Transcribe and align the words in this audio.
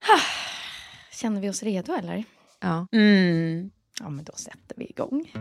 Känner 1.12 1.40
vi 1.40 1.48
oss 1.50 1.62
redo 1.62 1.92
eller? 1.92 2.24
Ja. 2.60 2.86
Mm. 2.92 3.70
Ja, 4.00 4.08
men 4.08 4.24
då 4.24 4.32
sätter 4.32 4.76
vi 4.76 4.84
igång. 4.84 5.32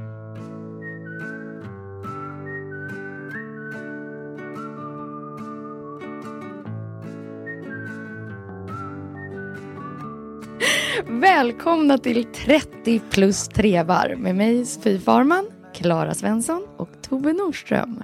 Välkomna 11.22 11.98
till 11.98 12.26
30 12.34 13.02
plus 13.10 13.48
trevar 13.48 14.16
med 14.16 14.36
mig 14.36 14.66
Sofie 14.66 15.00
Farman, 15.00 15.46
Klara 15.74 16.14
Svensson 16.14 16.68
och 16.78 16.90
Tove 17.02 17.34
Nordström. 17.34 18.04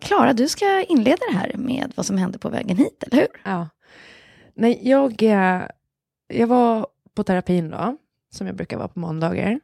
Klara, 0.00 0.32
du 0.32 0.48
ska 0.48 0.84
inleda 0.88 1.16
det 1.30 1.36
här 1.36 1.52
med 1.54 1.92
vad 1.96 2.06
som 2.06 2.18
hände 2.18 2.38
på 2.38 2.48
vägen 2.48 2.76
hit, 2.76 3.02
eller 3.06 3.16
hur? 3.16 3.28
ja. 3.44 3.68
Nej, 4.56 4.80
jag, 4.82 5.22
eh, 5.22 5.62
jag 6.28 6.46
var 6.46 6.86
på 7.14 7.24
terapin 7.24 7.70
då, 7.70 7.96
som 8.34 8.46
jag 8.46 8.56
brukar 8.56 8.76
vara 8.76 8.88
på 8.88 8.98
måndagar. 8.98 9.60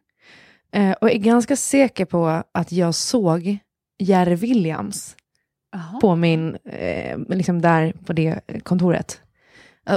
Eh, 0.72 0.92
och 0.92 1.10
är 1.10 1.19
ganska 1.19 1.56
säker 1.56 2.05
på 2.05 2.42
att 2.52 2.73
jag 2.73 2.95
såg 2.95 3.58
Jerry 3.98 4.34
Williams 4.34 5.17
på 6.00 6.17
min, 6.17 6.56
eh, 6.64 7.18
liksom 7.29 7.61
där 7.62 7.92
på 7.92 8.12
det 8.12 8.40
kontoret. 8.62 9.23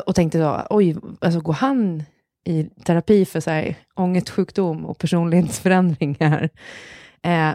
Och 0.05 0.15
tänkte 0.15 0.39
då, 0.39 0.67
oj, 0.69 0.95
alltså 1.21 1.39
går 1.39 1.53
han 1.53 2.03
i 2.45 2.63
terapi 2.63 3.25
för 3.25 3.39
så 3.39 3.49
här, 3.49 3.75
ångestsjukdom 3.95 4.85
och 4.85 4.97
personlighetsförändringar? 4.97 6.49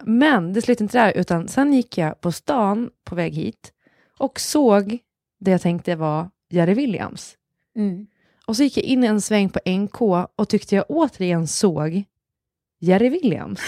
Men 0.04 0.52
det 0.52 0.62
slutade 0.62 0.84
inte 0.84 0.98
där, 0.98 1.12
utan 1.16 1.48
sen 1.48 1.72
gick 1.72 1.98
jag 1.98 2.20
på 2.20 2.32
stan 2.32 2.90
på 3.04 3.14
väg 3.14 3.34
hit 3.34 3.72
och 4.18 4.40
såg 4.40 4.98
det 5.40 5.50
jag 5.50 5.60
tänkte 5.60 5.96
var 5.96 6.30
Jerry 6.50 6.74
Williams. 6.74 7.34
Mm. 7.76 8.06
Och 8.46 8.56
så 8.56 8.62
gick 8.62 8.76
jag 8.76 8.84
in 8.84 9.04
en 9.04 9.20
sväng 9.20 9.48
på 9.50 9.60
NK 9.70 10.00
och 10.36 10.48
tyckte 10.48 10.74
jag 10.74 10.84
återigen 10.88 11.46
såg 11.46 12.04
Jerry 12.80 13.08
Williams. 13.08 13.60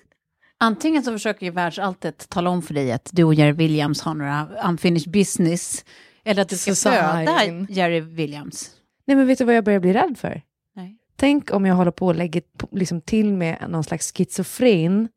Antingen 0.58 1.02
så 1.02 1.12
försöker 1.12 1.46
ju 1.46 1.52
världsalltet 1.52 2.28
tala 2.28 2.50
om 2.50 2.62
för 2.62 2.74
dig 2.74 2.92
att 2.92 3.10
du 3.12 3.24
och 3.24 3.34
Jerry 3.34 3.52
Williams 3.52 4.00
har 4.00 4.14
några 4.14 4.48
unfinished 4.68 5.12
business, 5.12 5.84
eller 6.24 6.42
att 6.42 6.48
du 6.48 6.56
ska 6.56 6.70
föda 6.74 7.24
Jerry 7.68 8.00
Williams. 8.00 8.70
Nej 9.04 9.16
men 9.16 9.26
vet 9.26 9.38
du 9.38 9.44
vad 9.44 9.54
jag 9.56 9.64
börjar 9.64 9.80
bli 9.80 9.92
rädd 9.92 10.18
för? 10.18 10.42
Nej. 10.74 10.96
Tänk 11.16 11.52
om 11.54 11.66
jag 11.66 11.74
håller 11.74 11.90
på 11.90 12.10
att 12.10 12.16
lägga 12.16 12.40
på- 12.58 12.68
liksom 12.72 13.00
till 13.00 13.32
med 13.32 13.66
någon 13.68 13.84
slags 13.84 14.12
schizofren 14.12 15.08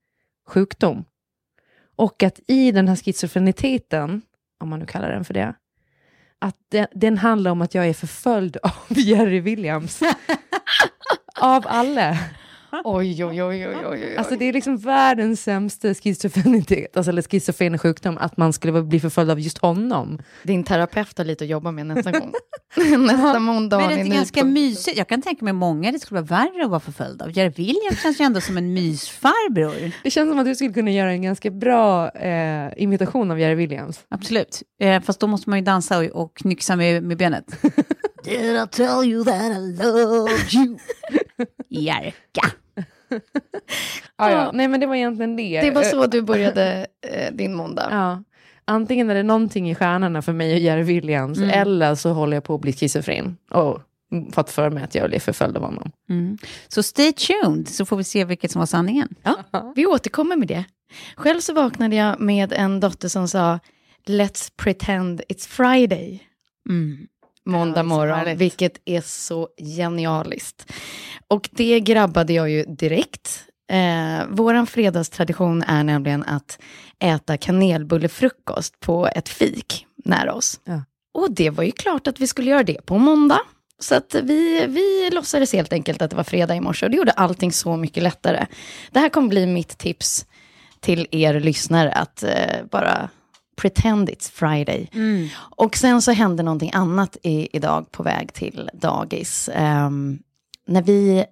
sjukdom. 0.48 1.06
Och 1.96 2.24
att 2.24 2.40
i 2.48 2.72
den 2.72 2.88
här 2.88 2.96
schizofreniteten, 2.96 4.22
om 4.60 4.70
man 4.70 4.80
nu 4.80 4.86
kallar 4.86 5.12
den 5.12 5.26
för 5.26 5.34
det, 5.34 5.54
att 6.46 6.58
den, 6.70 6.88
den 6.94 7.18
handlar 7.18 7.52
om 7.52 7.62
att 7.62 7.76
jag 7.76 7.88
är 7.88 7.94
förföljd 7.94 8.58
av 8.58 8.72
Jerry 9.00 9.40
Williams. 9.40 10.02
av 11.40 11.66
alla. 11.68 12.18
Oj, 12.84 13.26
oj, 13.26 13.44
oj, 13.44 13.68
oj, 13.68 13.86
oj. 13.86 14.16
Alltså 14.18 14.36
det 14.36 14.46
är 14.46 14.54
liksom 14.54 14.78
världens 14.78 15.44
sämsta 15.44 15.94
schizofrenitet, 15.94 16.98
alltså, 16.98 17.10
eller 17.10 17.22
schizofren 17.22 17.78
sjukdom, 17.78 18.18
att 18.18 18.38
man 18.38 18.54
skulle 18.54 18.84
bli 18.84 19.00
förföljd 19.00 19.32
av 19.32 19.40
just 19.40 19.58
honom. 19.58 20.20
Din 20.44 20.64
terapeut 20.64 21.18
har 21.18 21.26
lite 21.26 21.44
att 21.44 21.50
jobba 21.50 21.72
med 21.72 21.86
nästa 21.86 22.12
gång. 22.12 22.34
nästa 23.00 23.40
måndag 23.40 23.78
Men 23.78 23.90
det 23.90 24.02
är 24.02 24.06
ganska 24.06 24.44
mysigt. 24.44 24.98
Jag 24.98 25.08
kan 25.08 25.22
tänka 25.22 25.46
mig 25.46 25.54
många 25.54 25.92
det 25.92 26.00
skulle 26.00 26.22
vara 26.22 26.40
värre 26.40 26.64
att 26.64 26.70
vara 26.70 26.80
förföljd 26.80 27.22
av. 27.22 27.38
Jerry 27.38 27.50
Williams 27.50 28.02
känns 28.02 28.22
ju 28.22 28.26
ändå 28.26 28.42
som 28.42 28.58
en 28.58 28.74
mysfarbror. 28.74 29.92
Det 30.04 30.12
känns 30.12 30.30
som 30.30 30.40
att 30.40 30.46
du 30.46 30.56
skulle 30.56 30.74
kunna 30.74 30.92
göra 30.92 31.12
en 31.12 31.22
ganska 31.22 31.52
bra 31.52 32.10
eh, 32.10 32.74
imitation 32.78 33.32
av 33.32 33.40
Jerry 33.40 33.56
Williams. 33.56 34.00
Absolut. 34.10 34.64
Eh, 34.82 35.02
fast 35.02 35.20
då 35.20 35.28
måste 35.28 35.50
man 35.50 35.60
ju 35.60 35.66
dansa 35.66 35.98
och, 36.00 36.06
och 36.06 36.36
knyxa 36.36 36.76
med, 36.76 37.04
med 37.04 37.18
benet. 37.18 37.46
Did 38.24 38.56
I 38.56 38.68
tell 38.72 39.04
you 39.04 39.24
that 39.24 39.52
I 39.52 39.84
loved 39.84 40.54
you? 40.54 40.78
Jerka. 41.70 42.52
Ah, 44.16 44.30
ja. 44.32 44.52
Nej 44.54 44.68
men 44.68 44.80
det 44.80 44.86
var 44.86 44.96
egentligen 44.96 45.36
det. 45.36 45.62
Det 45.62 45.72
var 45.72 45.82
Eh, 45.82 45.88
så 45.90 46.06
du 46.08 46.22
började 46.22 46.88
eh, 47.12 47.34
din 47.34 47.54
måndag. 47.54 47.88
Ja. 47.92 48.24
Antingen 48.66 49.10
är 49.10 49.16
det 49.16 49.24
någonting 49.24 49.70
i 49.72 49.76
stjärnorna 49.76 50.22
för 50.22 50.34
mig 50.34 50.54
och 50.54 50.60
Jerry 50.60 50.84
Williams, 50.84 51.38
Mm. 51.38 51.50
eller 51.50 51.96
så 51.96 52.10
håller 52.14 52.38
jag 52.38 52.44
på 52.44 52.56
att 52.56 52.62
bli 52.62 52.74
schizofren. 52.74 53.38
Och 53.52 53.82
fått 54.34 54.50
för 54.50 54.70
mig 54.70 54.84
att 54.84 54.96
jag 54.96 55.10
blir 55.10 55.20
förföljd 55.20 55.58
av 55.58 55.64
honom. 55.64 55.92
Mm. 56.10 56.38
Så 56.68 56.84
stay 56.84 57.12
tuned 57.14 57.68
så 57.68 57.86
får 57.86 57.98
vi 57.98 58.04
se 58.04 58.26
vilket 58.26 58.52
som 58.52 58.60
var 58.60 58.66
sanningen. 58.66 59.16
Ja, 59.24 59.74
vi 59.76 59.86
återkommer 59.86 60.36
med 60.36 60.48
det. 60.48 60.66
Själv 61.16 61.40
så 61.40 61.54
vaknade 61.54 61.96
jag 61.96 62.20
med 62.20 62.54
en 62.54 62.80
dotter 62.80 63.08
som 63.08 63.28
sa 63.28 63.60
Let's 64.08 64.52
pretend 64.58 65.22
it's 65.30 65.48
Friday. 65.48 66.24
Mm. 66.70 67.08
Måndag 67.46 67.84
morgon, 67.84 68.38
vilket 68.38 68.82
är 68.86 69.02
så 69.02 69.50
genialiskt. 69.78 70.72
Och 71.28 71.50
det 71.52 71.80
grabbade 71.80 72.34
jag 72.34 72.50
ju 72.50 72.64
direkt. 72.64 73.44
Eh, 73.72 74.28
våran 74.30 74.68
fredagstradition 74.68 75.64
är 75.64 75.84
nämligen 75.84 76.24
att 76.24 76.60
äta 77.00 77.38
kanelbullefrukost 77.38 78.80
på 78.80 79.08
ett 79.08 79.30
fik 79.30 79.86
nära 80.06 80.34
oss. 80.34 80.60
Ja. 80.64 80.84
Och 81.14 81.32
det 81.32 81.50
var 81.50 81.64
ju 81.64 81.72
klart 81.72 82.08
att 82.08 82.20
vi 82.20 82.28
skulle 82.28 82.50
göra 82.50 82.64
det 82.64 82.86
på 82.86 82.98
måndag. 82.98 83.40
Så 83.80 83.96
att 83.96 84.16
vi, 84.24 84.66
vi 84.68 85.10
låtsades 85.14 85.54
helt 85.54 85.74
enkelt 85.74 86.02
att 86.02 86.10
det 86.10 86.16
var 86.16 86.24
fredag 86.24 86.56
i 86.56 86.62
morse 86.62 86.86
och 86.86 86.92
det 86.92 86.98
gjorde 86.98 87.12
allting 87.12 87.52
så 87.52 87.78
mycket 87.78 88.04
lättare. 88.04 88.46
Det 88.92 89.00
här 89.00 89.10
kommer 89.10 89.28
bli 89.28 89.46
mitt 89.46 89.78
tips 89.78 90.26
till 90.80 91.08
er 91.12 91.40
lyssnare, 91.40 91.92
att 91.92 92.24
eh, 92.24 92.66
bara 92.72 93.10
pretend 93.56 94.10
it's 94.10 94.32
Friday. 94.32 94.90
Mm. 94.94 95.28
Och 95.36 95.78
sen 95.78 96.02
så 96.02 96.12
hände 96.12 96.44
någonting 96.44 96.72
annat 96.74 97.18
i, 97.24 97.58
idag 97.58 97.92
på 97.92 98.04
väg 98.04 98.34
till 98.34 98.70
dagis. 98.74 99.50
Ehm, 99.54 100.20
när 100.68 100.82
vi 100.82 101.26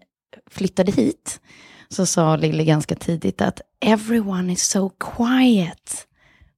flyttade 0.51 0.91
hit 0.91 1.41
så 1.89 2.05
sa 2.05 2.35
Lille 2.35 2.63
ganska 2.63 2.95
tidigt 2.95 3.41
att 3.41 3.61
everyone 3.79 4.53
is 4.53 4.63
so 4.63 4.89
quiet 4.89 6.07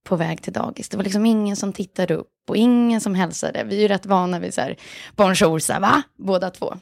på 0.04 0.16
väg 0.16 0.42
till 0.42 0.54
dagis. 0.54 0.90
Det 0.90 0.98
var 0.98 1.04
liksom 1.04 1.26
ingen 1.26 1.56
som 1.56 1.74
tittade 1.74 2.14
upp 2.14 2.32
och 2.48 2.58
ingen 2.58 3.02
som 3.02 3.16
hälsade. 3.16 3.64
Vi 3.64 3.76
är 3.76 3.82
ju 3.82 3.88
rätt 3.88 4.06
vana 4.06 4.40
vid 4.40 4.54
så 4.54 4.62
här 4.62 4.76
bonjour, 5.16 5.80
va? 5.80 6.02
Båda 6.18 6.50
två. 6.50 6.76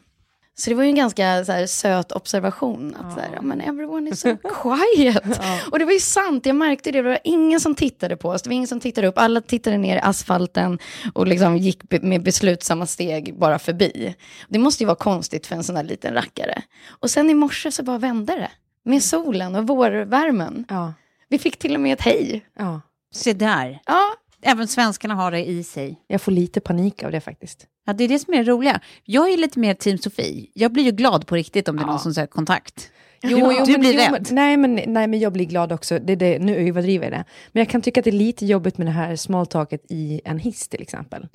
Så 0.55 0.69
det 0.69 0.75
var 0.75 0.83
ju 0.83 0.89
en 0.89 0.95
ganska 0.95 1.45
så 1.45 1.51
här, 1.51 1.65
söt 1.67 2.11
observation. 2.11 2.95
Att 2.99 3.13
så 3.13 3.19
här, 3.19 3.29
ja, 3.35 3.41
men 3.41 3.61
everyone 3.61 4.09
is 4.09 4.19
so 4.19 4.37
quiet. 4.61 5.23
Och 5.71 5.79
det 5.79 5.85
var 5.85 5.91
ju 5.91 5.99
sant, 5.99 6.45
jag 6.45 6.55
märkte 6.55 6.91
det. 6.91 7.01
Det 7.01 7.09
var 7.09 7.19
ingen 7.23 7.59
som 7.59 7.75
tittade 7.75 8.17
på 8.17 8.29
oss. 8.29 8.41
Det 8.41 8.49
var 8.49 8.53
ingen 8.55 8.67
som 8.67 8.79
tittade 8.79 9.07
upp. 9.07 9.17
Alla 9.17 9.41
tittade 9.41 9.77
ner 9.77 9.95
i 9.95 9.99
asfalten 9.99 10.79
och 11.13 11.27
liksom 11.27 11.57
gick 11.57 12.01
med 12.03 12.23
beslutsamma 12.23 12.85
steg 12.85 13.35
bara 13.39 13.59
förbi. 13.59 14.15
Det 14.49 14.59
måste 14.59 14.83
ju 14.83 14.87
vara 14.87 14.95
konstigt 14.95 15.47
för 15.47 15.55
en 15.55 15.63
sån 15.63 15.75
här 15.75 15.83
liten 15.83 16.13
rackare. 16.13 16.61
Och 16.89 17.09
sen 17.09 17.29
i 17.29 17.33
morse 17.33 17.71
så 17.71 17.83
bara 17.83 17.97
vände 17.97 18.35
det. 18.35 18.51
Med 18.89 19.03
solen 19.03 19.55
och 19.55 19.67
vårvärmen. 19.67 20.65
Ja. 20.69 20.93
Vi 21.29 21.39
fick 21.39 21.59
till 21.59 21.75
och 21.75 21.81
med 21.81 21.93
ett 21.93 22.01
hej. 22.01 22.45
ja. 22.57 22.81
Se 23.13 23.33
där. 23.33 23.79
Ja, 23.85 24.01
Även 24.45 24.67
svenskarna 24.67 25.15
har 25.15 25.31
det 25.31 25.45
i 25.45 25.63
sig. 25.63 25.99
Jag 26.07 26.21
får 26.21 26.31
lite 26.31 26.59
panik 26.59 27.03
av 27.03 27.11
det 27.11 27.21
faktiskt. 27.21 27.67
Ja, 27.85 27.93
det 27.93 28.03
är 28.03 28.07
det 28.07 28.19
som 28.19 28.33
är 28.33 28.37
det 28.37 28.51
roliga. 28.51 28.79
Jag 29.03 29.33
är 29.33 29.37
lite 29.37 29.59
mer 29.59 29.73
team 29.73 29.97
Sofie. 29.97 30.45
Jag 30.53 30.71
blir 30.71 30.83
ju 30.83 30.91
glad 30.91 31.27
på 31.27 31.35
riktigt 31.35 31.69
om 31.69 31.75
det 31.77 31.83
är 31.83 31.87
någon 31.87 31.99
som 31.99 32.13
söker 32.13 32.31
kontakt. 32.31 32.89
Jo, 33.23 33.37
jo, 33.41 33.65
du 33.65 33.71
men- 33.71 33.81
blir 33.81 33.93
jo, 33.93 33.99
rädd. 33.99 34.27
Nej, 34.31 34.57
men, 34.57 34.73
nej, 34.87 35.07
men 35.07 35.19
jag 35.19 35.33
blir 35.33 35.45
glad 35.45 35.71
också. 35.71 35.99
Det, 35.99 36.15
det, 36.15 36.39
nu 36.39 36.67
överdriver 36.67 37.05
jag 37.05 37.13
det. 37.13 37.23
Men 37.51 37.61
jag 37.61 37.69
kan 37.69 37.81
tycka 37.81 37.99
att 37.99 38.03
det 38.03 38.09
är 38.09 38.11
lite 38.11 38.45
jobbigt 38.45 38.77
med 38.77 38.87
det 38.87 38.91
här 38.91 39.15
smalltalket 39.15 39.81
i 39.89 40.21
en 40.25 40.39
hiss 40.39 40.67
till 40.67 40.81
exempel. 40.81 41.27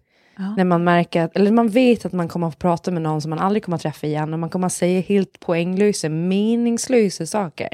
När 0.57 0.65
man 0.65 0.85
märker, 0.85 1.23
att, 1.23 1.37
eller 1.37 1.51
man 1.51 1.69
vet 1.69 2.05
att 2.07 2.13
man 2.13 2.29
kommer 2.29 2.49
att 2.49 2.59
prata 2.59 2.91
med 2.91 3.03
någon 3.03 3.21
som 3.23 3.31
man 3.31 3.39
aldrig 3.39 3.65
kommer 3.65 3.77
att 3.77 3.83
träffa 3.83 4.07
igen 4.07 4.33
och 4.33 4.39
man 4.39 4.51
kommer 4.51 4.67
att 4.67 4.73
säga 4.73 5.01
helt 5.01 5.41
poänglösa, 5.41 6.09
meningslösa 6.09 7.27
saker. 7.27 7.69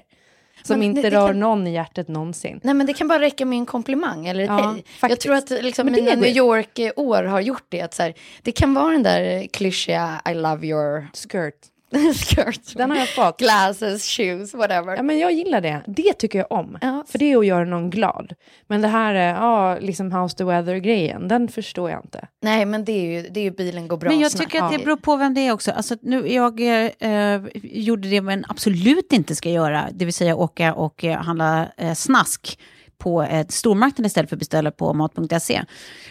Som 0.67 0.79
Men 0.79 0.83
inte 0.89 1.03
det- 1.03 1.11
det 1.11 1.17
rör 1.17 1.27
kan- 1.29 1.41
någon 1.41 1.67
i 1.67 1.73
hjärtat 1.73 2.09
någonsin. 2.09 2.61
Nej 2.63 2.75
men 2.75 2.87
det 2.87 2.93
kan 2.93 3.09
bara 3.09 3.19
räcka 3.21 3.45
med 3.47 3.59
en 3.59 3.67
komplimang 3.67 4.27
eller 4.27 4.45
ett 4.45 4.49
Ja, 4.51 4.71
hej. 4.73 4.85
Jag 5.11 5.21
tror 5.21 5.35
att 5.35 5.51
liksom, 5.51 5.87
mina 5.87 6.11
är 6.11 6.17
New. 6.17 6.37
York-år 6.37 7.23
har 7.23 7.41
gjort 7.41 7.65
det. 7.69 7.81
Att 7.81 7.95
så 7.95 8.03
här, 8.03 8.15
det 8.43 8.53
kan 8.53 8.75
vara 8.75 8.93
den 8.93 9.03
där 9.03 9.47
klyschiga 9.53 10.23
I 10.31 10.35
love 10.35 10.67
your 10.67 11.07
Skirt. 11.15 11.55
skirt. 12.15 12.77
Den 12.77 12.91
har 12.91 12.99
jag 12.99 13.09
fått. 13.09 13.39
Glasses, 13.39 14.17
shoes, 14.17 14.55
whatever. 14.55 14.97
Ja, 14.97 15.03
men 15.03 15.19
jag 15.19 15.33
gillar 15.33 15.61
det. 15.61 15.83
Det 15.87 16.13
tycker 16.13 16.39
jag 16.39 16.53
om. 16.53 16.79
Ja. 16.81 17.05
För 17.09 17.19
det 17.19 17.33
är 17.33 17.39
att 17.39 17.47
göra 17.47 17.65
någon 17.65 17.91
glad. 17.91 18.35
Men 18.67 18.83
det 18.83 18.89
här, 18.89 19.15
är, 19.15 19.35
ja, 19.35 19.79
liksom 19.81 20.13
house 20.13 20.37
the 20.37 20.45
weather-grejen, 20.45 21.29
den 21.29 21.49
förstår 21.49 21.91
jag 21.91 22.01
inte. 22.05 22.29
Nej 22.43 22.65
men 22.65 22.85
det 22.85 22.93
är 22.93 23.23
ju, 23.23 23.29
det 23.29 23.41
är 23.41 23.45
ju 23.45 23.51
bilen 23.51 23.89
går 23.89 23.97
bra 23.97 24.11
Men 24.11 24.21
jag 24.21 24.31
snack. 24.31 24.51
tycker 24.51 24.65
att 24.65 24.73
det 24.73 24.79
beror 24.79 24.97
på 24.97 25.17
vem 25.17 25.35
det 25.35 25.41
är 25.41 25.53
också. 25.53 25.71
Alltså, 25.71 25.97
nu, 26.03 26.33
jag 26.33 26.61
eh, 26.61 27.41
gjorde 27.63 28.09
det 28.09 28.21
man 28.21 28.45
absolut 28.49 29.13
inte 29.13 29.35
ska 29.35 29.51
göra, 29.51 29.89
det 29.93 30.05
vill 30.05 30.15
säga 30.15 30.37
åka 30.37 30.75
och 30.75 31.05
eh, 31.05 31.17
handla 31.23 31.67
eh, 31.77 31.95
snask 31.95 32.59
på 32.99 33.23
ett 33.23 33.53
stormarknad 33.53 34.07
istället 34.07 34.29
för 34.31 34.37
att 34.37 34.39
beställa 34.39 34.71
på 34.71 34.93
mat.se. 34.95 35.63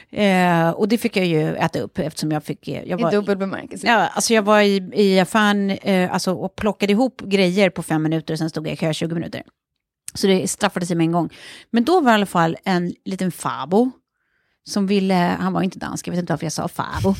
Eh, 0.09 0.69
och 0.69 0.87
det 0.87 0.97
fick 0.97 1.17
jag 1.17 1.25
ju 1.25 1.55
äta 1.55 1.79
upp 1.79 1.99
eftersom 1.99 2.31
jag 2.31 2.43
fick... 2.43 2.67
eh, 2.67 2.83
Jag 2.89 2.99
I 2.99 3.03
var, 3.03 3.11
dubbel 3.11 3.37
bemärkelse. 3.37 3.87
Ja, 3.87 4.07
alltså 4.07 4.33
jag 4.33 4.41
var 4.43 4.61
i, 4.61 4.89
i 4.93 5.19
affären 5.19 5.69
eh, 5.69 6.13
alltså, 6.13 6.33
och 6.33 6.55
plockade 6.55 6.91
ihop 6.93 7.21
grejer 7.21 7.69
på 7.69 7.83
fem 7.83 8.03
minuter 8.03 8.33
och 8.33 8.37
sen 8.37 8.49
stod 8.49 8.67
jag 8.67 8.73
i 8.73 8.77
kö 8.77 8.93
20 8.93 9.13
minuter. 9.15 9.43
Så 10.13 10.27
det 10.27 10.47
straffade 10.47 10.85
sig 10.85 10.95
med 10.95 11.05
en 11.05 11.11
gång. 11.11 11.29
Men 11.71 11.83
då 11.83 11.99
var 12.01 12.11
i 12.11 12.13
alla 12.15 12.25
fall 12.25 12.57
en 12.63 12.93
liten 13.05 13.31
fabo 13.31 13.91
som 14.65 14.87
ville, 14.87 15.37
han 15.39 15.53
var 15.53 15.61
inte 15.61 15.79
dansk, 15.79 16.07
jag 16.07 16.11
vet 16.11 16.19
inte 16.19 16.33
varför 16.33 16.45
jag 16.45 16.53
sa 16.53 16.67
fabo. 16.67 17.15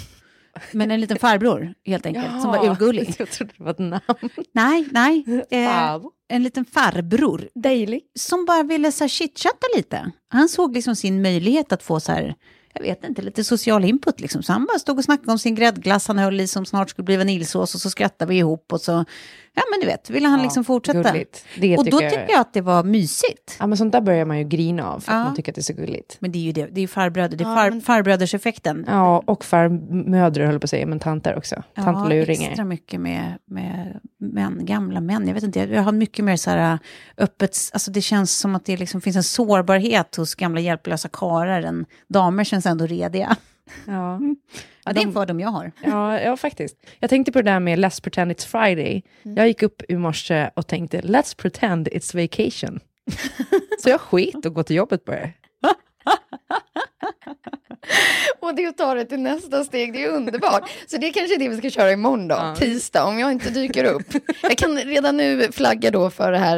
Men 0.72 0.92
en 0.92 1.02
liten 1.02 1.20
farbror 1.20 1.74
helt 1.86 2.06
enkelt, 2.06 2.42
som 2.42 2.52
var 2.52 2.66
urgullig. 2.66 3.16
Jag 3.20 3.30
trodde 3.30 3.54
det 3.58 3.64
var 3.64 3.72
ett 3.72 3.80
namn. 3.80 4.30
Nej, 4.52 4.88
nej. 4.92 5.26
Eh, 5.52 6.00
en 6.28 6.44
liten 6.44 6.66
farbror 6.66 7.50
Daily. 7.56 8.02
som 8.20 8.46
bara 8.46 8.64
ville 8.64 8.92
så 8.92 9.08
chitchatta 9.08 9.68
lite. 9.76 10.12
Han 10.30 10.50
såg 10.50 10.74
liksom 10.74 10.96
sin 10.96 11.22
möjlighet 11.22 11.72
att 11.72 11.84
få 11.84 12.00
så 12.00 12.12
här, 12.12 12.36
jag 12.74 12.82
vet 12.82 13.04
inte, 13.04 13.22
lite 13.22 13.44
social 13.44 13.86
input 13.86 14.20
liksom. 14.20 14.44
Så 14.44 14.54
han 14.54 14.66
bara 14.66 14.80
stod 14.80 14.98
och 14.98 15.04
snackade 15.04 15.32
om 15.32 15.40
sin 15.40 15.56
gräddglass 15.56 16.08
han 16.08 16.18
höll 16.18 16.40
i 16.40 16.48
som 16.48 16.66
snart 16.66 16.90
skulle 16.90 17.06
bli 17.06 17.18
vaniljsås 17.18 17.76
och 17.76 17.82
så 17.82 17.90
skrattade 17.90 18.30
vi 18.30 18.38
ihop 18.38 18.74
och 18.74 18.82
så, 18.82 19.06
ja 19.56 19.62
men 19.72 19.80
du 19.80 19.86
vet, 19.86 20.10
ville 20.10 20.28
han 20.28 20.42
liksom 20.42 20.64
fortsätta. 20.64 21.12
gulligt. 21.12 21.46
Det 21.62 21.78
och 21.78 21.86
då 21.86 22.00
tycker 22.00 22.20
jag- 22.20 22.30
jag 22.30 22.40
att 22.40 22.54
det 22.54 22.62
var 22.62 22.84
mysigt. 22.84 23.56
Ja, 23.60 23.68
men 23.68 23.78
sånt 23.78 23.92
där 23.92 24.02
börjar 24.02 24.26
man 24.26 24.38
ju 24.38 24.44
grina 24.44 24.90
av 24.92 25.00
för 25.00 25.12
att 25.12 25.18
Ja. 25.18 25.24
man 25.24 25.36
tycker 25.36 25.52
att 25.52 25.56
det 25.56 25.62
är 25.62 25.64
så 25.64 25.74
gulligt. 25.74 26.18
Men 26.20 26.32
det 26.32 26.38
är 26.38 26.42
ju 26.44 26.52
det, 26.52 26.66
det 26.72 26.82
är 26.82 26.88
farbröder, 26.88 27.38
det 27.38 27.44
är 27.44 27.48
Ja, 27.50 27.56
far, 27.56 27.70
men- 27.70 27.82
farbröderseffekten. 27.82 28.86
Ja, 28.88 29.24
och 29.26 29.46
farmödrar 29.46 30.46
höll 30.46 30.60
på 30.60 30.64
att 30.64 30.70
säga, 30.70 30.86
men 30.86 31.00
tanter 31.00 31.38
också. 31.38 31.64
Ja, 31.74 31.84
Tantluringar. 31.84 32.48
extra 32.50 32.66
mycket 32.66 33.02
med, 33.02 33.34
med 33.46 34.00
män, 34.20 34.66
gamla 34.66 35.02
män. 35.02 35.28
Jag 35.28 35.34
vet 35.34 35.44
inte, 35.44 35.60
jag 35.60 35.84
har 35.84 35.92
mycket 35.92 36.26
mer 36.26 36.36
så 36.36 36.50
här 36.50 36.80
öppet, 37.18 37.58
alltså 37.74 37.92
det 37.92 38.02
känns 38.02 38.38
som 38.40 38.56
att 38.56 38.66
det 38.66 38.78
liksom 38.78 39.02
finns 39.02 39.16
en 39.16 39.24
sårbarhet 39.24 40.16
hos 40.16 40.36
gamla 40.36 40.62
hjälplösa 40.62 41.10
karar 41.14 41.62
än 41.62 41.86
damer 42.08 42.44
känns 42.44 42.66
ändå 42.66 42.86
rediga. 42.86 43.36
Ja. 43.86 44.20
Ja, 44.86 44.94
det 44.94 45.00
är 45.00 45.04
en 45.06 45.14
fördom 45.14 45.40
jag 45.40 45.50
har. 45.50 45.72
Ja, 45.84 46.22
ja, 46.22 46.38
faktiskt. 46.38 46.78
Jag 47.00 47.10
tänkte 47.10 47.32
på 47.32 47.42
det 47.42 47.52
där 47.52 47.60
med 47.60 47.80
Let's 47.80 48.04
pretend 48.04 48.32
it's 48.32 48.48
Friday. 48.48 49.04
Jag 49.24 49.48
gick 49.48 49.64
upp 49.64 49.82
i 49.90 49.96
morse 49.96 50.50
och 50.56 50.68
tänkte 50.68 51.02
Let's 51.02 51.38
pretend 51.38 51.88
it's 51.88 52.16
vacation. 52.22 52.80
så 53.80 53.90
jag 53.90 54.02
skit 54.02 54.46
och 54.46 54.54
gå 54.54 54.64
till 54.64 54.76
jobbet 54.76 55.06
på 55.06 55.12
det. 55.12 55.34
Och 58.40 58.56
det 58.56 58.72
tar 58.72 58.96
det 58.96 59.06
till 59.06 59.20
nästa 59.20 59.64
steg, 59.64 59.94
det 59.94 60.04
är 60.04 60.10
underbart. 60.10 60.70
Så 60.88 60.98
det 60.98 61.08
är 61.08 61.14
kanske 61.14 61.38
det 61.38 61.50
vi 61.50 61.58
ska 61.58 61.70
köra 61.70 61.92
imorgon 61.92 62.28
då, 62.28 62.56
tisdag, 62.58 63.06
om 63.06 63.20
jag 63.20 63.32
inte 63.32 63.50
dyker 63.50 63.84
upp. 63.84 64.08
Jag 64.42 64.58
kan 64.58 64.78
redan 64.78 65.18
nu 65.18 65.52
flagga 65.52 65.92
då 65.92 66.10
för 66.10 66.32
det 66.32 66.38
här 66.38 66.58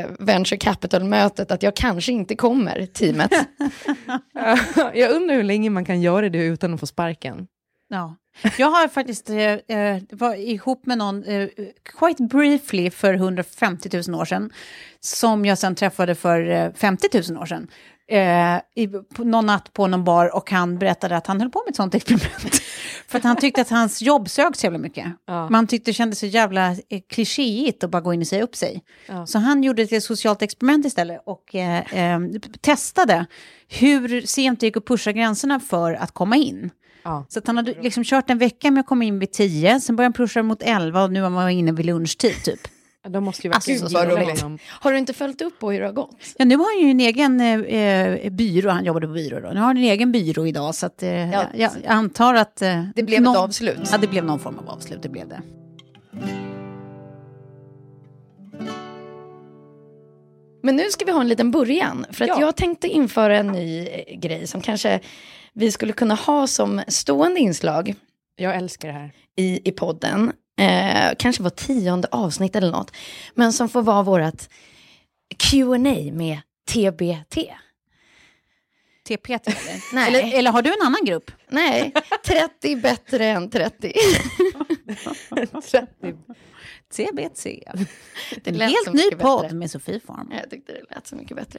eh, 0.00 0.06
Venture 0.18 0.56
Capital-mötet, 0.58 1.50
att 1.50 1.62
jag 1.62 1.76
kanske 1.76 2.12
inte 2.12 2.36
kommer, 2.36 2.86
teamet. 2.86 3.30
jag 4.94 5.10
undrar 5.10 5.34
hur 5.34 5.42
länge 5.42 5.70
man 5.70 5.84
kan 5.84 6.00
göra 6.00 6.28
det 6.28 6.38
utan 6.38 6.74
att 6.74 6.80
få 6.80 6.86
sparken. 6.86 7.46
Ja. 7.88 8.16
Jag 8.58 8.70
har 8.70 8.88
faktiskt 8.88 9.30
eh, 9.30 9.38
eh, 9.52 10.02
var 10.10 10.34
ihop 10.34 10.86
med 10.86 10.98
någon, 10.98 11.24
eh, 11.24 11.48
quite 11.98 12.22
briefly, 12.22 12.90
för 12.90 13.14
150 13.14 14.02
000 14.08 14.20
år 14.20 14.24
sedan, 14.24 14.50
som 15.00 15.44
jag 15.44 15.58
sen 15.58 15.74
träffade 15.74 16.14
för 16.14 16.50
eh, 16.50 16.72
50 16.72 17.32
000 17.32 17.42
år 17.42 17.46
sedan. 17.46 17.68
Eh, 18.08 18.82
i, 18.82 18.88
på 19.14 19.24
någon 19.24 19.46
natt 19.46 19.72
på 19.72 19.86
någon 19.86 20.04
bar 20.04 20.36
och 20.36 20.50
han 20.50 20.78
berättade 20.78 21.16
att 21.16 21.26
han 21.26 21.40
höll 21.40 21.50
på 21.50 21.62
med 21.66 21.70
ett 21.70 21.76
sånt 21.76 21.94
experiment. 21.94 22.62
för 23.08 23.18
att 23.18 23.24
han 23.24 23.36
tyckte 23.36 23.60
att 23.60 23.70
hans 23.70 24.02
jobb 24.02 24.30
sög 24.30 24.56
så 24.56 24.66
jävla 24.66 24.78
mycket. 24.78 25.06
Ja. 25.26 25.48
Man 25.50 25.66
tyckte 25.66 25.90
det 25.90 25.94
kändes 25.94 26.18
så 26.18 26.26
jävla 26.26 26.70
eh, 26.70 27.00
klichéigt 27.08 27.84
att 27.84 27.90
bara 27.90 28.02
gå 28.02 28.14
in 28.14 28.20
och 28.20 28.26
säga 28.26 28.42
upp 28.42 28.56
sig. 28.56 28.82
Ja. 29.08 29.26
Så 29.26 29.38
han 29.38 29.62
gjorde 29.62 29.82
ett 29.82 30.02
socialt 30.02 30.42
experiment 30.42 30.86
istället 30.86 31.22
och 31.26 31.54
testade 32.60 33.26
hur 33.68 34.20
sent 34.20 34.60
det 34.60 34.66
gick 34.66 34.76
att 34.76 34.86
pusha 34.86 35.12
gränserna 35.12 35.60
för 35.60 35.94
att 35.94 36.12
komma 36.12 36.36
in. 36.36 36.70
Ja. 37.06 37.24
Så 37.28 37.40
han 37.46 37.56
hade 37.56 37.74
liksom 37.82 38.04
kört 38.04 38.30
en 38.30 38.38
vecka 38.38 38.70
med 38.70 38.80
att 38.80 38.86
komma 38.86 39.04
in 39.04 39.18
vid 39.18 39.32
10, 39.32 39.80
sen 39.80 39.96
började 39.96 40.06
han 40.06 40.12
pusha 40.26 40.42
mot 40.42 40.62
11 40.62 41.02
och 41.04 41.12
nu 41.12 41.20
var 41.20 41.30
man 41.30 41.50
inne 41.50 41.72
vid 41.72 41.86
lunchtid 41.86 42.34
typ. 42.44 42.60
De 43.08 43.24
måste 43.24 43.46
ju 43.46 43.52
Alltså, 43.52 43.70
verkligen 43.70 43.90
så 43.90 44.24
gilla 44.24 44.34
honom. 44.42 44.58
Har 44.68 44.92
du 44.92 44.98
inte 44.98 45.12
följt 45.12 45.42
upp 45.42 45.58
på 45.58 45.70
hur 45.72 45.80
det 45.80 45.86
har 45.86 45.92
gått? 45.92 46.16
Ja, 46.38 46.44
nu 46.44 46.56
har 46.56 46.76
han 46.76 46.84
ju 46.86 46.90
en 46.90 47.00
egen 47.00 47.40
eh, 47.40 48.32
byrå, 48.32 48.70
han 48.70 48.84
jobbade 48.84 49.06
på 49.06 49.12
byrå 49.12 49.40
då. 49.40 49.48
Nu 49.48 49.60
har 49.60 49.66
han 49.66 49.76
en 49.76 49.82
egen 49.82 50.12
byrå 50.12 50.46
idag 50.46 50.74
så 50.74 50.86
att 50.86 51.02
eh, 51.02 51.30
Ja. 51.32 51.44
jag, 51.54 51.70
jag 51.82 51.92
antar 51.92 52.34
att... 52.34 52.62
Eh, 52.62 52.84
Det 52.94 53.02
blev 53.02 53.22
ett 53.22 53.36
avslut. 53.36 53.78
Ja, 53.92 53.98
det 53.98 54.06
blev 54.06 54.24
någon 54.24 54.38
form 54.38 54.58
av 54.58 54.68
avslut, 54.68 55.02
det 55.02 55.08
blev 55.08 55.28
det. 55.28 55.40
Men 60.66 60.76
nu 60.76 60.90
ska 60.90 61.04
vi 61.04 61.12
ha 61.12 61.20
en 61.20 61.28
liten 61.28 61.50
början, 61.50 62.06
för 62.12 62.24
att 62.24 62.28
Ja. 62.28 62.40
jag 62.40 62.56
tänkte 62.56 62.88
införa 62.88 63.38
en 63.38 63.46
ny 63.46 63.86
eh, 63.88 64.18
grej 64.18 64.46
som 64.46 64.60
kanske 64.60 65.00
vi 65.52 65.72
skulle 65.72 65.92
kunna 65.92 66.14
ha 66.14 66.46
som 66.46 66.82
stående 66.88 67.40
inslag 67.40 67.94
Jag 68.36 68.56
älskar 68.56 68.88
det 68.88 68.94
här. 68.94 69.12
i, 69.36 69.68
i 69.68 69.72
podden. 69.72 70.32
Eh, 70.60 71.10
kanske 71.18 71.42
var 71.42 71.50
tionde 71.50 72.08
avsnitt 72.10 72.56
eller 72.56 72.70
något. 72.70 72.92
Men 73.34 73.52
som 73.52 73.68
får 73.68 73.82
vara 73.82 74.02
vårt 74.02 74.42
Q&A 75.38 76.12
med 76.12 76.38
TBT. 76.70 77.36
TPT 79.08 79.46
eller? 79.46 79.94
Nej. 79.94 80.08
eller? 80.08 80.38
Eller 80.38 80.50
har 80.52 80.62
du 80.62 80.70
en 80.72 80.86
annan 80.86 81.04
grupp? 81.04 81.30
Nej, 81.48 81.92
30 82.26 82.76
bättre 82.76 83.24
än 83.26 83.50
30. 83.50 83.92
TBT. 86.94 87.44
Det 88.44 88.50
En 88.50 88.54
lät 88.58 88.70
så 88.70 88.76
helt 88.76 88.92
ny 88.96 89.04
mycket 89.04 89.18
podd 89.18 89.42
bättre. 89.42 89.56
med 89.56 89.70
Sofie 89.70 90.00
Farm. 90.00 90.32
Jag 90.40 90.50
tyckte 90.50 90.72
det 90.72 90.94
lät 90.94 91.06
så 91.06 91.16
mycket 91.16 91.36
bättre. 91.36 91.58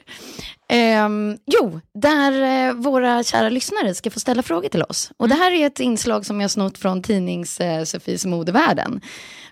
Ehm, 0.70 1.38
jo, 1.46 1.80
där 1.94 2.68
eh, 2.68 2.74
våra 2.74 3.24
kära 3.24 3.50
lyssnare 3.50 3.94
ska 3.94 4.10
få 4.12 4.20
ställa 4.20 4.44
frågor 4.44 4.70
till 4.70 4.84
oss. 4.84 5.12
Och 5.18 5.30
det 5.30 5.36
här 5.36 5.52
är 5.52 5.68
ett 5.68 5.80
inslag 5.80 6.26
som 6.26 6.42
jag 6.42 6.52
snott 6.52 6.78
från 6.78 7.02
tidnings 7.02 7.60
eh, 7.60 7.84
Sofies 7.84 8.26
modevärlden. 8.26 9.02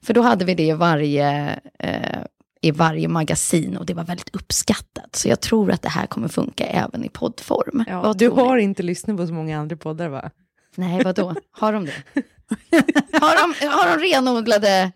För 0.02 0.14
då 0.14 0.22
hade 0.22 0.46
vi 0.46 0.56
det 0.56 0.64
i 0.64 0.72
varje, 0.72 1.60
eh, 1.80 2.20
i 2.62 2.72
varje 2.72 3.08
magasin 3.08 3.78
och 3.78 3.86
det 3.86 3.94
var 3.94 4.04
väldigt 4.04 4.36
uppskattat. 4.36 5.16
Så 5.16 5.30
jag 5.30 5.42
tror 5.42 5.72
att 5.72 5.82
det 5.82 5.90
här 5.90 6.08
kommer 6.08 6.28
funka 6.28 6.66
även 6.66 7.06
i 7.06 7.10
poddform. 7.10 7.84
Ja, 7.88 8.14
du 8.18 8.30
ni? 8.30 8.36
har 8.36 8.58
inte 8.58 8.84
lyssnat 8.84 9.18
på 9.18 9.28
så 9.28 9.34
många 9.34 9.60
andra 9.60 9.76
poddar 9.78 10.10
va? 10.10 10.32
Nej, 10.76 11.04
vadå? 11.04 11.36
Har 11.52 11.74
de 11.74 11.86
det? 11.86 11.94
har, 13.20 13.36
de, 13.62 13.68
har 13.68 13.98
de 13.98 14.04
renodlade 14.04 14.92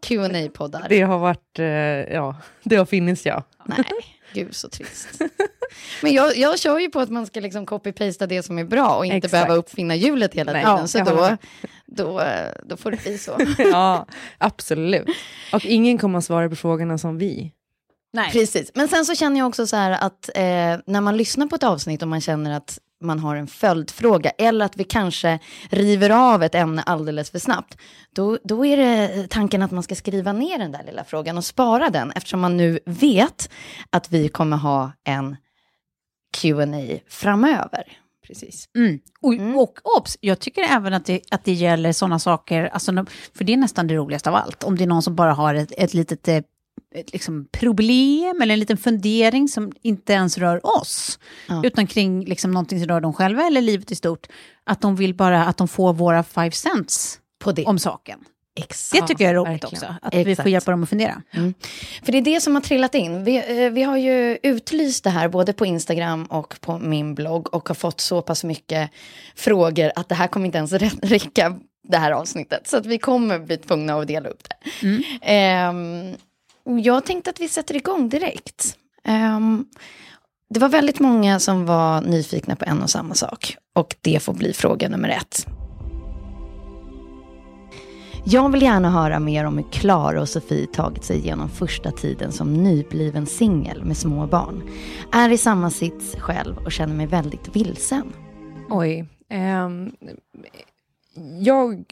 qa 0.00 0.48
poddar 0.54 0.86
Det 0.88 1.00
har 1.00 1.18
varit, 1.18 1.58
eh, 1.58 1.64
ja, 2.14 2.36
det 2.62 2.76
har 2.76 2.84
funnits 2.84 3.26
ja. 3.26 3.44
Nej, 3.64 3.84
gud 4.32 4.54
så 4.54 4.68
trist. 4.68 5.22
Men 6.02 6.12
jag, 6.12 6.36
jag 6.36 6.58
kör 6.58 6.78
ju 6.78 6.90
på 6.90 7.00
att 7.00 7.10
man 7.10 7.26
ska 7.26 7.40
liksom 7.40 7.66
copy-pasta 7.66 8.26
det 8.26 8.42
som 8.42 8.58
är 8.58 8.64
bra 8.64 8.96
och 8.96 9.06
inte 9.06 9.16
Exakt. 9.16 9.32
behöva 9.32 9.54
uppfinna 9.54 9.94
hjulet 9.94 10.34
hela 10.34 10.52
Nej, 10.52 10.62
tiden. 10.62 10.78
ja, 10.78 10.86
så 10.86 10.98
då, 10.98 11.36
då, 11.86 12.22
då 12.64 12.76
får 12.76 12.90
det 12.90 13.02
bli 13.02 13.18
så. 13.18 13.38
ja, 13.58 14.06
absolut. 14.38 15.08
Och 15.52 15.64
ingen 15.64 15.98
kommer 15.98 16.18
att 16.18 16.24
svara 16.24 16.48
på 16.48 16.56
frågorna 16.56 16.98
som 16.98 17.18
vi. 17.18 17.52
Nej. 18.12 18.30
Precis, 18.32 18.70
men 18.74 18.88
sen 18.88 19.04
så 19.04 19.14
känner 19.14 19.38
jag 19.38 19.48
också 19.48 19.66
så 19.66 19.76
här 19.76 19.90
att 19.90 20.28
eh, 20.34 20.42
när 20.86 21.00
man 21.00 21.16
lyssnar 21.16 21.46
på 21.46 21.56
ett 21.56 21.62
avsnitt 21.62 22.02
och 22.02 22.08
man 22.08 22.20
känner 22.20 22.56
att 22.56 22.78
man 23.00 23.18
har 23.18 23.36
en 23.36 23.46
följdfråga 23.46 24.30
eller 24.30 24.64
att 24.64 24.76
vi 24.76 24.84
kanske 24.84 25.38
river 25.70 26.10
av 26.10 26.42
ett 26.42 26.54
ämne 26.54 26.82
alldeles 26.82 27.30
för 27.30 27.38
snabbt, 27.38 27.76
då, 28.14 28.38
då 28.44 28.66
är 28.66 28.76
det 28.76 29.26
tanken 29.30 29.62
att 29.62 29.70
man 29.70 29.82
ska 29.82 29.94
skriva 29.94 30.32
ner 30.32 30.58
den 30.58 30.72
där 30.72 30.82
lilla 30.82 31.04
frågan 31.04 31.38
och 31.38 31.44
spara 31.44 31.90
den 31.90 32.10
eftersom 32.10 32.40
man 32.40 32.56
nu 32.56 32.78
vet 32.86 33.50
att 33.90 34.12
vi 34.12 34.28
kommer 34.28 34.56
ha 34.56 34.92
en 35.04 35.36
Q&A 36.36 36.98
framöver. 37.08 37.84
Precis. 38.26 38.68
Mm. 38.76 38.98
Och, 39.20 39.34
Mm. 39.34 39.58
och 39.58 39.78
obs, 39.98 40.18
jag 40.20 40.38
tycker 40.38 40.62
även 40.62 40.94
att 40.94 41.04
det, 41.04 41.20
att 41.30 41.44
det 41.44 41.52
gäller 41.52 41.92
sådana 41.92 42.18
saker, 42.18 42.64
alltså, 42.64 43.06
för 43.34 43.44
det 43.44 43.52
är 43.52 43.56
nästan 43.56 43.86
det 43.86 43.94
roligaste 43.94 44.28
av 44.30 44.34
allt. 44.36 44.64
Om 44.64 44.76
det 44.76 44.84
är 44.84 44.88
någon 44.88 45.02
som 45.02 45.14
bara 45.14 45.32
har 45.32 45.54
ett, 45.54 45.72
ett 45.76 45.94
litet 45.94 46.28
eh, 46.28 46.40
ett 46.94 47.12
liksom 47.12 47.46
problem 47.52 48.42
eller 48.42 48.52
en 48.54 48.60
liten 48.60 48.76
fundering 48.76 49.48
som 49.48 49.72
inte 49.82 50.12
ens 50.12 50.38
rör 50.38 50.66
oss, 50.80 51.18
Ja. 51.48 51.62
utan 51.64 51.86
kring 51.86 52.24
liksom 52.24 52.50
någonting 52.50 52.78
som 52.78 52.88
rör 52.88 53.00
dem 53.00 53.12
själva 53.12 53.42
eller 53.46 53.60
livet 53.60 53.90
i 53.90 53.94
stort, 53.94 54.26
att 54.64 54.80
de 54.80 54.96
vill 54.96 55.14
bara 55.14 55.44
att 55.44 55.56
de 55.56 55.68
får 55.68 55.92
våra 55.92 56.22
five 56.22 56.50
cents 56.50 57.18
På 57.44 57.52
det. 57.52 57.64
om 57.64 57.78
saken. 57.78 58.18
Exakt. 58.56 59.00
Det 59.02 59.08
tycker 59.08 59.24
jag 59.24 59.30
är 59.30 59.34
roligt 59.34 59.64
verkligen. 59.64 59.84
också, 59.84 59.94
att 60.02 60.14
vi 60.14 60.20
Exakt. 60.20 60.42
får 60.42 60.50
hjälpa 60.50 60.70
dem 60.70 60.82
att 60.82 60.88
fundera. 60.88 61.22
För 62.02 62.12
det 62.12 62.18
är 62.18 62.22
det 62.22 62.40
som 62.40 62.54
har 62.54 62.62
trillat 62.62 62.94
in. 62.94 63.24
Vi, 63.24 63.36
eh, 63.64 63.70
vi 63.70 63.82
har 63.82 63.96
ju 63.96 64.38
utlyst 64.42 65.04
det 65.04 65.10
här 65.10 65.28
både 65.28 65.52
på 65.52 65.66
Instagram 65.66 66.24
och 66.24 66.60
på 66.60 66.78
min 66.78 67.14
blogg 67.14 67.54
och 67.54 67.68
har 67.68 67.74
fått 67.74 68.00
så 68.00 68.22
pass 68.22 68.44
mycket 68.44 68.90
frågor 69.36 69.92
att 69.96 70.08
det 70.08 70.14
här 70.14 70.26
kommer 70.26 70.46
inte 70.46 70.58
ens 70.58 70.72
rä- 70.72 70.98
räcka 71.02 71.56
det 71.88 71.96
här 71.96 72.10
avsnittet. 72.12 72.66
Så 72.68 72.76
att 72.76 72.86
vi 72.86 72.98
kommer 72.98 73.38
bli 73.38 73.56
tvungna 73.56 73.94
att 73.94 74.06
dela 74.08 74.28
upp 74.28 74.42
det. 74.48 74.56
Ehm, 75.22 76.12
och 76.12 76.16
jag 76.64 77.04
tänkte 77.04 77.30
att 77.30 77.40
vi 77.40 77.48
sätter 77.48 77.76
igång 77.76 78.08
direkt. 78.08 78.76
Um, 79.08 79.66
det 80.54 80.60
var 80.60 80.68
väldigt 80.68 81.00
många 81.00 81.40
som 81.40 81.66
var 81.66 82.00
nyfikna 82.00 82.56
på 82.56 82.64
en 82.64 82.82
och 82.82 82.90
samma 82.90 83.14
sak. 83.14 83.56
Och 83.74 83.96
det 84.00 84.22
får 84.22 84.34
bli 84.34 84.52
fråga 84.52 84.88
nummer 84.88 85.08
ett. 85.08 85.46
Jag 88.24 88.52
vill 88.52 88.62
gärna 88.62 88.90
höra 88.90 89.20
mer 89.20 89.44
om 89.44 89.58
hur 89.58 89.72
Klara 89.72 90.20
och 90.20 90.28
Sofie 90.28 90.66
tagit 90.66 91.04
sig 91.04 91.18
igenom 91.18 91.48
första 91.48 91.90
tiden 91.90 92.32
som 92.32 92.54
nybliven 92.54 93.26
singel 93.26 93.84
med 93.84 93.96
små 93.96 94.26
barn. 94.26 94.62
Är 95.12 95.30
i 95.30 95.38
samma 95.38 95.70
sits 95.70 96.16
själv 96.18 96.56
och 96.58 96.72
känner 96.72 96.94
mig 96.94 97.06
väldigt 97.06 97.56
vilsen. 97.56 98.12
Oj. 98.70 99.08
Um, 99.30 99.92
jag 101.40 101.84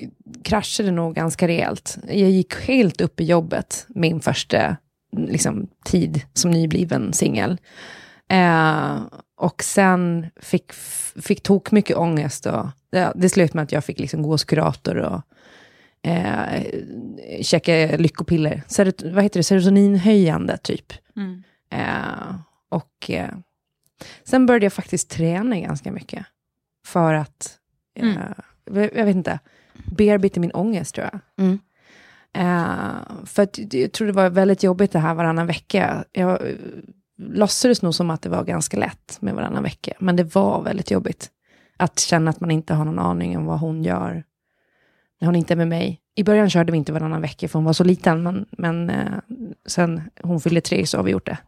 kraschade 0.42 0.90
nog 0.90 1.14
ganska 1.14 1.48
rejält. 1.48 1.98
Jag 2.06 2.30
gick 2.30 2.54
helt 2.54 3.00
upp 3.00 3.20
i 3.20 3.24
jobbet 3.24 3.86
min 3.88 4.20
första 4.20 4.76
liksom, 5.16 5.68
tid 5.84 6.22
som 6.32 6.50
nybliven 6.50 7.12
singel. 7.12 7.58
Eh, 8.28 9.02
och 9.36 9.62
sen 9.62 10.26
fick, 10.40 10.72
fick 11.22 11.42
tok 11.42 11.70
mycket 11.70 11.96
ångest. 11.96 12.46
Och, 12.46 12.66
det, 12.90 13.12
det 13.14 13.28
slutade 13.28 13.56
med 13.56 13.64
att 13.64 13.72
jag 13.72 13.84
fick 13.84 13.98
liksom 13.98 14.22
gå 14.22 14.30
hos 14.30 14.44
kurator 14.44 14.96
och 14.96 15.22
eh, 16.10 16.62
käka 17.42 17.96
lyckopiller. 17.96 18.62
Serot, 18.66 19.02
vad 19.02 19.22
heter 19.22 19.40
det? 19.40 19.44
Serotoninhöjande, 19.44 20.56
typ. 20.56 20.92
Eh, 21.70 22.34
och 22.68 23.10
eh, 23.10 23.34
sen 24.24 24.46
började 24.46 24.66
jag 24.66 24.72
faktiskt 24.72 25.10
träna 25.10 25.60
ganska 25.60 25.92
mycket. 25.92 26.26
För 26.86 27.14
att, 27.14 27.58
eh, 27.94 28.04
jag, 28.74 29.04
vet 29.04 29.16
inte, 29.16 29.38
bearbeta 29.72 30.40
min 30.40 30.52
ångest 30.52 30.94
tror 30.94 31.08
jag. 31.12 31.20
Mm. 31.46 31.58
Eh, 32.32 33.24
för 33.24 33.42
att 33.42 33.74
jag 33.74 33.92
tror 33.92 34.06
det 34.06 34.12
var 34.12 34.30
väldigt 34.30 34.62
jobbigt 34.62 34.92
det 34.92 34.98
här 34.98 35.14
varannan 35.14 35.46
vecka. 35.46 36.04
Jag 36.12 36.48
eh, 36.48 36.54
låtsades 37.18 37.82
nog 37.82 37.94
som 37.94 38.10
att 38.10 38.22
det 38.22 38.28
var 38.28 38.44
ganska 38.44 38.76
lätt 38.76 39.18
med 39.20 39.34
varannan 39.34 39.62
vecka. 39.62 39.92
Men 39.98 40.16
det 40.16 40.34
var 40.34 40.62
väldigt 40.62 40.90
jobbigt. 40.90 41.30
Att 41.76 41.98
känna 41.98 42.30
att 42.30 42.40
man 42.40 42.50
inte 42.50 42.74
har 42.74 42.84
någon 42.84 42.98
aning 42.98 43.38
om 43.38 43.46
vad 43.46 43.60
hon 43.60 43.84
gör 43.84 44.24
när 45.20 45.26
hon 45.26 45.36
inte 45.36 45.54
är 45.54 45.56
med 45.56 45.68
mig. 45.68 46.00
I 46.14 46.24
början 46.24 46.50
körde 46.50 46.72
vi 46.72 46.78
inte 46.78 46.92
varannan 46.92 47.20
vecka 47.20 47.48
för 47.48 47.58
hon 47.58 47.64
var 47.64 47.72
så 47.72 47.84
liten, 47.84 48.22
men, 48.22 48.46
men 48.50 48.90
eh, 48.90 49.12
sen 49.66 50.02
hon 50.22 50.40
fyllde 50.40 50.60
tre 50.60 50.86
så 50.86 50.96
har 50.96 51.04
vi 51.04 51.10
gjort 51.10 51.26
det. 51.26 51.38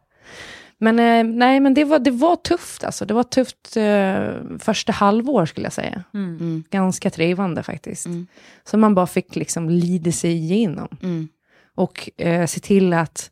Men 0.83 0.99
eh, 0.99 1.35
nej, 1.37 1.59
men 1.59 1.73
det 1.73 1.83
var, 1.83 1.99
det 1.99 2.11
var 2.11 2.35
tufft 2.35 2.83
alltså. 2.83 3.05
Det 3.05 3.13
var 3.13 3.23
tufft 3.23 3.77
eh, 3.77 4.57
första 4.59 4.91
halvår 4.91 5.45
skulle 5.45 5.65
jag 5.65 5.73
säga. 5.73 6.03
Mm. 6.13 6.63
Ganska 6.69 7.09
trevande 7.09 7.63
faktiskt. 7.63 8.05
Mm. 8.05 8.27
Så 8.63 8.77
man 8.77 8.95
bara 8.95 9.07
fick 9.07 9.35
liksom 9.35 9.69
lida 9.69 10.11
sig 10.11 10.31
igenom. 10.31 10.87
Mm. 11.01 11.27
Och 11.75 12.09
eh, 12.17 12.45
se 12.45 12.59
till 12.59 12.93
att 12.93 13.31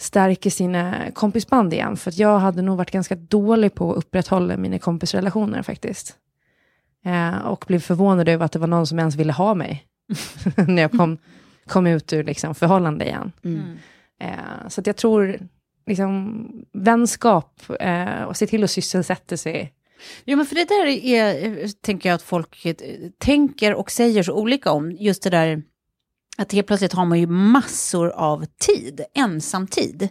stärka 0.00 0.50
sina 0.50 1.10
kompisband 1.14 1.72
igen. 1.72 1.96
För 1.96 2.10
att 2.10 2.18
jag 2.18 2.38
hade 2.38 2.62
nog 2.62 2.76
varit 2.76 2.90
ganska 2.90 3.14
dålig 3.14 3.74
på 3.74 3.90
att 3.90 3.96
upprätthålla 3.96 4.56
mina 4.56 4.78
kompisrelationer 4.78 5.62
faktiskt. 5.62 6.16
Eh, 7.04 7.36
och 7.38 7.64
blev 7.68 7.80
förvånad 7.80 8.28
över 8.28 8.44
att 8.44 8.52
det 8.52 8.58
var 8.58 8.66
någon 8.66 8.86
som 8.86 8.98
ens 8.98 9.16
ville 9.16 9.32
ha 9.32 9.54
mig. 9.54 9.84
när 10.68 10.82
jag 10.82 10.92
kom, 10.92 11.18
kom 11.66 11.86
ut 11.86 12.12
ur 12.12 12.24
liksom, 12.24 12.54
förhållande 12.54 13.04
igen. 13.04 13.32
Mm. 13.44 13.78
Eh, 14.20 14.68
så 14.68 14.80
att 14.80 14.86
jag 14.86 14.96
tror, 14.96 15.38
liksom, 15.86 16.46
vänskap 16.72 17.62
eh, 17.80 18.22
och 18.22 18.36
se 18.36 18.46
till 18.46 18.64
att 18.64 18.70
sysselsätta 18.70 19.36
sig. 19.36 19.72
Jo, 20.24 20.36
men 20.36 20.46
för 20.46 20.54
det 20.54 20.68
där 20.68 20.86
är, 20.86 21.68
tänker 21.82 22.08
jag 22.08 22.16
att 22.16 22.22
folk 22.22 22.66
eh, 22.66 22.74
tänker 23.18 23.74
och 23.74 23.90
säger 23.90 24.22
så 24.22 24.32
olika 24.32 24.72
om. 24.72 24.92
Just 24.92 25.22
det 25.22 25.30
där 25.30 25.62
att 26.36 26.52
helt 26.52 26.66
plötsligt 26.66 26.92
har 26.92 27.04
man 27.04 27.20
ju 27.20 27.26
massor 27.26 28.10
av 28.10 28.44
tid, 28.58 29.00
ensamtid. 29.14 30.08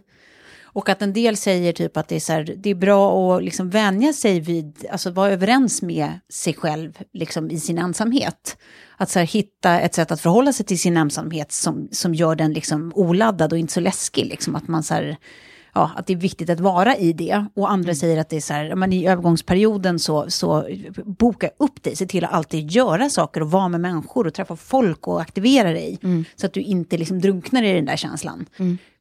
Och 0.73 0.89
att 0.89 1.01
en 1.01 1.13
del 1.13 1.37
säger 1.37 1.73
typ 1.73 1.97
att 1.97 2.07
det 2.07 2.15
är, 2.15 2.19
så 2.19 2.33
här, 2.33 2.55
det 2.57 2.69
är 2.69 2.75
bra 2.75 3.35
att 3.35 3.43
liksom 3.43 3.69
vänja 3.69 4.13
sig 4.13 4.39
vid, 4.39 4.85
alltså 4.91 5.11
vara 5.11 5.31
överens 5.31 5.81
med 5.81 6.19
sig 6.29 6.53
själv 6.53 6.97
liksom 7.13 7.51
i 7.51 7.59
sin 7.59 7.77
ensamhet. 7.77 8.57
Att 8.97 9.09
så 9.09 9.19
här, 9.19 9.25
hitta 9.25 9.79
ett 9.79 9.95
sätt 9.95 10.11
att 10.11 10.21
förhålla 10.21 10.53
sig 10.53 10.65
till 10.65 10.79
sin 10.79 10.97
ensamhet 10.97 11.51
som, 11.51 11.87
som 11.91 12.15
gör 12.15 12.35
den 12.35 12.53
liksom 12.53 12.91
oladdad 12.95 13.53
och 13.53 13.59
inte 13.59 13.73
så 13.73 13.79
läskig. 13.79 14.25
Liksom. 14.25 14.55
Att, 14.55 14.67
man 14.67 14.83
så 14.83 14.93
här, 14.93 15.17
ja, 15.73 15.91
att 15.95 16.07
det 16.07 16.13
är 16.13 16.17
viktigt 16.17 16.49
att 16.49 16.59
vara 16.59 16.97
i 16.97 17.13
det. 17.13 17.45
Och 17.55 17.71
andra 17.71 17.95
säger 17.95 18.17
att 18.17 18.29
det 18.29 18.35
är 18.35 18.41
så 18.41 18.53
här, 18.53 18.75
men 18.75 18.93
i 18.93 19.07
övergångsperioden 19.07 19.99
så, 19.99 20.29
så 20.29 20.67
boka 21.05 21.49
upp 21.59 21.83
dig, 21.83 21.95
se 21.95 22.05
till 22.05 22.25
att 22.25 22.33
alltid 22.33 22.71
göra 22.71 23.09
saker 23.09 23.41
och 23.41 23.51
vara 23.51 23.67
med 23.67 23.81
människor 23.81 24.27
och 24.27 24.33
träffa 24.33 24.55
folk 24.55 25.07
och 25.07 25.21
aktivera 25.21 25.71
dig. 25.71 25.99
Så 26.35 26.45
att 26.45 26.53
du 26.53 26.61
inte 26.61 26.97
liksom 26.97 27.21
drunknar 27.21 27.63
i 27.63 27.73
den 27.73 27.85
där 27.85 27.95
känslan. 27.97 28.45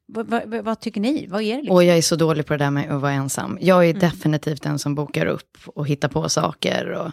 Vad, 0.05 0.27
vad, 0.27 0.65
vad 0.65 0.79
tycker 0.79 1.01
ni? 1.01 1.27
Vad 1.27 1.41
är 1.41 1.55
det? 1.55 1.61
Liksom? 1.61 1.75
Och 1.75 1.83
jag 1.83 1.97
är 1.97 2.01
så 2.01 2.15
dålig 2.15 2.45
på 2.45 2.53
det 2.53 2.57
där 2.57 2.71
med 2.71 2.95
att 2.95 3.01
vara 3.01 3.11
ensam. 3.11 3.57
Jag 3.61 3.89
är 3.89 3.93
definitivt 3.93 4.63
den 4.63 4.79
som 4.79 4.95
bokar 4.95 5.25
upp 5.25 5.57
och 5.65 5.87
hittar 5.87 6.07
på 6.09 6.29
saker 6.29 6.89
och, 6.89 7.11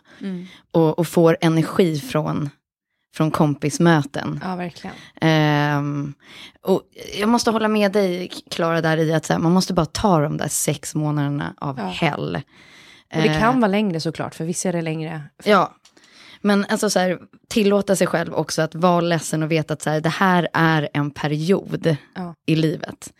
och, 0.73 0.99
och 0.99 1.07
får 1.07 1.37
energi 1.41 1.99
från, 1.99 2.51
från 3.15 3.31
kompismöten. 3.31 4.41
Ja, 4.45 4.57
verkligen. 4.57 4.97
Ehm, 5.21 6.15
och 6.63 6.83
jag 7.19 7.29
måste 7.29 7.51
hålla 7.51 7.69
med 7.69 7.93
dig, 7.93 8.31
Klara, 8.51 8.81
där 8.81 8.97
i 8.97 9.13
att 9.13 9.29
här, 9.29 9.39
man 9.39 9.53
måste 9.53 9.75
bara 9.75 9.87
ta 9.87 10.21
de 10.21 10.37
där 10.37 10.49
sex 10.49 10.95
månaderna 10.95 11.55
av 11.57 11.79
Ja. 11.79 11.85
hell. 11.87 12.41
Och 13.15 13.23
det 13.23 13.29
kan 13.41 13.55
Eh, 13.55 13.61
vara 13.61 13.69
längre 13.71 14.01
såklart, 14.01 14.35
för 14.35 14.45
vissa 14.45 14.69
är 14.69 14.73
det 14.73 14.83
längre. 14.83 15.23
Ja, 15.45 15.75
men 16.41 16.65
alltså 16.69 16.91
så 16.91 16.99
här, 16.99 17.19
tillåta 17.49 17.97
sig 17.97 18.07
själv 18.07 18.35
också 18.35 18.63
att 18.63 18.75
vara 18.75 19.01
ledsen 19.01 19.43
och 19.43 19.53
veta 19.53 19.75
att 19.75 19.83
så 19.83 19.91
här, 19.91 20.01
det 20.01 20.09
här 20.09 20.49
är 20.53 20.89
en 20.95 21.11
period 21.11 21.97
Ja. 22.15 22.35
i 22.47 22.57
livet. 22.57 23.13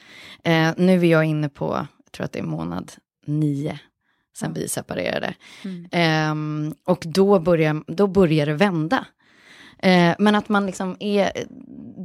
Eh, 0.45 0.71
nu 0.77 0.99
är 1.01 1.05
jag 1.05 1.25
inne 1.25 1.49
på, 1.49 1.87
jag 2.05 2.13
tror 2.13 2.25
att 2.25 2.33
det 2.33 2.39
är 2.39 2.43
månad 2.43 2.93
nio 3.27 3.79
sen 4.39 4.53
vi 4.55 4.69
separerade. 4.69 5.35
Ehm, 5.93 6.75
och 6.87 7.03
då 7.07 7.39
börjar, 7.41 7.83
då 7.93 8.07
börjar 8.07 8.47
det 8.47 8.55
vända. 8.55 9.05
Eh, 9.83 10.15
men 10.19 10.35
att 10.35 10.49
man 10.49 10.67
liksom 10.67 10.97
är, 11.01 11.33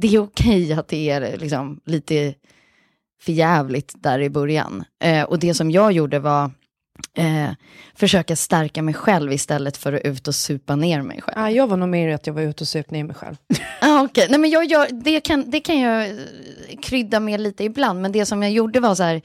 det 0.00 0.14
är 0.14 0.18
okej 0.18 0.72
att 0.72 0.88
det 0.88 1.10
är 1.10 1.38
liksom 1.38 1.80
lite 1.84 2.34
förjävligt 3.20 3.94
där 3.96 4.18
i 4.18 4.30
början. 4.30 4.84
Eh, 5.02 5.22
och 5.22 5.38
det 5.38 5.54
som 5.54 5.70
jag 5.70 5.92
gjorde 5.92 6.18
var 6.18 6.50
eh, 7.14 7.50
försöka 7.94 8.36
stärka 8.36 8.82
mig 8.82 8.94
själv 8.94 9.32
istället 9.32 9.76
för 9.76 9.92
att 9.92 10.02
ut 10.02 10.28
och 10.28 10.34
supa 10.34 10.76
ner 10.76 11.02
mig 11.02 11.20
själv. 11.20 11.38
Ja, 11.38 11.50
jag 11.50 11.66
var 11.66 11.76
nog 11.76 11.88
mer 11.88 12.14
att 12.14 12.26
jag 12.26 12.34
var 12.34 12.42
ute 12.42 12.64
och 12.64 12.68
söp 12.68 12.90
ner 12.90 13.04
mig 13.04 13.16
själv. 13.16 13.36
Ah, 13.80 14.02
Okej, 14.02 14.26
nej 14.30 14.38
men 14.38 14.50
jag 14.50 14.64
gör, 14.64 14.88
det, 14.92 15.20
kan, 15.20 15.50
det 15.50 15.60
kan 15.60 15.80
jag 15.80 16.08
eh, 16.08 16.14
krydda 16.82 17.20
med 17.20 17.40
lite 17.40 17.64
ibland, 17.64 18.02
men 18.02 18.12
det 18.12 18.26
som 18.26 18.42
jag 18.42 18.52
gjorde 18.52 18.80
var 18.80 18.94
så 18.94 19.02
här, 19.02 19.22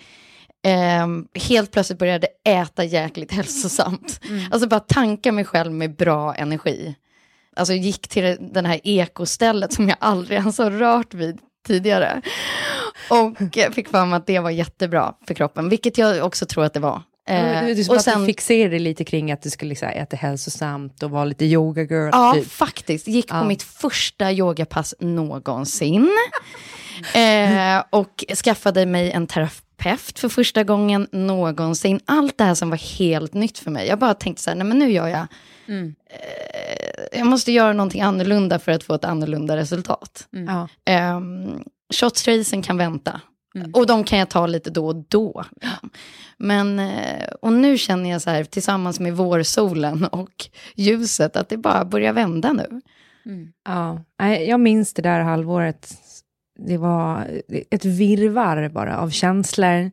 ehm, 0.64 1.28
helt 1.34 1.72
plötsligt 1.72 2.00
började 2.00 2.28
äta 2.46 2.84
jäkligt 2.84 3.32
hälsosamt. 3.32 4.20
Alltså 4.52 4.68
bara 4.68 4.80
tanka 4.80 5.32
mig 5.32 5.46
själv 5.46 5.72
med 5.72 5.96
bra 5.96 6.36
energi. 6.36 6.96
Alltså 7.56 7.74
gick 7.74 8.08
till 8.08 8.24
det- 8.24 8.38
den 8.54 8.66
här 8.66 8.80
ekostället 8.84 9.74
som 9.74 9.90
jag 9.90 9.98
aldrig 10.02 10.38
ens 10.40 10.58
har 10.58 10.72
rört 10.72 11.14
vid 11.14 11.38
tidigare. 11.68 12.22
Och 13.10 13.38
fick 13.74 13.90
för 13.90 14.06
mig 14.06 14.18
att 14.18 14.28
det 14.28 14.40
var 14.40 14.50
jättebra 14.50 15.14
för 15.28 15.34
kroppen, 15.34 15.70
vilket 15.70 15.98
jag 15.98 16.26
också 16.26 16.46
tror 16.46 16.64
att 16.64 16.74
det 16.74 16.80
var. 16.80 17.02
Eh, 17.30 17.66
du, 17.66 17.74
du, 17.74 17.88
och 17.90 17.96
och 17.96 18.02
sen, 18.02 18.20
du 18.20 18.26
fixerade 18.26 18.80
lite 18.80 19.04
kring 19.04 19.32
att 19.32 19.42
du 19.42 19.50
skulle 19.50 19.70
liksom, 19.70 19.88
äta 19.90 20.16
hälsosamt 20.18 21.04
och 21.04 21.12
vara 21.12 21.26
lite 21.26 21.46
yoga 21.46 21.82
girl. 21.82 22.10
ja, 22.12 22.34
typ. 22.36 22.52
faktiskt. 22.52 23.08
Gick 23.08 23.28
på 23.28 23.36
Ja. 23.36 23.44
mitt 23.44 23.64
första 23.64 24.32
yogapass 24.32 24.94
någonsin. 25.00 26.10
eh, 27.14 27.84
och 27.90 28.26
skaffade 28.44 28.86
mig 28.86 29.12
en 29.12 29.28
terapeut 29.28 30.20
för 30.20 30.30
första 30.30 30.64
gången 30.64 31.08
någonsin. 31.12 32.00
Allt 32.06 32.38
det 32.38 32.44
här 32.44 32.56
som 32.56 32.70
var 32.70 32.98
helt 33.00 33.34
nytt 33.34 33.58
för 33.58 33.72
mig. 33.72 33.88
Jag 33.88 34.00
bara 34.00 34.14
tänkte 34.14 34.44
så 34.44 34.50
här, 34.50 34.58
nej 34.58 34.68
men 34.68 34.80
nu 34.80 34.92
gör 34.92 35.08
jag... 35.08 35.28
Eh, 35.72 37.20
jag 37.20 37.28
måste 37.28 37.52
göra 37.52 37.74
någonting 37.74 38.02
annorlunda 38.02 38.60
för 38.60 38.72
att 38.72 38.84
få 38.84 38.94
ett 38.94 39.06
annorlunda 39.06 39.58
resultat. 39.58 40.28
Ja. 40.32 40.68
Um, 41.16 41.64
Shotstracen 41.94 42.62
kan 42.62 42.78
vänta. 42.78 43.22
Och 43.74 43.88
de 43.88 44.04
kan 44.04 44.20
jag 44.20 44.30
ta 44.30 44.48
lite 44.48 44.70
då 44.70 44.88
och 44.88 44.96
då. 45.08 45.46
liksom. 45.62 45.90
Men, 46.38 46.80
eh, 46.80 47.28
och 47.42 47.54
nu 47.54 47.78
känner 47.78 48.10
jag 48.10 48.22
så 48.22 48.30
här, 48.30 48.44
tillsammans 48.44 49.00
med 49.00 49.18
vårsolen 49.18 50.06
och 50.06 50.50
ljuset, 50.76 51.36
att 51.36 51.50
det 51.50 51.58
bara 51.58 51.86
börjar 51.86 52.14
vända 52.14 52.54
nu. 52.54 52.82
Ja, 53.66 54.04
Nej, 54.20 54.50
jag 54.50 54.60
minns 54.60 54.94
det 54.94 55.02
där 55.02 55.20
halvåret. 55.20 55.94
Det 56.60 56.78
var 56.78 57.28
ett 57.72 57.86
virvar 57.86 58.70
bara 58.70 58.98
av 58.98 59.10
känslor. 59.10 59.92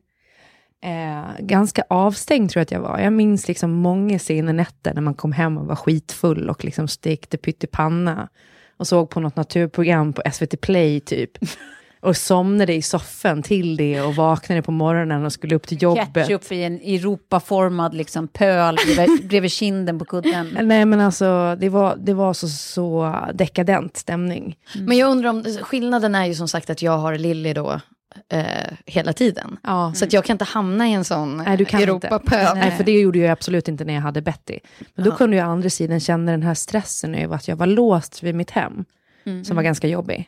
Eh, 0.81 1.45
ganska 1.45 1.83
avstängd 1.89 2.49
tror 2.49 2.59
jag 2.59 2.63
att 2.63 2.71
jag 2.71 2.79
var. 2.79 2.99
Jag 2.99 3.13
minns 3.13 3.47
liksom 3.47 3.71
många 3.71 4.19
sena 4.19 4.51
nätter 4.51 4.93
när 4.93 5.01
man 5.01 5.13
kom 5.13 5.31
hem 5.31 5.57
och 5.57 5.65
var 5.65 5.75
skitfull 5.75 6.49
och 6.49 6.65
liksom 6.65 6.87
stekte 6.87 7.37
pyttipanna 7.37 8.29
och 8.77 8.87
såg 8.87 9.09
på 9.09 9.19
något 9.19 9.35
naturprogram 9.35 10.13
på 10.13 10.21
SVT 10.31 10.61
Play 10.61 10.99
typ. 10.99 11.31
Och 12.01 12.17
somnade 12.17 12.73
i 12.73 12.81
soffan 12.81 13.43
till 13.43 13.77
det 13.77 14.01
och 14.01 14.15
vaknade 14.15 14.61
på 14.61 14.71
morgonen 14.71 15.25
och 15.25 15.33
skulle 15.33 15.55
upp 15.55 15.67
till 15.67 15.81
jobbet. 15.81 16.27
Ketchup 16.27 16.51
i 16.51 16.63
en 16.63 16.75
Europaformad 16.75 17.93
liksom, 17.93 18.27
pöl 18.27 18.77
bredvid, 18.85 19.27
bredvid 19.29 19.51
kinden 19.51 19.99
på 19.99 20.05
kudden. 20.05 20.57
Nej 20.61 20.85
men 20.85 21.01
alltså, 21.01 21.57
det 21.59 21.69
var, 21.69 21.95
det 21.97 22.13
var 22.13 22.33
så, 22.33 22.47
så 22.47 23.15
dekadent 23.33 23.97
stämning. 23.97 24.57
Men 24.75 24.97
jag 24.97 25.11
undrar 25.11 25.29
om, 25.29 25.43
skillnaden 25.43 26.15
är 26.15 26.25
ju 26.25 26.35
som 26.35 26.47
sagt 26.47 26.69
att 26.69 26.81
jag 26.81 26.97
har 26.97 27.17
Lilly 27.17 27.53
då 27.53 27.79
eh, 28.29 28.73
hela 28.85 29.13
tiden. 29.13 29.57
Ja. 29.63 29.93
Så 29.95 30.05
att 30.05 30.13
jag 30.13 30.25
kan 30.25 30.33
inte 30.33 30.45
hamna 30.45 30.87
i 30.87 30.93
en 30.93 31.03
sån 31.03 31.37
Nej, 31.37 31.57
du 31.57 31.65
kan 31.65 31.81
Europapöl. 31.81 32.41
inte. 32.41 32.53
Nej, 32.53 32.71
för 32.71 32.83
det 32.83 32.91
gjorde 32.99 33.19
jag 33.19 33.31
absolut 33.31 33.67
inte 33.67 33.85
när 33.85 33.93
jag 33.93 34.01
hade 34.01 34.21
Betty. 34.21 34.59
Men 34.95 35.05
då 35.05 35.11
kunde 35.11 35.37
jag 35.37 35.47
å 35.47 35.51
andra 35.51 35.69
sidan 35.69 35.99
känna 35.99 36.31
den 36.31 36.43
här 36.43 36.53
stressen 36.53 37.15
över 37.15 37.35
att 37.35 37.47
jag 37.47 37.55
var 37.55 37.65
låst 37.65 38.23
vid 38.23 38.35
mitt 38.35 38.51
hem, 38.51 38.85
som 39.43 39.55
var 39.55 39.63
ganska 39.63 39.87
jobbig. 39.87 40.27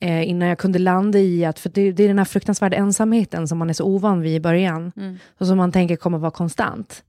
Eh, 0.00 0.28
innan 0.28 0.48
jag 0.48 0.58
kunde 0.58 0.78
landa 0.78 1.18
i 1.18 1.44
att, 1.44 1.58
för 1.58 1.68
det, 1.68 1.92
det 1.92 2.04
är 2.04 2.08
den 2.08 2.18
här 2.18 2.24
fruktansvärda 2.24 2.76
ensamheten 2.76 3.48
som 3.48 3.58
man 3.58 3.70
är 3.70 3.74
så 3.74 3.84
ovan 3.84 4.20
vid 4.20 4.34
i 4.34 4.40
början, 4.40 4.92
och 5.38 5.46
som 5.46 5.56
man 5.56 5.72
tänker 5.72 5.96
kommer 5.96 6.18
vara 6.18 6.30
konstant. 6.30 7.02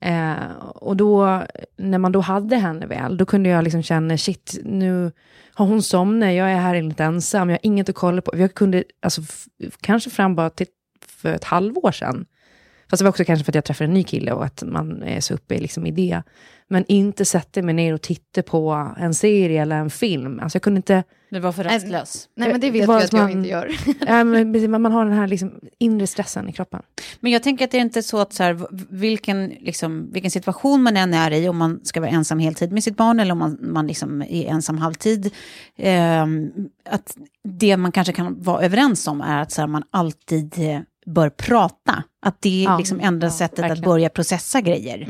Eh, 0.00 0.56
och 0.74 0.96
då, 0.96 1.42
när 1.76 1.98
man 1.98 2.12
då 2.12 2.20
hade 2.20 2.56
henne 2.56 2.86
väl, 2.86 3.16
då 3.16 3.26
kunde 3.26 3.48
jag 3.48 3.64
liksom 3.64 3.82
känna, 3.82 4.18
shit, 4.18 4.58
nu 4.64 5.12
har 5.54 5.66
hon 5.66 5.82
somnat, 5.82 6.34
jag 6.34 6.52
är 6.52 6.56
här 6.56 6.74
inte 6.74 7.04
ensam, 7.04 7.48
jag 7.50 7.54
har 7.54 7.66
inget 7.66 7.88
att 7.88 7.94
kolla 7.94 8.22
på. 8.22 8.38
Jag 8.38 8.54
kunde, 8.54 8.84
alltså, 9.02 9.22
kanske 9.80 10.10
fram 10.10 10.34
bara 10.34 10.50
till 10.50 10.66
för 11.06 11.34
ett 11.34 11.44
halvår 11.44 11.92
sedan, 11.92 12.26
Fast 12.90 13.00
det 13.00 13.04
var 13.04 13.10
också 13.10 13.24
kanske 13.24 13.44
för 13.44 13.50
att 13.50 13.54
jag 13.54 13.64
träffade 13.64 13.88
en 13.88 13.94
ny 13.94 14.04
kille 14.04 14.32
och 14.32 14.44
att 14.44 14.62
man 14.66 15.02
är 15.02 15.20
så 15.20 15.34
uppe 15.34 15.58
liksom 15.58 15.86
i 15.86 15.90
det. 15.90 16.22
Men 16.68 16.84
inte 16.88 17.24
sätta 17.24 17.62
mig 17.62 17.74
ner 17.74 17.94
och 17.94 18.02
titta 18.02 18.42
på 18.42 18.92
en 18.98 19.14
serie 19.14 19.62
eller 19.62 19.76
en 19.76 19.90
film. 19.90 20.40
Alltså 20.40 20.56
jag 20.56 20.62
kunde 20.62 20.76
inte... 20.78 21.04
Du 21.30 21.40
var 21.40 21.52
för 21.52 21.64
rastlös. 21.64 22.28
Nej 22.36 22.52
men 22.52 22.60
det 22.60 22.66
Det 22.66 22.70
vet 22.70 22.86
var 22.88 22.94
jag 22.94 22.98
att 23.00 23.04
att 23.06 23.12
jag 23.12 23.22
man- 23.22 23.30
inte 23.30 23.48
gör. 23.48 23.70
Ja, 24.06 24.24
men 24.24 24.70
man 24.70 24.82
man 24.82 24.92
har 24.92 25.04
den 25.04 25.14
här 25.14 25.26
liksom 25.26 25.60
inre 25.78 26.06
stressen 26.06 26.48
i 26.48 26.52
kroppen. 26.52 26.82
Men 27.20 27.32
jag 27.32 27.42
tänker 27.42 27.64
att 27.64 27.70
det 27.70 27.76
är 27.78 27.80
inte 27.82 28.02
så 28.02 28.18
att 28.18 28.32
så 28.32 28.42
här, 28.42 28.66
vilken, 28.90 29.48
liksom, 29.48 30.10
vilken 30.12 30.30
situation 30.30 30.82
man 30.82 30.96
än 30.96 31.14
är 31.14 31.30
i, 31.30 31.48
om 31.48 31.56
man 31.56 31.80
ska 31.84 32.00
vara 32.00 32.10
ensam 32.10 32.38
heltid 32.38 32.72
med 32.72 32.84
sitt 32.84 32.96
barn 32.96 33.20
eller 33.20 33.32
om 33.32 33.38
man, 33.38 33.58
man 33.60 33.86
liksom 33.86 34.22
är 34.22 34.46
ensam 34.46 34.78
halvtid, 34.78 35.30
ehm, 35.76 36.50
att 36.90 37.16
det 37.48 37.76
man 37.76 37.92
kanske 37.92 38.12
kan 38.12 38.42
vara 38.42 38.62
överens 38.64 39.06
om 39.08 39.20
är 39.20 39.42
att 39.42 39.52
så 39.52 39.60
här, 39.62 39.68
man 39.68 39.82
alltid 39.90 40.54
eh, 40.58 40.80
bör 41.06 41.30
prata. 41.30 42.02
Att 42.26 42.42
det 42.42 42.64
är 42.64 42.70
Ja, 42.70 42.78
liksom 42.78 43.00
enda 43.00 43.26
ja, 43.26 43.30
sättet 43.30 43.58
att 43.58 43.64
verkligen. 43.70 43.90
börja 43.90 44.08
processa 44.08 44.60
grejer. 44.60 45.08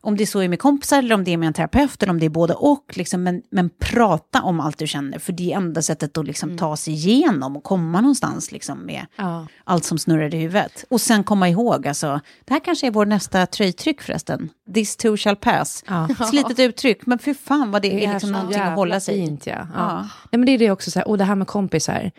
Om 0.00 0.16
det 0.16 0.26
så 0.26 0.40
är 0.40 0.48
med 0.48 0.58
kompisar 0.58 0.98
eller 0.98 1.14
om 1.14 1.24
det 1.24 1.30
är 1.32 1.36
med 1.36 1.46
en 1.46 1.52
terapeut 1.52 2.02
eller 2.02 2.10
om 2.10 2.20
det 2.20 2.26
är 2.26 2.30
både 2.30 2.54
och. 2.54 2.92
Liksom, 2.96 3.22
men, 3.22 3.42
men 3.50 3.70
prata 3.78 4.42
om 4.42 4.60
allt 4.60 4.78
du 4.78 4.86
känner, 4.86 5.18
för 5.18 5.32
det 5.32 5.52
är 5.52 5.56
enda 5.56 5.82
sättet 5.82 6.18
att 6.18 6.26
liksom 6.26 6.58
ta 6.58 6.76
sig 6.76 6.94
igenom 6.94 7.56
och 7.56 7.64
komma 7.64 8.00
någonstans 8.00 8.52
liksom, 8.52 8.78
med 8.78 9.06
Ja. 9.16 9.46
allt 9.64 9.84
som 9.84 9.98
snurrar 9.98 10.34
i 10.34 10.38
huvudet. 10.38 10.84
Och 10.90 11.00
sen 11.00 11.24
komma 11.24 11.48
ihåg, 11.48 11.86
alltså, 11.88 12.20
det 12.44 12.52
här 12.54 12.60
kanske 12.60 12.86
är 12.86 12.90
vår 12.90 13.06
nästa 13.06 13.46
tröjtryck 13.46 14.02
förresten. 14.02 14.48
This 14.74 14.96
too 14.96 15.16
shall 15.16 15.36
pass. 15.36 15.84
Ja. 15.88 16.08
Slitet 16.30 16.58
uttryck, 16.58 17.06
men 17.06 17.18
för 17.18 17.34
fan 17.34 17.70
vad 17.70 17.82
det, 17.82 17.88
Det 17.88 18.04
är 18.04 18.08
är 18.08 18.12
liksom 18.12 18.32
någonting 18.32 18.60
att 18.60 18.76
hålla 18.76 19.00
sig 19.00 19.18
i. 19.18 19.38
Ja. 19.44 19.98
Nej, 20.30 20.38
men 20.38 20.44
det 20.46 20.52
är 20.52 20.58
det 20.58 20.70
också, 20.70 20.90
så 20.90 20.98
här, 20.98 21.08
och 21.08 21.18
det 21.18 21.24
här 21.24 21.34
med 21.34 21.46
kompisar. 21.46 22.10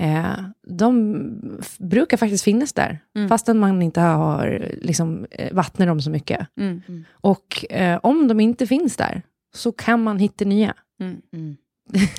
Eh, 0.00 0.44
de 0.66 1.52
brukar 1.78 2.16
faktiskt 2.16 2.44
finnas 2.44 2.72
där, 2.72 2.98
fastän 3.28 3.58
man 3.58 3.82
inte 3.82 4.00
har 4.00 4.68
liksom, 4.82 5.26
eh, 5.30 5.52
vattnat 5.52 5.88
dem 5.88 6.00
så 6.00 6.10
mycket. 6.10 6.46
Mm. 6.60 7.04
Och 7.10 7.64
eh, 7.70 8.00
om 8.02 8.28
de 8.28 8.40
inte 8.40 8.66
finns 8.66 8.96
där, 8.96 9.22
så 9.54 9.72
kan 9.72 10.02
man 10.02 10.18
hitta 10.18 10.44
nya. 10.44 10.74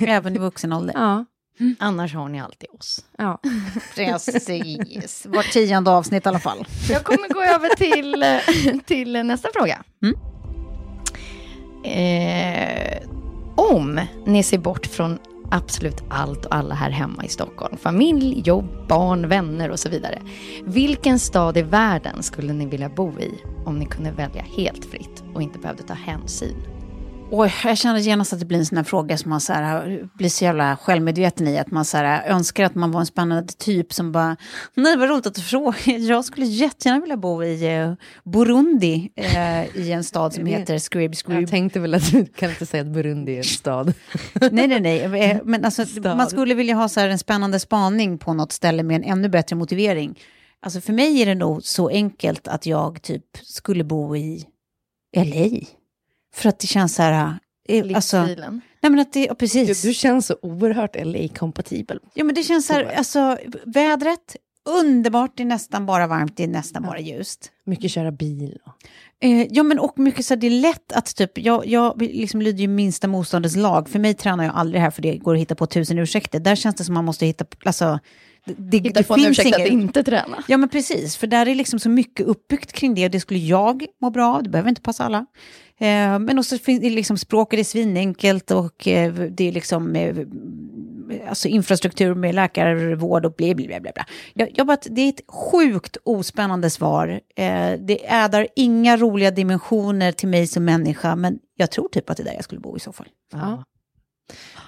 Även 0.00 0.36
i 0.36 0.38
vuxen 0.38 0.72
ålder. 0.72 0.94
Ja. 0.96 1.24
Annars 1.78 2.14
har 2.14 2.28
ni 2.28 2.40
alltid 2.40 2.68
oss. 2.72 3.04
Ja. 3.18 3.40
Precis. 3.94 5.26
Var 5.26 5.42
tionde 5.42 5.90
avsnitt 5.90 6.26
i 6.26 6.28
alla 6.28 6.38
fall. 6.38 6.66
Jag 6.88 7.04
kommer 7.04 7.28
gå 7.28 7.42
över 7.42 7.68
till, 7.68 8.22
eh, 8.22 8.78
till 8.84 9.12
nästa 9.26 9.48
fråga. 9.54 9.82
Eh, 11.84 13.08
om 13.56 14.00
ni 14.26 14.42
ser 14.42 14.58
bort 14.58 14.86
från 14.86 15.18
absolut 15.52 16.02
allt 16.08 16.46
och 16.46 16.54
alla 16.54 16.74
här 16.74 16.90
hemma 16.90 17.24
i 17.24 17.28
Stockholm, 17.28 17.76
familj, 17.76 18.42
jobb, 18.44 18.86
barn, 18.88 19.28
vänner 19.28 19.70
och 19.70 19.78
så 19.78 19.88
vidare. 19.88 20.22
Vilken 20.64 21.18
stad 21.18 21.56
i 21.56 21.62
världen 21.62 22.22
skulle 22.22 22.52
ni 22.52 22.66
vilja 22.66 22.88
bo 22.88 23.20
i 23.20 23.30
om 23.64 23.78
ni 23.78 23.86
kunde 23.86 24.10
välja 24.10 24.42
helt 24.42 24.84
fritt 24.84 25.24
och 25.34 25.42
inte 25.42 25.58
behövde 25.58 25.82
ta 25.82 25.94
hänsyn? 25.94 26.56
Oj, 27.34 27.54
jag 27.64 27.78
känner 27.78 28.00
genast 28.00 28.32
att 28.32 28.38
det 28.38 28.46
blir 28.46 28.58
en 28.58 28.66
sån 28.66 28.76
här 28.76 28.84
fråga 28.84 29.18
som 29.18 29.30
man 29.30 29.40
så 29.40 29.52
här, 29.52 30.08
blir 30.14 30.28
så 30.28 30.44
jävla 30.44 30.76
självmedveten 30.76 31.48
i. 31.48 31.58
Att 31.58 31.70
man 31.70 31.84
så 31.84 31.96
här, 31.96 32.26
önskar 32.26 32.64
att 32.64 32.74
man 32.74 32.90
var 32.90 33.00
en 33.00 33.06
spännande 33.06 33.52
typ 33.52 33.92
som 33.92 34.12
bara, 34.12 34.36
nej 34.74 34.96
vad 34.96 35.08
roligt 35.08 35.26
att 35.26 35.34
du 35.34 35.40
frågar. 35.40 35.98
Jag 36.08 36.24
skulle 36.24 36.46
jättegärna 36.46 37.00
vilja 37.00 37.16
bo 37.16 37.44
i 37.44 37.76
eh, 37.76 37.92
Burundi, 38.24 39.10
eh, 39.16 39.76
i 39.76 39.92
en 39.92 40.04
stad 40.04 40.34
som 40.34 40.46
heter 40.46 40.78
Scrib 40.78 41.14
Scrib. 41.14 41.42
Jag 41.42 41.50
tänkte 41.50 41.80
väl 41.80 41.94
att 41.94 42.10
du 42.12 42.26
kan 42.26 42.50
inte 42.50 42.66
säga 42.66 42.80
att 42.80 42.88
Burundi 42.88 43.32
är 43.32 43.38
en 43.38 43.44
stad. 43.44 43.92
Nej, 44.50 44.68
nej, 44.68 44.80
nej. 44.80 45.30
Eh, 45.30 45.38
Men 45.44 45.64
alltså, 45.64 45.86
Stad. 45.86 46.16
man 46.16 46.30
skulle 46.30 46.54
vilja 46.54 46.74
ha 46.74 46.88
så 46.88 47.00
här 47.00 47.08
en 47.08 47.18
spännande 47.18 47.58
spaning 47.58 48.18
på 48.18 48.34
något 48.34 48.52
ställe 48.52 48.82
med 48.82 48.96
en 48.96 49.04
ännu 49.04 49.28
bättre 49.28 49.56
motivering. 49.56 50.18
Alltså 50.62 50.80
för 50.80 50.92
mig 50.92 51.22
är 51.22 51.26
det 51.26 51.34
nog 51.34 51.62
så 51.62 51.88
enkelt 51.88 52.48
att 52.48 52.66
jag 52.66 53.02
typ 53.02 53.24
skulle 53.42 53.84
bo 53.84 54.16
i 54.16 54.46
LA. 55.16 55.66
För 56.34 56.48
att 56.48 56.58
det 56.58 56.66
känns 56.66 56.94
så 56.94 57.02
här... 57.02 57.34
eh, 57.68 57.84
Alltså, 57.94 58.16
Livsstilen. 58.22 58.60
nej 58.80 58.90
men 58.90 59.00
att 59.00 59.12
det, 59.12 59.20
ja, 59.20 59.28
Du, 59.30 59.34
precis. 59.34 59.82
du 59.82 59.94
känns 59.94 60.26
så 60.26 60.36
oerhört 60.42 60.96
LA-kompatibel. 60.96 61.98
Ja 62.14 62.24
men 62.24 62.34
det 62.34 62.42
känns 62.42 62.66
så 62.66 62.72
här, 62.72 62.84
Så. 62.84 62.90
alltså 62.98 63.38
vädret, 63.66 64.36
underbart, 64.80 65.32
det 65.36 65.42
är 65.42 65.46
nästan 65.46 65.86
bara 65.86 66.06
varmt, 66.06 66.36
det 66.36 66.42
är 66.44 66.48
nästan 66.48 66.82
bara 66.82 67.00
ljust. 67.00 67.50
Mycket 67.66 67.90
köra 67.90 68.12
bil. 68.12 68.58
Och... 68.66 68.72
Eh, 69.24 69.46
ja, 69.50 69.62
men 69.62 69.78
och 69.78 69.98
mycket 69.98 70.26
så 70.26 70.34
här, 70.34 70.40
det 70.40 70.46
är 70.46 70.50
lätt 70.50 70.92
att 70.92 71.16
typ, 71.16 71.38
jag, 71.38 71.66
jag 71.66 72.02
liksom 72.02 72.42
lyder 72.42 72.60
ju 72.60 72.68
minsta 72.68 73.08
motståndets 73.08 73.56
lag. 73.56 73.88
För 73.88 73.98
mig 73.98 74.14
tränar 74.14 74.44
jag 74.44 74.54
aldrig 74.54 74.82
här 74.82 74.90
för 74.90 75.02
det 75.02 75.16
går 75.16 75.34
att 75.34 75.40
hitta 75.40 75.54
på 75.54 75.66
tusen 75.66 75.98
ursäkter. 75.98 76.40
Där 76.40 76.56
känns 76.56 76.76
det 76.76 76.84
som 76.84 76.94
man 76.94 77.04
måste 77.04 77.26
hitta, 77.26 77.44
alltså, 77.64 77.98
det, 78.44 78.54
det, 78.58 78.78
Hitta 78.78 79.00
det 79.00 79.06
på 79.06 79.14
en 79.14 79.20
finns 79.20 79.38
ursäkt 79.38 79.54
att 79.54 79.60
inget- 79.60 79.72
inte 79.72 80.02
träna. 80.04 80.42
Ja 80.48 80.56
men 80.56 80.68
precis, 80.68 81.16
för 81.16 81.26
där 81.26 81.48
är 81.48 81.54
liksom 81.54 81.78
så 81.78 81.88
mycket 81.88 82.26
uppbyggt 82.26 82.72
kring 82.72 82.94
det 82.94 83.04
och 83.04 83.10
det 83.10 83.20
skulle 83.20 83.40
jag 83.40 83.86
må 84.00 84.10
bra 84.10 84.34
av, 84.36 84.42
det 84.42 84.50
behöver 84.50 84.68
inte 84.68 84.80
passa 84.82 85.04
alla. 85.04 85.26
Eh, 85.82 86.18
men 86.18 86.38
också 86.38 86.58
finns 86.58 86.80
det 86.80 86.90
liksom 86.90 87.18
språket 87.18 87.60
är 87.60 87.64
svinenkelt 87.64 88.50
och 88.50 88.88
eh, 88.88 89.12
det 89.14 89.48
är 89.48 89.52
liksom 89.52 89.96
eh, 89.96 90.16
alltså 91.28 91.48
infrastruktur 91.48 92.14
med 92.14 92.34
läkarvård 92.34 93.26
och 93.26 93.32
bla 93.32 93.54
bla 93.54 93.66
bla. 93.66 93.80
bla. 93.80 93.92
bla. 93.92 94.04
Jag, 94.34 94.48
jag 94.54 94.66
bara, 94.66 94.78
det 94.84 95.00
är 95.00 95.08
ett 95.08 95.20
sjukt 95.28 95.96
ospännande 96.04 96.70
svar. 96.70 97.20
Eh, 97.36 97.72
det 97.78 98.12
ädar 98.12 98.48
inga 98.56 98.96
roliga 98.96 99.30
dimensioner 99.30 100.12
till 100.12 100.28
mig 100.28 100.46
som 100.46 100.64
människa, 100.64 101.16
men 101.16 101.38
jag 101.56 101.70
tror 101.70 101.88
typ 101.88 102.10
att 102.10 102.16
det 102.16 102.22
är 102.22 102.24
där 102.24 102.34
jag 102.34 102.44
skulle 102.44 102.60
bo 102.60 102.76
i 102.76 102.80
så 102.80 102.92
fall. 102.92 103.08
Ja. 103.32 103.64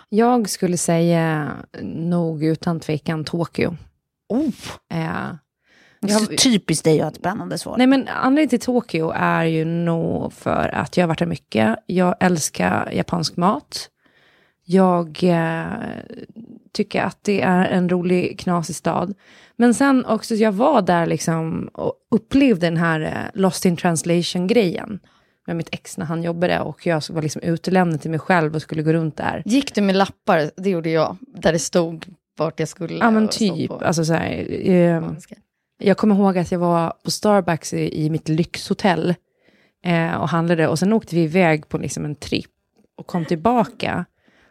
Jag 0.08 0.48
skulle 0.48 0.76
säga 0.76 1.52
nog 1.82 2.44
utan 2.44 2.80
tvekan 2.80 3.24
Tokyo. 3.24 3.76
Oh. 4.28 4.50
Eh, 4.92 5.34
Så 6.08 6.26
typiskt 6.26 6.84
dig 6.84 7.00
att 7.00 7.04
ha 7.04 7.10
ett 7.10 7.16
spännande 7.16 7.58
svar. 7.58 7.76
nej 7.78 7.86
men 7.86 8.08
anledningen 8.08 8.48
till 8.48 8.60
Tokyo 8.60 9.12
är 9.14 9.44
ju 9.44 9.64
nog 9.64 10.32
för 10.32 10.74
att 10.74 10.96
jag 10.96 11.04
har 11.04 11.08
varit 11.08 11.18
där 11.18 11.26
mycket. 11.26 11.76
Jag 11.86 12.14
älskar 12.20 12.90
japansk 12.92 13.36
mat. 13.36 13.90
Jag 14.64 15.18
eh, 15.22 15.64
tycker 16.72 17.02
att 17.02 17.18
det 17.22 17.40
är 17.40 17.64
en 17.64 17.88
rolig, 17.88 18.38
knasig 18.38 18.76
stad. 18.76 19.14
Men 19.56 19.74
sen 19.74 20.04
också, 20.04 20.34
jag 20.34 20.52
var 20.52 20.82
där 20.82 21.06
liksom 21.06 21.70
och 21.72 21.94
upplevde 22.10 22.66
den 22.66 22.76
här 22.76 23.00
eh, 23.00 23.40
Lost 23.40 23.64
in 23.64 23.76
translation-grejen. 23.76 25.00
Med 25.46 25.56
mitt 25.56 25.68
ex 25.72 25.98
när 25.98 26.06
han 26.06 26.22
jobbade 26.22 26.60
och 26.60 26.86
jag 26.86 27.02
var 27.10 27.22
liksom 27.22 27.42
utelämnad 27.42 28.00
till 28.00 28.10
mig 28.10 28.20
själv 28.20 28.54
och 28.54 28.62
skulle 28.62 28.82
gå 28.82 28.92
runt 28.92 29.16
där. 29.16 29.42
Gick 29.44 29.74
du 29.74 29.80
med 29.80 29.96
lappar? 29.96 30.50
Det 30.56 30.70
gjorde 30.70 30.90
jag. 30.90 31.16
Där 31.20 31.52
det 31.52 31.58
stod 31.58 32.06
vart 32.36 32.60
jag 32.60 32.68
skulle. 32.68 32.94
Ja 32.94 33.10
men 33.10 33.28
typ, 33.28 33.70
alltså 33.70 34.04
så 34.04 34.12
här, 34.12 34.46
eh. 34.70 35.10
Jag 35.86 35.96
kommer 35.96 36.14
ihåg 36.14 36.38
att 36.38 36.52
jag 36.52 36.58
var 36.58 36.92
på 37.04 37.10
Starbucks 37.10 37.72
i, 37.74 38.04
i 38.04 38.10
mitt 38.10 38.28
lyxhotell 38.28 39.14
eh, 39.84 40.14
och 40.14 40.28
handlade 40.28 40.68
och 40.68 40.78
sen 40.78 40.92
åkte 40.92 41.14
vi 41.16 41.22
iväg 41.22 41.68
på 41.68 41.78
liksom 41.78 42.04
en 42.04 42.14
tripp 42.16 42.50
och 42.98 43.06
kom 43.06 43.24
tillbaka. 43.24 44.04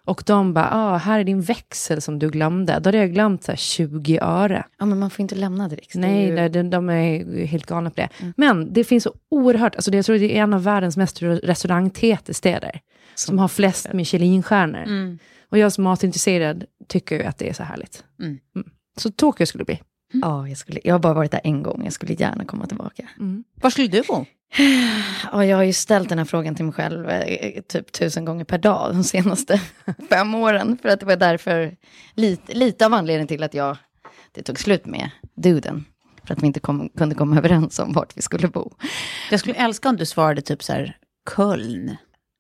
Och 0.05 0.23
de 0.25 0.53
bara, 0.53 0.69
ah, 0.71 0.97
här 0.97 1.19
är 1.19 1.23
din 1.23 1.41
växel 1.41 2.01
som 2.01 2.19
du 2.19 2.29
glömde. 2.29 2.79
Då 2.79 2.87
hade 2.87 2.97
jag 2.97 3.13
glömt 3.13 3.43
så 3.43 3.51
här 3.51 3.57
20 3.57 4.19
öre. 4.21 4.65
Ja, 4.79 4.85
men 4.85 4.99
man 4.99 5.09
får 5.09 5.21
inte 5.23 5.35
lämna 5.35 5.67
direkt. 5.67 5.95
Nej, 5.95 6.25
ju- 6.29 6.49
de, 6.49 6.69
de 6.69 6.89
är 6.89 7.45
helt 7.45 7.65
galna 7.65 7.89
på 7.89 7.95
det. 7.95 8.09
Men 8.37 8.73
det 8.73 8.83
finns 8.83 9.03
så 9.03 9.13
oerhört, 9.29 9.75
alltså 9.75 9.91
det, 9.91 9.97
jag 9.97 10.05
tror 10.05 10.17
det 10.17 10.37
är 10.37 10.43
en 10.43 10.53
av 10.53 10.63
världens 10.63 10.97
mest 10.97 11.21
restaurangtäta 11.21 12.33
städer. 12.33 12.79
Som 13.15 13.39
har 13.39 13.47
flest 13.47 13.93
Michelinstjärnor. 13.93 14.83
Och 15.49 15.57
jag 15.57 15.73
som 15.73 15.83
matintresserad 15.83 16.63
tycker 16.87 17.15
ju 17.15 17.23
att 17.23 17.37
det 17.37 17.49
är 17.49 17.53
så 17.53 17.63
härligt. 17.63 18.03
Mm. 18.19 18.39
Mm. 18.55 18.67
Så 18.97 19.11
Tokyo 19.11 19.45
skulle 19.45 19.63
bli. 19.65 19.79
Ja, 20.21 20.47
jag, 20.47 20.57
skulle, 20.57 20.79
jag 20.83 20.93
har 20.93 20.99
bara 20.99 21.13
varit 21.13 21.31
där 21.31 21.41
en 21.43 21.63
gång. 21.63 21.81
Jag 21.83 21.93
skulle 21.93 22.13
gärna 22.13 22.45
komma 22.45 22.65
tillbaka. 22.67 23.07
Var 23.55 23.69
skulle 23.69 23.87
du 23.87 24.01
bo? 24.01 24.25
Ja, 25.31 25.45
jag 25.45 25.57
har 25.57 25.63
ju 25.63 25.73
ställt 25.73 26.09
den 26.09 26.17
här 26.17 26.25
frågan 26.25 26.55
till 26.55 26.65
mig 26.65 26.73
själv 26.73 27.09
eh, 27.09 27.61
typ 27.61 27.91
tusen 27.91 28.25
gånger 28.25 28.43
per 28.45 28.57
dag 28.57 28.93
de 28.95 29.03
senaste 29.03 29.61
fem 30.09 30.35
åren. 30.35 30.77
För 30.81 30.89
att 30.89 30.99
det 30.99 31.05
var 31.05 31.15
därför, 31.15 31.75
lite, 32.13 32.53
lite 32.53 32.85
av 32.85 32.93
anledningen 32.93 33.27
till 33.27 33.43
att 33.43 33.53
jag, 33.53 33.77
det 34.31 34.43
tog 34.43 34.59
slut 34.59 34.85
med 34.85 35.09
duden. 35.35 35.85
För 36.25 36.33
att 36.33 36.43
vi 36.43 36.47
inte 36.47 36.59
kom, 36.59 36.89
kunde 36.97 37.15
komma 37.15 37.37
överens 37.37 37.79
om 37.79 37.93
vart 37.93 38.17
vi 38.17 38.21
skulle 38.21 38.47
bo. 38.47 38.71
Jag 39.31 39.39
skulle 39.39 39.55
älska 39.55 39.89
om 39.89 39.95
du 39.95 40.05
svarade 40.05 40.41
typ 40.41 40.63
så 40.63 40.73
här, 40.73 40.97
Köln. 41.35 41.95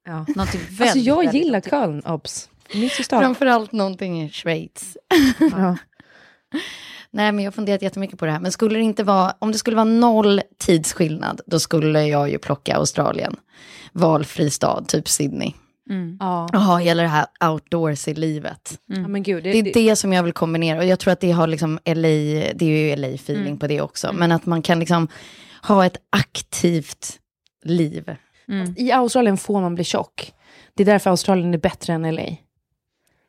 Ja. 0.05 0.25
Någonting 0.35 0.61
väldigt, 0.61 0.81
Alltså 0.81 0.99
jag 0.99 1.17
väldigt- 1.17 1.33
gillar 1.43 1.61
Köln, 1.61 2.01
obs. 2.05 2.49
Framförallt 3.21 3.71
någonting 3.71 4.23
i 4.23 4.29
Schweiz. 4.29 4.97
Ja. 5.39 5.77
Nej, 7.13 7.31
men 7.31 7.43
jag 7.43 7.51
har 7.51 7.53
funderat 7.53 7.81
jättemycket 7.81 8.19
på 8.19 8.25
det 8.25 8.31
här. 8.31 8.39
Men 8.39 8.51
skulle 8.51 8.75
det 8.75 8.83
inte 8.83 9.03
vara, 9.03 9.33
om 9.39 9.51
det 9.51 9.57
skulle 9.57 9.75
vara 9.75 9.83
noll 9.85 10.41
tidsskillnad, 10.57 11.41
då 11.45 11.59
skulle 11.59 12.07
jag 12.07 12.29
ju 12.29 12.37
plocka 12.37 12.75
Australien. 12.75 13.35
Valfri 13.91 14.49
stad, 14.49 14.87
typ 14.87 15.07
Sydney. 15.07 15.51
Ja. 16.19 16.49
Jaha, 16.53 16.81
gäller 16.81 17.03
det 17.03 17.09
här 17.09 17.25
outdoors 17.51 18.07
i 18.07 18.13
livet. 18.13 18.79
ja, 18.85 19.07
men 19.07 19.23
gud. 19.23 19.43
Det, 19.43 19.51
Det 19.51 19.59
är 19.59 19.63
det, 19.63 19.71
det 19.73 19.95
som 19.95 20.13
jag 20.13 20.23
vill 20.23 20.33
kombinera. 20.33 20.77
Och 20.77 20.85
jag 20.85 20.99
tror 20.99 21.11
att 21.13 21.19
det 21.19 21.31
har 21.31 21.47
liksom 21.47 21.79
LA, 21.85 21.93
det 22.55 22.61
är 22.61 22.63
ju 22.63 22.95
LA-feeling 22.95 23.57
på 23.57 23.67
det 23.67 23.81
också. 23.81 24.13
Men 24.13 24.31
att 24.31 24.45
man 24.45 24.61
kan 24.61 24.79
liksom 24.79 25.07
ha 25.61 25.85
ett 25.85 25.97
aktivt 26.09 27.19
liv. 27.65 28.15
I 28.77 28.91
Australien 28.91 29.37
får 29.37 29.61
man 29.61 29.75
bli 29.75 29.83
tjock. 29.83 30.33
Det 30.73 30.83
är 30.83 30.85
därför 30.85 31.09
Australien 31.09 31.53
är 31.53 31.57
bättre 31.57 31.93
än 31.93 32.15
LA. 32.15 32.23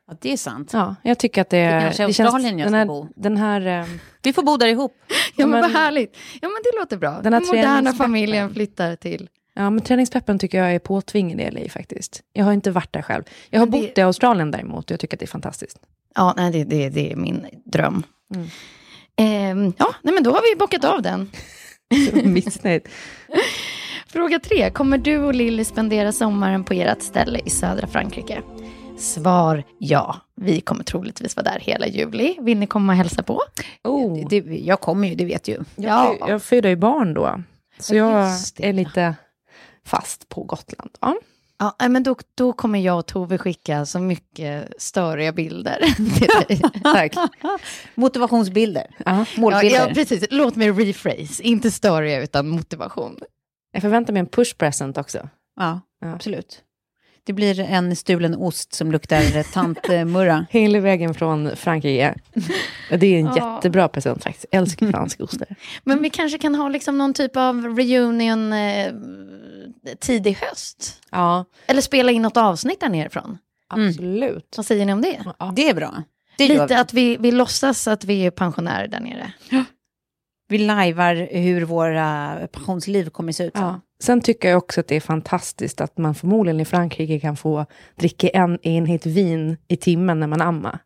Ja, 0.07 0.13
det 0.21 0.33
är 0.33 0.37
sant. 0.37 0.69
Ja, 0.73 0.95
jag 1.03 1.17
tycker 1.19 1.41
att 1.41 1.49
det, 1.49 1.57
Det 1.65 1.81
kanske 1.81 2.03
är 2.03 2.07
det 2.07 2.13
känns- 2.13 2.19
Australien 2.33 2.59
jag 2.59 2.65
den 2.65 2.71
ska 2.71 2.77
här, 2.77 2.85
bo. 2.85 3.07
Den 3.15 3.37
här, 3.37 3.79
eh, 3.81 3.85
Vi 4.23 4.33
får 4.33 4.43
bo 4.43 4.57
där 4.57 4.67
ihop. 4.67 4.97
Ja, 5.37 5.47
men, 5.47 5.61
vad 5.61 5.71
härligt. 5.71 6.17
Ja, 6.41 6.47
men 6.47 6.61
det 6.63 6.79
låter 6.79 6.97
bra. 6.97 7.11
Den 7.11 7.23
Den 7.23 7.33
här 7.33 7.41
moderna 7.41 7.63
träningspeppen. 7.75 7.97
familjen 7.97 8.53
flyttar 8.53 8.95
till. 8.95 9.29
ja, 9.53 9.69
men 9.69 9.83
träningspeppen 9.83 10.39
tycker 10.39 10.57
jag 10.57 10.75
är 10.75 10.79
påtvingad 10.79 11.41
i 11.41 11.51
LA 11.51 11.69
faktiskt. 11.69 12.21
Jag 12.33 12.45
har 12.45 12.53
inte 12.53 12.71
varit 12.71 12.93
där 12.93 13.01
själv. 13.01 13.23
Jag 13.49 13.59
har 13.59 13.65
det- 13.65 13.71
bott 13.71 13.97
i 13.97 14.01
Australien 14.01 14.51
däremot 14.51 14.85
och 14.85 14.91
jag 14.91 14.99
tycker 14.99 15.15
att 15.15 15.19
det 15.19 15.25
är 15.25 15.27
fantastiskt. 15.27 15.77
Ja, 16.15 16.33
nej, 16.37 16.51
det, 16.51 16.63
det, 16.63 16.89
det 16.89 17.11
är 17.11 17.15
min 17.15 17.45
dröm. 17.65 18.03
Mm. 18.35 18.47
Ehm, 19.17 19.73
ja, 19.77 19.95
nej, 20.01 20.13
men 20.13 20.23
då 20.23 20.31
har 20.31 20.41
vi 20.53 20.59
bockat 20.59 20.83
av 20.83 21.01
den. 21.01 21.31
Missnöjd. 22.33 22.81
Fråga 24.07 24.39
tre. 24.39 24.69
Kommer 24.69 24.97
du 24.97 25.17
och 25.17 25.35
Lilly 25.35 25.63
spendera 25.63 26.11
sommaren 26.11 26.63
på 26.63 26.73
ert 26.73 27.01
ställe 27.01 27.39
i 27.45 27.49
södra 27.49 27.87
Frankrike? 27.87 28.41
Svar 28.97 29.63
ja. 29.79 30.15
Vi 30.35 30.61
kommer 30.61 30.83
troligtvis 30.83 31.35
vara 31.35 31.43
där 31.43 31.59
hela 31.59 31.87
juli. 31.87 32.37
Vill 32.39 32.57
ni 32.57 32.67
komma 32.67 32.93
och 32.93 32.97
hälsa 32.97 33.23
på? 33.23 33.41
Oh. 33.83 34.27
Det, 34.29 34.37
jag 34.39 34.81
kommer 34.81 35.07
ju, 35.07 35.15
det 35.15 35.25
vet 35.25 35.47
ju. 35.47 35.53
Jag, 35.75 36.17
Ja. 36.19 36.27
jag 36.27 36.43
föder 36.43 36.69
ju 36.69 36.75
barn 36.75 37.13
då. 37.13 37.41
Så 37.79 37.95
Ja, 37.95 38.29
jag 38.57 38.69
är 38.69 38.73
lite 38.73 39.15
fast 39.85 40.29
på 40.29 40.43
Gotland. 40.43 40.91
Ja. 41.01 41.15
Ja, 41.57 41.89
men 41.89 42.03
då, 42.03 42.15
då 42.35 42.53
kommer 42.53 42.79
jag 42.79 42.97
och 42.99 43.05
Tove 43.05 43.37
skicka 43.37 43.85
så 43.85 43.99
mycket 43.99 44.73
störiga 44.77 45.31
bilder 45.31 45.79
till 45.95 46.27
dig. 46.47 46.61
Tack. 46.83 47.13
Motivationsbilder. 47.95 48.87
Ja. 48.97 49.03
Ja, 49.05 49.25
Målbilder. 49.41 49.87
ja, 49.87 49.93
precis. 49.93 50.25
Låt 50.31 50.55
mig 50.55 50.71
rephrase. 50.71 51.43
Inte 51.43 51.71
störiga 51.71 52.21
utan 52.21 52.47
motivation. 52.49 53.19
Jag 53.71 53.81
förväntar 53.81 54.13
mig 54.13 54.19
en 54.19 54.25
push 54.27 54.57
present 54.57 54.97
också. 54.97 55.29
Ja, 55.59 55.81
Ja. 56.01 56.13
absolut. 56.13 56.61
Det 57.25 57.33
blir 57.33 57.59
en 57.59 57.95
stulen 57.95 58.35
ost 58.35 58.73
som 58.73 58.91
luktar 58.91 59.43
tantmurra. 59.53 60.45
Hela 60.51 60.79
vägen 60.79 61.13
från 61.13 61.55
Frankrike. 61.55 62.15
Det 62.89 63.05
är 63.15 63.19
en 63.19 63.25
Ja. 63.35 63.55
jättebra 63.55 63.87
present 63.87 64.23
faktiskt. 64.23 64.45
Älskar 64.51 64.91
fransk 64.91 65.19
ostar. 65.21 65.47
Men 65.83 66.01
vi 66.01 66.09
kanske 66.09 66.37
kan 66.37 66.55
ha 66.55 66.69
liksom 66.69 66.97
någon 66.97 67.13
typ 67.13 67.37
av 67.37 67.75
reunion 67.77 68.53
eh, 68.53 68.93
tidig 69.99 70.37
höst. 70.41 71.01
Ja, 71.11 71.45
Eller 71.67 71.81
spela 71.81 72.11
in 72.11 72.21
något 72.21 72.37
avsnitt 72.37 72.79
där 72.79 72.89
nerifrån. 72.89 73.37
absolut. 73.69 74.53
Vad 74.57 74.65
säger 74.65 74.85
ni 74.85 74.93
om 74.93 75.01
det? 75.01 75.19
Ja. 75.39 75.53
Det 75.55 75.69
är 75.69 75.73
bra. 75.73 76.03
Det 76.37 76.45
gör 76.45 76.55
vi. 76.55 76.61
Lite 76.61 76.79
att 76.79 76.93
vi, 76.93 77.17
vi 77.17 77.31
låtsas 77.31 77.87
att 77.87 78.05
vi 78.05 78.25
är 78.25 78.31
pensionärer 78.31 78.87
där 78.87 78.99
nere. 78.99 79.31
Vi 80.47 80.57
lajvar 80.57 81.27
hur 81.31 81.65
våra 81.65 82.37
pensionsliv 82.51 83.09
kommer 83.09 83.31
se 83.31 83.43
ut. 83.43 83.51
Ja. 83.55 83.79
Sen 84.03 84.21
tycker 84.21 84.49
jag 84.49 84.57
också 84.57 84.79
att 84.79 84.87
det 84.87 84.95
är 84.95 84.99
fantastiskt 85.01 85.81
att 85.81 85.97
man 85.97 86.15
förmodligen 86.15 86.59
i 86.59 86.65
Frankrike 86.65 87.19
kan 87.19 87.37
få 87.37 87.65
dricka 87.95 88.27
en 88.29 88.59
enhet 88.67 89.05
vin 89.05 89.57
i 89.67 89.77
timmen 89.77 90.19
när 90.19 90.27
man 90.27 90.41
ammar. 90.41 90.79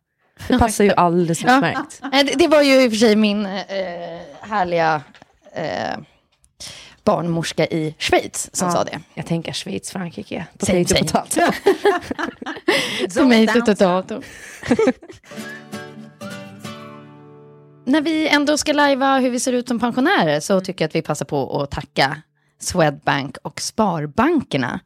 Det 0.48 0.58
passar 0.58 0.84
ju 0.84 0.90
alldeles 0.96 1.42
Ja. 1.42 1.56
utmärkt. 1.56 2.00
Nej, 2.12 2.24
Det, 2.24 2.34
det 2.34 2.48
var 2.48 2.62
ju 2.62 2.82
i 2.84 2.88
och 2.88 2.92
för 2.92 2.98
sig 2.98 3.16
min 3.16 3.46
eh, 3.46 3.52
härliga 4.40 5.02
eh, 5.54 5.98
barnmorska 7.04 7.66
i 7.66 7.94
Schweiz 7.98 8.50
som 8.52 8.68
Ja. 8.68 8.74
sa 8.74 8.84
det. 8.84 9.00
Jag 9.14 9.26
tänker 9.26 9.52
Schweiz, 9.52 9.90
Frankrike. 9.90 10.46
Potato, 10.58 10.94
potato. 10.94 11.40
Tomato, 13.14 13.74
tomato. 13.74 14.22
När 17.90 18.00
vi 18.00 18.28
ändå 18.28 18.56
ska 18.56 18.72
lajva 18.72 19.18
hur 19.18 19.30
vi 19.30 19.40
ser 19.40 19.52
ut 19.52 19.68
som 19.68 19.80
pensionärer 19.80 20.40
så 20.40 20.60
tycker 20.60 20.84
jag 20.84 20.88
att 20.88 20.94
vi 20.94 21.02
passar 21.02 21.26
på 21.26 21.62
att 21.62 21.70
tacka 21.70 22.22
Swedbank 22.58 23.36
och 23.42 23.60
Sparbankerna. 23.60 24.80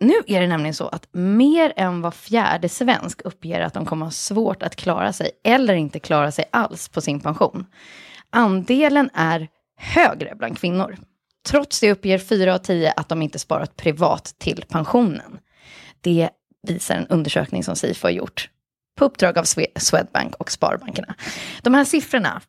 Nu 0.00 0.14
är 0.26 0.40
det 0.40 0.46
nämligen 0.46 0.74
så 0.74 0.88
att 0.88 1.08
mer 1.12 1.72
än 1.76 2.00
var 2.00 2.10
fjärde 2.10 2.68
svensk 2.68 3.20
uppger 3.24 3.60
att 3.60 3.74
de 3.74 3.86
kommer 3.86 4.06
ha 4.06 4.10
svårt 4.10 4.62
att 4.62 4.76
klara 4.76 5.12
sig 5.12 5.30
eller 5.44 5.74
inte 5.74 6.00
klara 6.00 6.32
sig 6.32 6.44
alls 6.52 6.88
på 6.88 7.00
sin 7.00 7.20
pension. 7.20 7.66
Andelen 8.30 9.10
är 9.14 9.48
högre 9.76 10.34
bland 10.34 10.58
kvinnor. 10.58 10.96
Trots 11.48 11.80
det 11.80 11.92
uppger 11.92 12.18
fyra 12.18 12.54
av 12.54 12.58
tio 12.58 12.92
att 12.92 13.08
de 13.08 13.22
inte 13.22 13.38
sparat 13.38 13.76
privat 13.76 14.34
till 14.38 14.64
pensionen. 14.68 15.38
Det 16.00 16.30
visar 16.66 16.94
en 16.94 17.06
undersökning 17.06 17.64
som 17.64 17.76
Sifo 17.76 18.06
har 18.06 18.12
gjort 18.12 18.50
på 18.98 19.04
uppdrag 19.04 19.38
av 19.38 19.44
Swedbank 19.76 20.34
och 20.34 20.50
Sparbankerna. 20.50 21.14
De 21.62 21.74
här 21.74 21.84
siffrorna, 21.84 22.42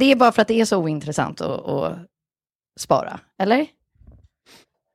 det 0.00 0.12
är 0.12 0.16
bara 0.16 0.32
för 0.32 0.42
att 0.42 0.48
det 0.48 0.60
är 0.60 0.64
så 0.64 0.78
ointressant 0.78 1.40
att, 1.40 1.68
att 1.68 1.98
spara, 2.80 3.20
eller? 3.42 3.66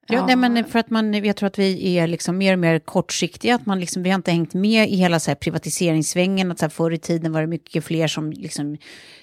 Ja, 0.07 0.25
nej, 0.25 0.35
men 0.35 0.65
för 0.65 0.79
att 0.79 0.89
man, 0.89 1.13
jag 1.13 1.35
tror 1.35 1.47
att 1.47 1.59
vi 1.59 1.97
är 1.97 2.07
liksom 2.07 2.37
mer 2.37 2.53
och 2.53 2.59
mer 2.59 2.79
kortsiktiga, 2.79 3.55
att 3.55 3.65
man 3.65 3.79
liksom, 3.79 4.03
vi 4.03 4.09
har 4.09 4.15
inte 4.15 4.31
hängt 4.31 4.53
med 4.53 4.89
i 4.89 4.95
hela 4.95 5.19
så 5.19 5.31
här 5.31 5.35
privatiseringsvängen, 5.35 6.51
att 6.51 6.59
så 6.59 6.65
här, 6.65 6.69
förr 6.69 6.91
i 6.91 6.97
tiden 6.97 7.31
var 7.31 7.41
det 7.41 7.47
mycket 7.47 7.83
fler 7.83 8.07
som 8.07 8.31
liksom, 8.31 8.77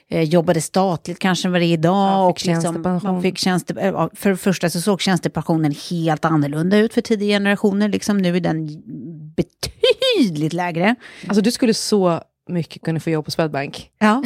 eh, 0.09 0.23
jobbade 0.23 0.61
statligt 0.61 1.19
kanske 1.19 1.49
än 1.49 1.53
vad 1.53 1.61
det 1.61 1.67
är 1.67 1.73
idag. 1.73 1.95
Ja, 1.95 2.35
fick 2.37 2.49
och 2.49 2.55
liksom, 2.55 3.01
man 3.03 3.23
fick 3.23 3.39
tjänste, 3.39 3.81
eh, 3.81 4.09
för 4.15 4.31
det 4.31 4.37
första 4.37 4.71
så 4.71 4.81
såg 4.81 5.01
tjänstepensionen 5.01 5.75
helt 5.91 6.25
annorlunda 6.25 6.79
ut 6.79 6.95
för 6.95 7.01
tidigare 7.01 7.35
generationer, 7.35 7.89
liksom, 7.89 8.19
nu 8.19 8.37
är 8.37 8.41
den 8.41 8.83
betydligt 9.37 10.53
lägre. 10.53 10.95
Alltså 11.29 11.41
du 11.43 11.51
skulle 11.53 11.75
så 11.75 12.21
mycket 12.49 12.83
kunna 12.83 13.01
få 13.01 13.11
jobb 13.11 13.25
på 13.25 13.31
Swedbank. 13.31 13.91
Ja. 13.99 14.23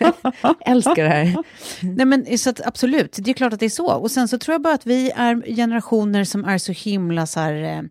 Älskar 0.66 1.04
det 1.04 1.08
här. 1.08 1.36
Nej, 1.82 2.06
men, 2.06 2.38
så 2.38 2.50
att, 2.50 2.66
absolut, 2.66 3.18
det 3.20 3.30
är 3.30 3.34
klart 3.34 3.52
att 3.52 3.60
det 3.60 3.66
är 3.66 3.70
så. 3.70 3.92
Och 3.92 4.10
sen 4.10 4.28
så 4.28 4.38
tror 4.38 4.54
jag 4.54 4.62
bara 4.62 4.74
att 4.74 4.86
vi 4.86 5.10
är 5.10 5.56
generationer 5.56 6.24
som 6.24 6.44
är 6.44 6.58
så 6.58 6.72
himla 6.72 7.26
så 7.26 7.40
här, 7.40 7.54
eh, 7.54 7.82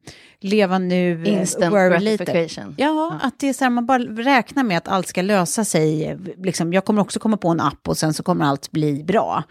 leva 0.43 0.79
nu, 0.79 1.23
eh, 1.23 1.33
Instant 1.33 1.73
worry 1.73 1.89
gratification. 1.89 2.75
Ja, 2.77 3.19
att 3.21 3.39
det 3.39 3.49
är 3.49 3.53
så 3.53 3.63
här, 3.63 3.69
man 3.69 3.85
bara 3.85 3.99
räknar 4.03 4.63
med 4.63 4.77
att 4.77 4.87
allt 4.87 5.07
ska 5.07 5.21
lösa 5.21 5.65
sig. 5.65 6.17
Liksom, 6.37 6.73
jag 6.73 6.85
kommer 6.85 7.01
också 7.01 7.19
komma 7.19 7.37
på 7.37 7.49
en 7.49 7.59
app 7.59 7.87
och 7.87 7.97
sen 7.97 8.13
så 8.13 8.23
kommer 8.23 8.45
allt 8.45 8.71
bli 8.71 9.03
bra. 9.03 9.43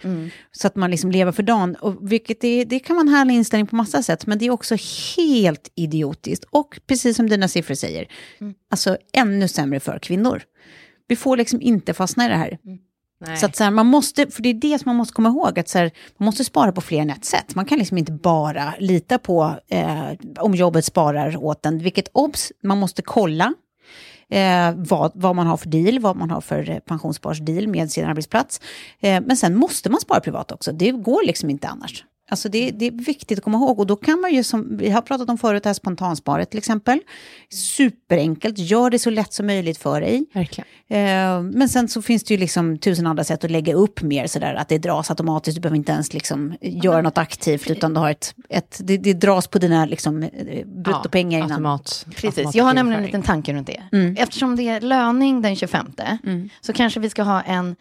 Så 0.53 0.67
att 0.67 0.77
man 0.77 0.91
liksom 0.91 1.11
lever 1.11 1.33
för 1.33 1.43
dagen. 1.43 1.75
Och 1.81 2.13
vilket 2.13 2.45
är, 2.45 2.65
det 2.65 2.79
kan 2.79 2.97
vara 2.97 3.03
en 3.07 3.09
härlig 3.15 3.35
inställning 3.35 3.67
på 3.67 3.77
massa 3.77 4.03
sätt, 4.03 4.27
men 4.27 4.39
det 4.39 4.47
är 4.47 4.51
också 4.51 4.77
helt 5.17 5.73
idiotiskt. 5.75 6.45
Och 6.51 6.81
precis 6.87 7.17
som 7.17 7.29
dina 7.29 7.49
siffror 7.49 7.75
säger, 7.75 8.07
alltså 8.71 8.97
ännu 9.13 9.49
sämre 9.49 9.81
för 9.81 9.99
kvinnor. 9.99 10.43
Vi 11.09 11.17
får 11.17 11.37
liksom 11.37 11.61
inte 11.61 11.95
fastna 11.95 12.25
i 12.25 12.29
det 12.29 12.35
här. 12.37 12.59
Nej. 13.27 13.37
Så 13.37 13.47
att 13.47 13.57
så 13.57 13.65
här, 13.65 13.71
man 13.71 13.87
måste, 13.87 14.27
för 14.27 14.43
det 14.43 14.49
är 14.49 14.55
det 14.55 14.79
som 14.79 14.89
man 14.89 14.97
måste 14.97 15.15
komma 15.15 15.29
ihåg, 15.29 15.59
att 15.59 15.69
så 15.69 15.79
här, 15.79 15.91
man 16.17 16.25
måste 16.25 16.45
spara 16.45 16.73
på 16.73 16.81
fler 16.81 16.99
än 16.99 17.11
ett 17.11 17.25
sätt. 17.25 17.55
Man 17.55 17.65
kan 17.65 17.79
liksom 17.79 17.99
inte 17.99 18.13
bara 18.13 18.75
lita 18.79 19.19
på 19.19 19.55
eh, 19.69 20.03
om 20.39 20.55
jobbet 20.55 20.85
sparar 20.85 21.45
åt 21.45 21.67
en, 21.67 21.79
vilket 21.79 22.09
obs, 22.13 22.53
man 22.63 22.79
måste 22.79 23.03
kolla 23.03 23.55
eh, 24.29 24.73
vad, 24.77 25.13
vad 25.15 25.37
man 25.37 25.47
har 25.47 25.57
för 25.57 25.69
deal, 25.69 25.99
vad 25.99 26.17
man 26.17 26.31
har 26.31 26.41
för 26.41 26.71
eh, 26.71 26.79
pensionssparsdeal 26.79 27.69
med 27.69 27.91
sin 27.91 28.05
arbetsplats. 28.05 28.61
Eh, 29.01 29.23
men 29.27 29.37
sen 29.37 29.57
måste 29.57 29.91
man 29.91 30.01
spara 30.01 30.21
privat 30.21 30.53
också, 30.53 30.73
det 30.73 30.91
går 30.91 31.27
liksom 31.27 31.51
inte 31.51 31.69
annars. 31.69 32.05
Alltså 32.31 32.49
det, 32.49 32.71
det 32.71 32.87
är 32.87 32.91
viktigt 32.91 33.39
att 33.39 33.45
komma 33.45 33.59
ihåg 33.59 33.81
och 33.81 33.87
då 33.87 33.97
kan 33.97 34.21
man 34.21 34.35
ju, 34.35 34.45
som 34.45 34.77
vi 34.77 34.91
har 34.91 35.03
pratat 35.03 35.29
om 35.29 35.39
förut, 35.39 35.63
det 35.63 35.69
här 35.69 35.75
spontansparet 35.75 36.51
till 36.51 36.59
exempel. 36.59 37.01
Superenkelt, 37.51 38.59
gör 38.59 38.91
det 38.91 38.99
så 38.99 39.11
lätt 39.11 39.33
som 39.33 39.47
möjligt 39.47 39.79
för 39.79 40.01
dig. 40.01 40.25
Verkligen. 40.35 40.67
Eh, 40.89 41.43
men 41.43 41.69
sen 41.69 41.89
så 41.89 42.03
finns 42.03 42.25
det 42.25 42.35
ju 42.35 42.41
liksom 42.41 42.79
tusen 42.79 43.07
andra 43.07 43.25
sätt 43.25 43.45
att 43.45 43.51
lägga 43.51 43.75
upp 43.75 44.03
mer 44.03 44.27
sådär, 44.27 44.55
att 44.55 44.69
det 44.69 44.79
dras 44.79 45.11
automatiskt, 45.11 45.55
du 45.55 45.61
behöver 45.61 45.77
inte 45.77 45.93
ens 45.93 46.13
liksom 46.13 46.55
göra 46.61 47.03
något 47.03 47.19
aktivt, 47.19 47.71
utan 47.71 47.95
du 47.95 48.01
har 48.01 48.11
ett, 48.11 48.35
ett 48.49 48.81
det, 48.85 48.97
det 48.97 49.13
dras 49.13 49.47
på 49.47 49.59
dina 49.59 49.85
liksom, 49.85 50.23
eh, 50.23 50.67
bruttopengar 50.67 51.39
innan. 51.39 51.51
Automat, 51.51 52.07
Precis, 52.17 52.55
jag 52.55 52.65
har 52.65 52.75
nämligen 52.75 53.01
en 53.01 53.07
liten 53.07 53.23
tanke 53.23 53.53
runt 53.53 53.67
det. 53.67 53.83
Mm. 53.93 54.17
Eftersom 54.19 54.57
det 54.57 54.69
är 54.69 54.81
löning 54.81 55.43
den 55.43 55.57
25, 55.57 55.93
så 56.61 56.73
kanske 56.73 57.01
vi 57.01 57.11
ska 57.11 57.23
ha 57.23 57.43
en 57.43 57.77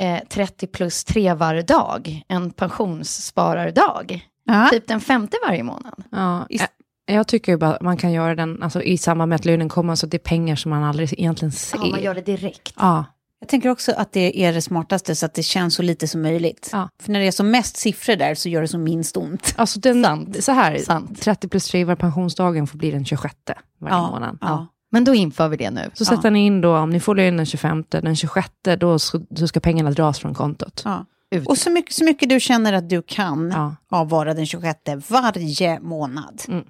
eh, 0.00 0.18
30 0.28 0.66
plus 0.66 1.04
3 1.04 1.34
var 1.34 1.62
dag, 1.62 2.22
en 2.28 2.50
pensionssparardag. 2.50 4.26
Ja. 4.44 4.68
Typ 4.72 4.88
den 4.88 5.00
femte 5.00 5.36
varje 5.46 5.62
månad. 5.62 6.02
Ja, 6.10 6.46
Ist- 6.50 6.66
jag- 7.06 7.26
tycker 7.26 7.52
ju 7.52 7.58
bara 7.58 7.74
att 7.74 7.82
man 7.82 7.96
kan 7.96 8.12
göra 8.12 8.34
den 8.34 8.62
alltså, 8.62 8.82
i 8.82 8.98
samband 8.98 9.28
med 9.28 9.36
att 9.36 9.44
lönen 9.44 9.68
kommer, 9.68 9.94
så 9.94 10.06
det 10.06 10.16
är 10.16 10.18
pengar 10.18 10.56
som 10.56 10.70
man 10.70 10.84
aldrig 10.84 11.12
egentligen 11.20 11.52
ser. 11.52 11.78
Ja, 11.78 11.86
man 11.86 12.02
gör 12.02 12.14
det 12.14 12.20
direkt. 12.20 12.72
Ja, 12.76 13.04
Jag 13.40 13.48
tänker 13.48 13.68
också 13.68 13.92
att 13.92 14.12
det 14.12 14.44
är 14.44 14.52
det 14.52 14.62
smartaste 14.62 15.16
så 15.16 15.26
att 15.26 15.34
det 15.34 15.42
känns 15.42 15.74
så 15.74 15.82
lite 15.82 16.08
som 16.08 16.22
möjligt. 16.22 16.68
Ja. 16.72 16.88
För 17.02 17.12
när 17.12 17.20
det 17.20 17.26
är 17.26 17.32
som 17.32 17.50
mest 17.50 17.76
siffror 17.76 18.16
där 18.16 18.34
så 18.34 18.48
gör 18.48 18.60
det 18.62 18.68
som 18.68 18.82
minst 18.84 19.16
ont. 19.16 19.54
alltså 19.56 19.80
den, 19.80 20.04
Sant. 20.04 20.44
så 20.44 20.52
här, 20.52 20.78
Sant. 20.78 21.20
30 21.22 21.48
plus 21.48 21.68
3 21.68 21.84
var 21.84 21.94
pensionsdagen 21.96 22.66
får 22.66 22.78
bli 22.78 22.90
den 22.90 23.04
26 23.04 23.34
varje 23.80 23.96
månad. 23.96 24.38
Ja. 24.40 24.66
Men 24.96 25.04
då 25.04 25.14
inför 25.14 25.48
vi 25.48 25.56
det 25.56 25.70
nu. 25.70 25.90
Så 25.94 26.04
sätter 26.04 26.30
ni 26.30 26.46
in 26.46 26.60
då, 26.60 26.76
om 26.76 26.90
ni 26.90 27.00
får 27.00 27.14
lön 27.14 27.36
den 27.36 27.46
25, 27.46 27.84
den 27.88 28.16
26, 28.16 28.48
då 28.78 28.98
ska, 28.98 29.20
då 29.28 29.48
ska 29.48 29.60
pengarna 29.60 29.90
dras 29.90 30.18
från 30.18 30.34
kontot. 30.34 30.82
Ja. 30.84 31.06
Ut. 31.30 31.46
Och 31.48 31.58
så 31.58 31.70
mycket, 31.70 31.94
så 31.94 32.04
mycket 32.04 32.28
du 32.28 32.40
känner 32.40 32.72
att 32.72 32.88
du 32.90 33.02
kan 33.02 33.50
Ja. 33.50 33.76
avvara 33.90 34.34
den 34.34 34.46
26 34.46 34.80
varje 35.10 35.80
månad. 35.80 36.42
Mm. 36.48 36.64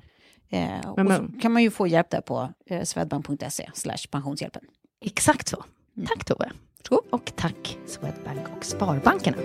Eh, 0.51 0.89
och 0.91 1.05
Men- 1.05 1.17
så 1.35 1.41
kan 1.41 1.53
man 1.53 1.63
ju 1.63 1.71
få 1.71 1.87
hjälp 1.87 2.11
där 2.11 2.21
på 2.21 2.49
eh, 2.71 2.83
swedbank.se 2.83 3.71
slash 3.75 4.07
pensionshjälpen. 4.11 4.63
Exakt 5.05 5.49
så. 5.49 5.65
Tack 6.09 6.25
Tove. 6.25 6.51
Och 7.11 7.33
tack 7.37 7.79
Swedbank 7.87 8.47
och 8.57 8.65
Sparbankerna. 8.65 9.37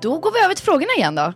Då 0.00 0.18
går 0.18 0.32
vi 0.32 0.44
över 0.44 0.54
till 0.54 0.64
frågorna 0.64 0.92
igen 0.96 1.14
då. 1.14 1.32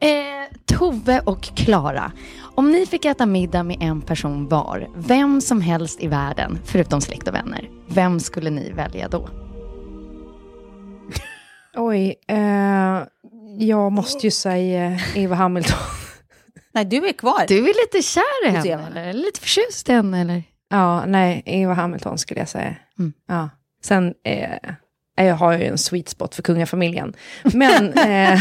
Eh, 0.00 0.56
Tove 0.64 1.20
och 1.20 1.42
Klara. 1.42 2.12
Om 2.54 2.72
ni 2.72 2.86
fick 2.86 3.04
äta 3.04 3.26
middag 3.26 3.62
med 3.62 3.76
en 3.80 4.00
person 4.00 4.48
var, 4.48 4.88
vem 4.96 5.40
som 5.40 5.60
helst 5.60 6.00
i 6.00 6.06
världen, 6.06 6.58
förutom 6.64 7.00
släkt 7.00 7.28
och 7.28 7.34
vänner, 7.34 7.70
vem 7.88 8.20
skulle 8.20 8.50
ni 8.50 8.72
välja 8.72 9.08
då? 9.08 9.28
Oj, 11.76 12.14
eh, 12.28 13.02
jag 13.58 13.92
måste 13.92 14.26
ju 14.26 14.30
säga 14.30 15.00
Eva 15.14 15.34
Hamilton. 15.34 15.78
Nej, 16.72 16.84
du 16.84 17.08
är 17.08 17.12
kvar. 17.12 17.44
Du 17.48 17.58
är 17.58 17.74
lite 17.86 18.02
kär 18.02 18.46
i 18.46 18.48
henne, 18.48 19.00
eller 19.00 19.12
lite 19.12 19.40
förtjust 19.40 19.88
i 19.88 19.92
henne, 19.92 20.20
eller? 20.20 20.42
Ja, 20.70 21.06
nej, 21.06 21.42
Eva 21.46 21.74
Hamilton 21.74 22.18
skulle 22.18 22.40
jag 22.40 22.48
säga. 22.48 22.76
Mm. 22.98 23.12
Ja. 23.28 23.50
Sen 23.84 24.14
eh, 24.24 24.70
jag 25.26 25.34
har 25.34 25.52
jag 25.52 25.60
ju 25.60 25.66
en 25.66 25.78
sweet 25.78 26.08
spot 26.08 26.34
för 26.34 26.42
kungafamiljen. 26.42 27.14
Men, 27.42 27.92
eh, 27.98 28.40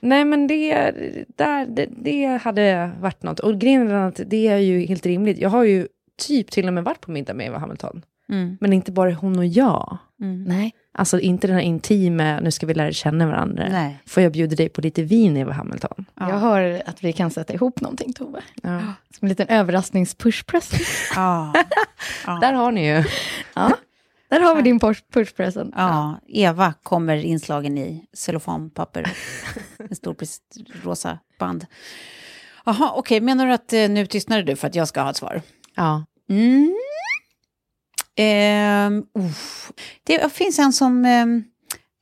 nej 0.00 0.24
men 0.24 0.46
det, 0.46 0.92
där, 1.36 1.66
det, 1.66 1.88
det 2.02 2.26
hade 2.42 2.90
varit 3.00 3.22
något. 3.22 3.40
Och 3.40 3.58
grejen 3.58 3.88
är 3.90 4.08
att 4.08 4.20
det 4.26 4.48
är 4.48 4.58
ju 4.58 4.86
helt 4.86 5.06
rimligt. 5.06 5.38
Jag 5.38 5.48
har 5.48 5.64
ju 5.64 5.88
typ 6.26 6.50
till 6.50 6.66
och 6.66 6.72
med 6.72 6.84
varit 6.84 7.00
på 7.00 7.10
middag 7.10 7.34
med 7.34 7.46
Eva 7.46 7.58
Hamilton. 7.58 8.02
Mm. 8.32 8.56
Men 8.60 8.72
inte 8.72 8.92
bara 8.92 9.12
hon 9.12 9.38
och 9.38 9.46
jag. 9.46 9.98
Nej. 10.46 10.74
Alltså 10.92 11.20
inte 11.20 11.46
den 11.46 11.56
här 11.56 11.62
intima, 11.62 12.40
nu 12.40 12.50
ska 12.50 12.66
vi 12.66 12.74
lära 12.74 12.92
känna 12.92 13.26
varandra. 13.26 13.66
Nej. 13.70 14.02
Får 14.06 14.22
jag 14.22 14.32
bjuda 14.32 14.56
dig 14.56 14.68
på 14.68 14.80
lite 14.80 15.02
vin, 15.02 15.36
Eva 15.36 15.52
Hamilton? 15.52 16.04
Ja. 16.14 16.28
Jag 16.30 16.38
hör 16.38 16.82
att 16.86 17.04
vi 17.04 17.12
kan 17.12 17.30
sätta 17.30 17.54
ihop 17.54 17.80
någonting, 17.80 18.12
Tove. 18.12 18.40
Ja. 18.62 18.80
Som 19.18 19.26
en 19.26 19.28
liten 19.28 19.46
överrasknings-pushpresent. 19.46 20.82
Ja. 21.14 21.52
Där 22.40 22.52
har 22.52 22.72
ni 22.72 22.86
ju. 22.88 23.04
Ja, 23.54 23.70
där 24.28 24.40
har 24.40 24.56
vi 24.56 24.62
din 24.62 24.80
push- 24.80 25.12
pushpresent. 25.12 25.74
ja, 25.76 26.20
Eva 26.28 26.74
kommer 26.82 27.16
inslagen 27.16 27.78
i 27.78 28.04
cellofanpapper. 28.12 29.12
En 29.90 29.96
stor 29.96 30.16
rosa 30.84 31.18
band. 31.38 31.66
Jaha, 32.64 32.92
okej, 32.94 33.20
menar 33.20 33.46
du 33.46 33.52
att 33.52 33.72
eh, 33.72 33.88
nu 33.88 34.06
tystnade 34.06 34.42
du 34.42 34.56
för 34.56 34.66
att 34.68 34.74
jag 34.74 34.88
ska 34.88 35.00
ha 35.02 35.10
ett 35.10 35.16
svar? 35.16 35.42
Ja. 35.76 36.04
Mm. 36.30 36.74
Ehm, 38.16 39.04
uff. 39.18 39.72
det 40.04 40.32
finns 40.32 40.58
en 40.58 40.72
som, 40.72 41.04
ehm, 41.04 41.44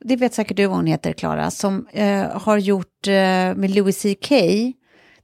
det 0.05 0.17
vet 0.17 0.35
säkert 0.35 0.57
du 0.57 0.67
vad 0.67 0.77
hon 0.77 0.87
heter, 0.87 1.13
Klara, 1.13 1.51
som 1.51 1.87
eh, 1.93 2.41
har 2.41 2.59
gjort 2.59 3.07
eh, 3.07 3.13
med 3.55 3.71
Louis 3.71 4.03
CK, 4.03 4.31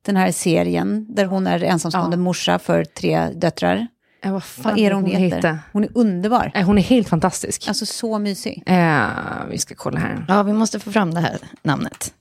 den 0.02 0.16
här 0.16 0.32
serien, 0.32 1.06
där 1.14 1.24
hon 1.24 1.46
är 1.46 1.64
ensamstående 1.64 2.16
Ja. 2.16 2.20
morsa 2.22 2.58
för 2.58 2.84
tre 2.84 3.28
döttrar. 3.28 3.86
Eh, 4.24 4.32
vad 4.32 4.44
fan 4.44 4.64
Vad 4.74 4.78
är 4.78 4.90
det 4.90 4.96
hon, 4.96 5.06
heter? 5.06 5.36
hette? 5.36 5.58
Hon 5.72 5.84
är 5.84 5.90
underbar. 5.94 6.50
Eh, 6.54 6.66
Hon 6.66 6.78
är 6.78 6.82
helt 6.82 7.08
fantastisk. 7.08 7.68
Alltså 7.68 7.86
så 7.86 8.18
mysig. 8.18 8.62
Eh, 8.66 9.06
vi 9.50 9.58
ska 9.58 9.74
kolla 9.74 10.00
här. 10.00 10.24
Ja, 10.28 10.42
vi 10.42 10.52
måste 10.52 10.80
få 10.80 10.92
fram 10.92 11.14
det 11.14 11.20
här 11.20 11.38
namnet. 11.62 12.14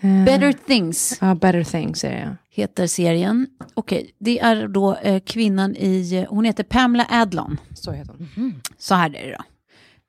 Eh, 0.00 0.24
Better 0.24 0.52
Things 0.66 1.18
Ja, 1.20 1.34
Better 1.34 1.64
Things 1.64 2.04
är 2.04 2.18
jag. 2.20 2.36
heter 2.50 2.86
serien. 2.86 3.46
Okej, 3.74 4.10
det 4.20 4.40
är 4.40 4.68
då 4.68 4.94
eh, 4.96 5.20
kvinnan 5.20 5.76
i, 5.76 6.14
eh, 6.16 6.24
hon 6.34 6.44
heter 6.44 6.64
Pamela 6.64 7.06
Adlon. 7.10 7.60
Så 7.74 7.92
heter 7.92 8.14
hon. 8.18 8.60
Så 8.78 8.94
här 8.94 9.16
är 9.16 9.26
det 9.30 9.36
då. 9.38 9.44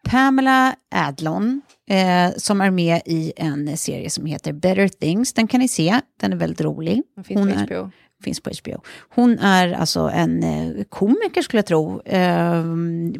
Pamela 0.09 0.75
Adlon, 0.95 1.61
eh, 1.89 2.31
som 2.37 2.61
är 2.61 2.71
med 2.71 3.01
i 3.05 3.33
en 3.37 3.77
serie 3.77 4.09
som 4.09 4.25
heter 4.25 4.53
Better 4.53 4.87
Things. 4.87 5.33
Den 5.33 5.47
kan 5.47 5.59
ni 5.59 5.67
se, 5.67 5.99
den 6.21 6.33
är 6.33 6.37
väldigt 6.37 6.61
rolig. 6.61 7.01
Den 7.15 7.23
finns 7.23 7.39
Hon 7.39 7.51
på 7.51 7.55
är- 7.59 7.63
HBO. 7.81 7.91
Finns 8.25 8.39
på 8.39 8.49
HBO. 8.63 8.81
Hon 9.09 9.39
är 9.39 9.73
alltså 9.73 9.99
en 9.99 10.43
eh, 10.43 10.83
komiker 10.89 11.41
skulle 11.41 11.57
jag 11.57 11.65
tro, 11.65 12.01
eh, 12.01 12.63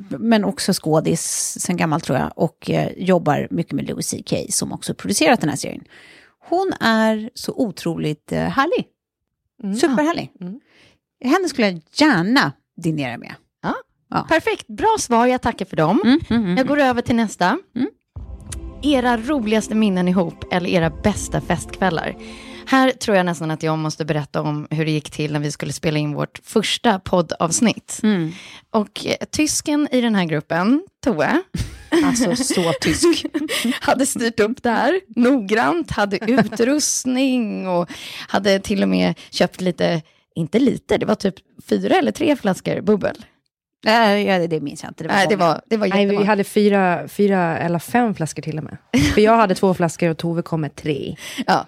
men 0.10 0.44
också 0.46 0.74
skådis 0.74 1.56
sen 1.60 1.78
gammalt 1.78 2.04
tror 2.04 2.18
jag, 2.18 2.32
och 2.36 2.70
eh, 2.70 2.92
jobbar 2.98 3.48
mycket 3.52 3.72
med 3.74 3.88
Louis 3.90 4.10
CK 4.12 4.34
som 4.54 4.72
också 4.72 4.94
producerat 4.94 5.42
den 5.42 5.50
här 5.50 5.58
serien. 5.58 5.84
Hon 6.50 6.74
är 6.80 7.30
så 7.34 7.54
otroligt 7.56 8.32
härlig, 8.32 8.86
Mm. 9.64 9.76
superhärlig. 9.76 10.32
Mm. 10.42 10.60
Henne 11.24 11.50
skulle 11.50 11.68
jag 11.68 11.82
gärna 11.94 12.52
dinera 12.78 13.18
med. 13.18 13.36
Perfekt, 14.30 14.68
bra 14.68 14.96
svar, 15.00 15.26
jag 15.28 15.42
tackar 15.42 15.66
för 15.66 15.76
dem. 15.78 16.02
Mm, 16.06 16.20
mm, 16.30 16.44
mm. 16.44 16.58
Jag 16.58 16.68
går 16.68 16.80
över 16.80 17.02
till 17.02 17.16
nästa. 17.16 17.58
Mm. 17.76 17.88
Era 18.84 19.18
roligaste 19.18 19.76
minnen 19.76 20.08
ihop 20.08 20.54
eller 20.54 20.70
era 20.70 20.90
bästa 20.90 21.42
festkvällar. 21.42 22.16
Här 22.68 22.92
tror 22.92 23.18
jag 23.18 23.26
nästan 23.26 23.52
att 23.52 23.64
jag 23.64 23.78
måste 23.78 24.06
berätta 24.06 24.42
om 24.42 24.68
hur 24.70 24.86
det 24.86 24.92
gick 24.92 25.10
till 25.10 25.34
när 25.34 25.40
vi 25.40 25.52
skulle 25.52 25.74
spela 25.74 26.00
in 26.00 26.14
vårt 26.14 26.40
första 26.44 27.00
poddavsnitt. 27.00 28.00
Mm. 28.04 28.32
Och 28.70 29.06
eh, 29.06 29.26
tysken 29.32 29.88
i 29.92 30.02
den 30.02 30.16
här 30.16 30.26
gruppen, 30.26 30.84
Tove, 31.04 31.42
Alltså 32.06 32.36
så 32.36 32.74
tysk. 32.82 33.26
hade 33.82 34.06
styrt 34.06 34.40
upp 34.40 34.64
det 34.64 34.70
här 34.70 35.02
noggrant, 35.16 35.92
hade 35.92 36.32
utrustning 36.32 37.68
och 37.68 37.90
hade 38.28 38.60
till 38.60 38.84
och 38.84 38.90
med 38.90 39.20
köpt 39.30 39.62
lite, 39.62 40.02
inte 40.36 40.60
lite, 40.60 40.98
det 40.98 41.06
var 41.06 41.16
typ 41.16 41.36
fyra 41.70 41.96
eller 41.96 42.12
tre 42.12 42.36
flaskor 42.36 42.82
bubbel. 42.82 43.26
Nej, 43.86 44.48
det 44.48 44.60
minns 44.60 44.84
jag 44.84 44.90
inte. 44.90 45.04
Det 45.04 45.08
var 45.08 45.16
Nej, 45.16 45.28
det 45.30 45.36
var, 45.36 45.62
det 45.66 45.78
var 45.78 45.88
Nej, 45.88 46.06
vi 46.06 46.24
hade 46.24 46.44
fyra, 46.44 47.08
fyra 47.08 47.58
eller 47.58 47.80
fem 47.80 48.16
flaskor 48.16 48.42
till 48.42 48.58
och 48.58 48.64
med. 48.64 48.78
För 49.14 49.22
jag 49.22 49.38
hade 49.38 49.56
två 49.56 49.74
flaskor 49.74 50.10
och 50.10 50.18
Tove 50.18 50.42
kom 50.42 50.62
med 50.62 50.76
tre. 50.76 51.16
Ja, 51.48 51.68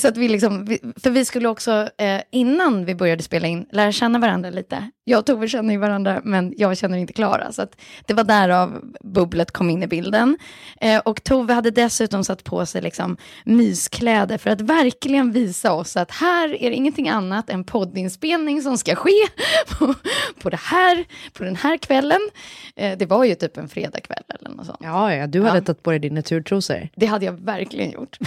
så 0.00 0.08
att 0.08 0.16
vi 0.16 0.28
liksom, 0.28 0.78
för 1.02 1.10
vi 1.10 1.24
skulle 1.24 1.48
också, 1.48 1.88
eh, 1.98 2.20
innan 2.32 2.84
vi 2.84 2.94
började 2.94 3.22
spela 3.22 3.48
in, 3.48 3.66
lära 3.72 3.92
känna 3.92 4.18
varandra 4.18 4.50
lite. 4.50 4.90
Jag 5.04 5.18
och 5.18 5.26
Tove 5.26 5.48
känner 5.48 5.74
ju 5.74 5.80
varandra, 5.80 6.20
men 6.24 6.54
jag 6.56 6.76
känner 6.76 6.98
inte 6.98 7.12
Klara. 7.12 7.52
Så 7.52 7.62
att 7.62 7.76
det 8.06 8.14
var 8.14 8.24
därav 8.24 8.80
bubblet 9.04 9.50
kom 9.50 9.70
in 9.70 9.82
i 9.82 9.86
bilden. 9.86 10.38
Eh, 10.80 10.98
och 10.98 11.24
Tove 11.24 11.54
hade 11.54 11.70
dessutom 11.70 12.24
satt 12.24 12.44
på 12.44 12.66
sig 12.66 12.82
liksom 12.82 13.16
myskläder 13.44 14.38
för 14.38 14.50
att 14.50 14.60
verkligen 14.60 15.32
visa 15.32 15.72
oss 15.72 15.96
att 15.96 16.10
här 16.10 16.62
är 16.62 16.70
det 16.70 16.76
ingenting 16.76 17.08
annat 17.08 17.50
än 17.50 17.64
poddinspelning 17.64 18.62
som 18.62 18.78
ska 18.78 18.94
ske 18.94 19.26
på, 19.78 19.94
på, 20.42 20.50
det 20.50 20.60
här, 20.60 21.04
på 21.32 21.44
den 21.44 21.55
här 21.56 21.76
kvällen. 21.78 22.20
Eh, 22.76 22.98
det 22.98 23.06
var 23.06 23.24
ju 23.24 23.34
typ 23.34 23.56
en 23.56 23.68
fredagkväll 23.68 24.22
eller 24.28 24.50
något 24.50 24.66
sånt. 24.66 24.78
Ja, 24.82 25.14
ja, 25.14 25.26
du 25.26 25.42
hade 25.42 25.58
Ja. 25.58 25.64
tagit 25.64 25.82
på 25.82 25.90
dig 25.90 25.98
dina 26.00 26.22
turtrosor. 26.22 26.88
Det 26.96 27.06
hade 27.06 27.24
jag 27.26 27.32
verkligen 27.32 27.90
gjort. 27.90 28.18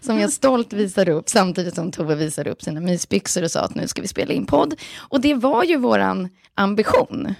som 0.00 0.18
jag 0.18 0.32
stolt 0.32 0.72
visade 0.72 1.12
upp, 1.12 1.28
samtidigt 1.28 1.74
som 1.74 1.92
Tove 1.92 2.14
visade 2.14 2.50
upp 2.50 2.62
sina 2.62 2.80
mysbyxor 2.80 3.42
och 3.44 3.50
sa 3.50 3.60
att 3.60 3.74
nu 3.74 3.88
ska 3.88 4.02
vi 4.02 4.08
spela 4.08 4.32
in 4.32 4.46
podd. 4.46 4.74
Och 4.96 5.20
det 5.20 5.34
var 5.34 5.64
ju 5.64 5.76
våran 5.76 6.28
ambition. 6.54 7.34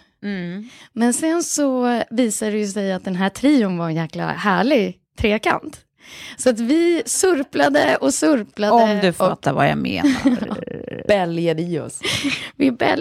Men 0.92 1.12
sen 1.14 1.42
så 1.42 2.02
visade 2.10 2.50
det 2.52 2.66
sig 2.66 2.92
att 2.92 3.04
den 3.04 3.16
här 3.16 3.28
trion 3.28 3.78
var 3.78 3.86
en 3.88 3.94
jäkla 3.94 4.26
härlig 4.32 4.96
trekant. 5.18 5.80
Så 6.36 6.50
att 6.50 6.60
vi 6.60 7.02
surplade 7.06 7.96
och 7.96 8.14
surplade. 8.14 8.72
Om 8.72 8.98
du 9.02 9.08
och 9.08 9.16
fattar 9.16 9.52
vad 9.52 9.68
jag 9.68 9.78
menar. 9.78 11.04
Bälgade 11.08 11.62
i 11.62 11.78
oss. 11.78 12.00
vi 12.56 12.70
bäl- 12.70 13.00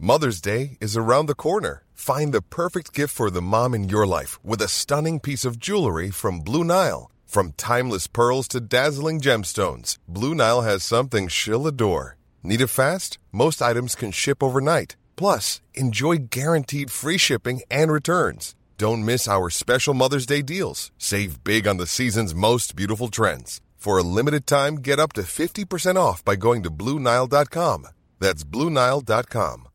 Mother's 0.00 0.40
Day 0.40 0.76
is 0.80 0.96
around 0.96 1.28
the 1.28 1.34
corner. 1.34 1.82
Find 1.94 2.32
the 2.32 2.42
perfect 2.42 2.94
gift 2.98 3.14
for 3.14 3.30
the 3.30 3.40
mom 3.40 3.74
in 3.74 3.88
your 3.88 4.06
life 4.06 4.38
with 4.44 4.62
a 4.62 4.68
stunning 4.68 5.20
piece 5.20 5.44
of 5.48 5.58
jewelry 5.58 6.10
from 6.12 6.40
Blue 6.40 6.62
Nile. 6.64 7.10
From 7.26 7.52
timeless 7.56 8.06
pearls 8.06 8.48
to 8.48 8.60
dazzling 8.60 9.20
gemstones, 9.20 9.98
Blue 10.06 10.34
Nile 10.34 10.62
has 10.62 10.84
something 10.84 11.28
she'll 11.28 11.66
adore. 11.66 12.16
Need 12.42 12.60
it 12.60 12.68
fast? 12.68 13.18
Most 13.32 13.60
items 13.60 13.94
can 13.96 14.12
ship 14.12 14.42
overnight. 14.42 14.96
Plus, 15.16 15.60
enjoy 15.74 16.16
guaranteed 16.30 16.90
free 16.92 17.18
shipping 17.18 17.60
and 17.70 17.90
returns. 17.92 18.54
Don't 18.78 19.04
miss 19.04 19.26
our 19.26 19.50
special 19.50 19.92
Mother's 19.92 20.24
Day 20.24 20.40
deals. 20.40 20.92
Save 20.98 21.42
big 21.42 21.66
on 21.66 21.78
the 21.78 21.86
season's 21.86 22.32
most 22.32 22.76
beautiful 22.76 23.08
trends. 23.08 23.60
For 23.76 23.98
a 23.98 24.04
limited 24.04 24.46
time, 24.46 24.76
get 24.76 25.00
up 25.00 25.12
to 25.14 25.22
50% 25.22 25.96
off 25.96 26.24
by 26.24 26.36
going 26.36 26.62
to 26.62 26.70
BlueNile.com. 26.70 27.88
That's 28.20 28.44
BlueNile.com. 28.44 29.68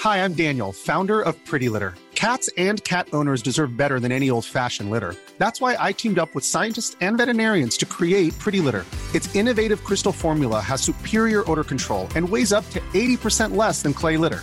Hi, 0.00 0.24
I'm 0.24 0.32
Daniel, 0.32 0.72
founder 0.72 1.20
of 1.20 1.36
Pretty 1.44 1.68
Litter. 1.68 1.94
Cats 2.16 2.50
and 2.58 2.82
cat 2.82 3.06
owners 3.12 3.40
deserve 3.40 3.76
better 3.76 4.00
than 4.00 4.10
any 4.10 4.30
old 4.30 4.44
fashioned 4.44 4.90
litter. 4.90 5.14
That's 5.38 5.60
why 5.60 5.76
I 5.78 5.92
teamed 5.92 6.18
up 6.18 6.34
with 6.34 6.44
scientists 6.44 6.96
and 7.00 7.16
veterinarians 7.18 7.76
to 7.76 7.86
create 7.86 8.36
Pretty 8.40 8.58
Litter. 8.58 8.84
Its 9.14 9.32
innovative 9.36 9.84
crystal 9.84 10.12
formula 10.12 10.58
has 10.60 10.82
superior 10.82 11.48
odor 11.48 11.64
control 11.64 12.08
and 12.16 12.28
weighs 12.28 12.52
up 12.52 12.68
to 12.70 12.80
80% 12.94 13.54
less 13.54 13.82
than 13.82 13.94
clay 13.94 14.16
litter. 14.16 14.42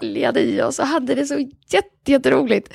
Böljade 0.00 0.40
i 0.40 0.62
oss 0.62 0.78
och 0.78 0.86
hade 0.86 1.14
det 1.14 1.26
så 1.26 1.38
jätte, 1.68 2.12
jätteroligt. 2.12 2.74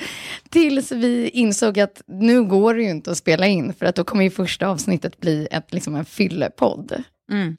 Tills 0.50 0.92
vi 0.92 1.28
insåg 1.28 1.80
att 1.80 2.02
nu 2.06 2.44
går 2.44 2.74
det 2.74 2.82
ju 2.82 2.90
inte 2.90 3.10
att 3.10 3.18
spela 3.18 3.46
in, 3.46 3.74
för 3.74 3.86
att 3.86 3.94
då 3.94 4.04
kommer 4.04 4.24
ju 4.24 4.30
första 4.30 4.68
avsnittet 4.68 5.20
bli 5.20 5.48
ett, 5.50 5.72
liksom 5.72 5.94
en 5.94 6.04
fyllepodd. 6.04 7.02
Mm. 7.30 7.56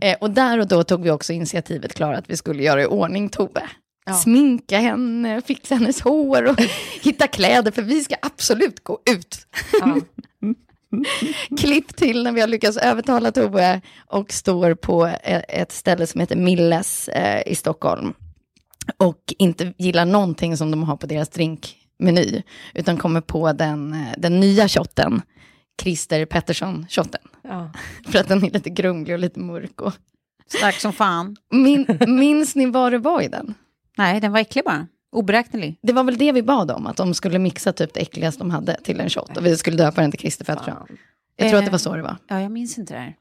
Eh, 0.00 0.16
och 0.20 0.30
där 0.30 0.58
och 0.58 0.68
då 0.68 0.84
tog 0.84 1.02
vi 1.02 1.10
också 1.10 1.32
initiativet, 1.32 1.94
Klara, 1.94 2.18
att 2.18 2.30
vi 2.30 2.36
skulle 2.36 2.62
göra 2.62 2.82
i 2.82 2.86
ordning 2.86 3.28
Tove. 3.28 3.62
Sminka 4.22 4.78
henne, 4.78 5.42
fixa 5.42 5.74
hennes 5.74 6.00
hår 6.00 6.44
och 6.44 6.60
hitta 7.02 7.26
kläder, 7.26 7.70
för 7.70 7.82
vi 7.82 8.04
ska 8.04 8.14
absolut 8.22 8.84
gå 8.84 9.00
ut. 9.10 9.46
Klipp 11.60 11.96
till 11.96 12.22
när 12.22 12.32
vi 12.32 12.40
har 12.40 12.48
lyckats 12.48 12.76
övertala 12.76 13.32
Tove 13.32 13.80
och 14.06 14.32
står 14.32 14.74
på 14.74 15.06
e- 15.06 15.44
ett 15.48 15.72
ställe 15.72 16.06
som 16.06 16.20
heter 16.20 16.36
Milles 16.36 17.08
eh, 17.08 17.42
i 17.52 17.54
Stockholm. 17.54 18.14
Och 18.96 19.34
inte 19.38 19.72
gillar 19.78 20.04
någonting 20.04 20.56
som 20.56 20.70
de 20.70 20.82
har 20.82 20.96
på 20.96 21.06
deras 21.06 21.28
drinkmeny, 21.28 22.42
utan 22.74 22.96
kommer 22.96 23.20
på 23.20 23.52
den, 23.52 23.92
eh, 23.92 24.12
den 24.18 24.40
nya 24.40 24.68
shotten, 24.68 25.22
Christer 25.82 26.26
Pettersson-shotten. 26.26 27.20
Ja. 27.42 27.70
För 28.12 28.18
att 28.18 28.28
den 28.28 28.44
är 28.44 28.50
lite 28.50 28.70
grumlig 28.70 29.14
och 29.14 29.18
lite 29.18 29.40
mörk. 29.40 29.80
Och... 29.80 29.92
Stark 30.58 30.74
som 30.74 30.92
fan. 30.92 31.36
Min, 31.50 31.86
minns 32.06 32.54
ni 32.54 32.66
vad 32.66 32.92
det 32.92 32.98
var 32.98 33.22
i 33.22 33.28
den? 33.28 33.54
Nej, 33.96 34.20
den 34.20 34.32
var 34.32 34.40
äcklig 34.40 34.64
bara. 34.64 34.86
Oberäknelig. 35.12 35.78
Det 35.82 35.92
var 35.92 36.04
väl 36.04 36.18
det 36.18 36.32
vi 36.32 36.42
bad 36.42 36.70
om, 36.70 36.86
att 36.86 36.96
de 36.96 37.14
skulle 37.14 37.38
mixa 37.38 37.72
typ 37.72 37.94
det 37.94 38.00
äckligaste 38.00 38.38
de 38.38 38.50
hade 38.50 38.80
till 38.80 39.00
en 39.00 39.10
shot. 39.10 39.36
Och 39.36 39.46
vi 39.46 39.56
skulle 39.56 39.76
döpa 39.76 40.00
den 40.00 40.10
till 40.10 40.20
Christer 40.20 40.44
Pettersson. 40.44 40.74
Jag 41.36 41.48
tror 41.48 41.58
att 41.58 41.64
det 41.64 41.70
var 41.70 41.78
så 41.78 41.96
det 41.96 42.02
var. 42.02 42.16
Ja, 42.28 42.40
jag 42.40 42.52
minns 42.52 42.78
inte 42.78 42.94
det 42.94 43.00
här. 43.00 43.16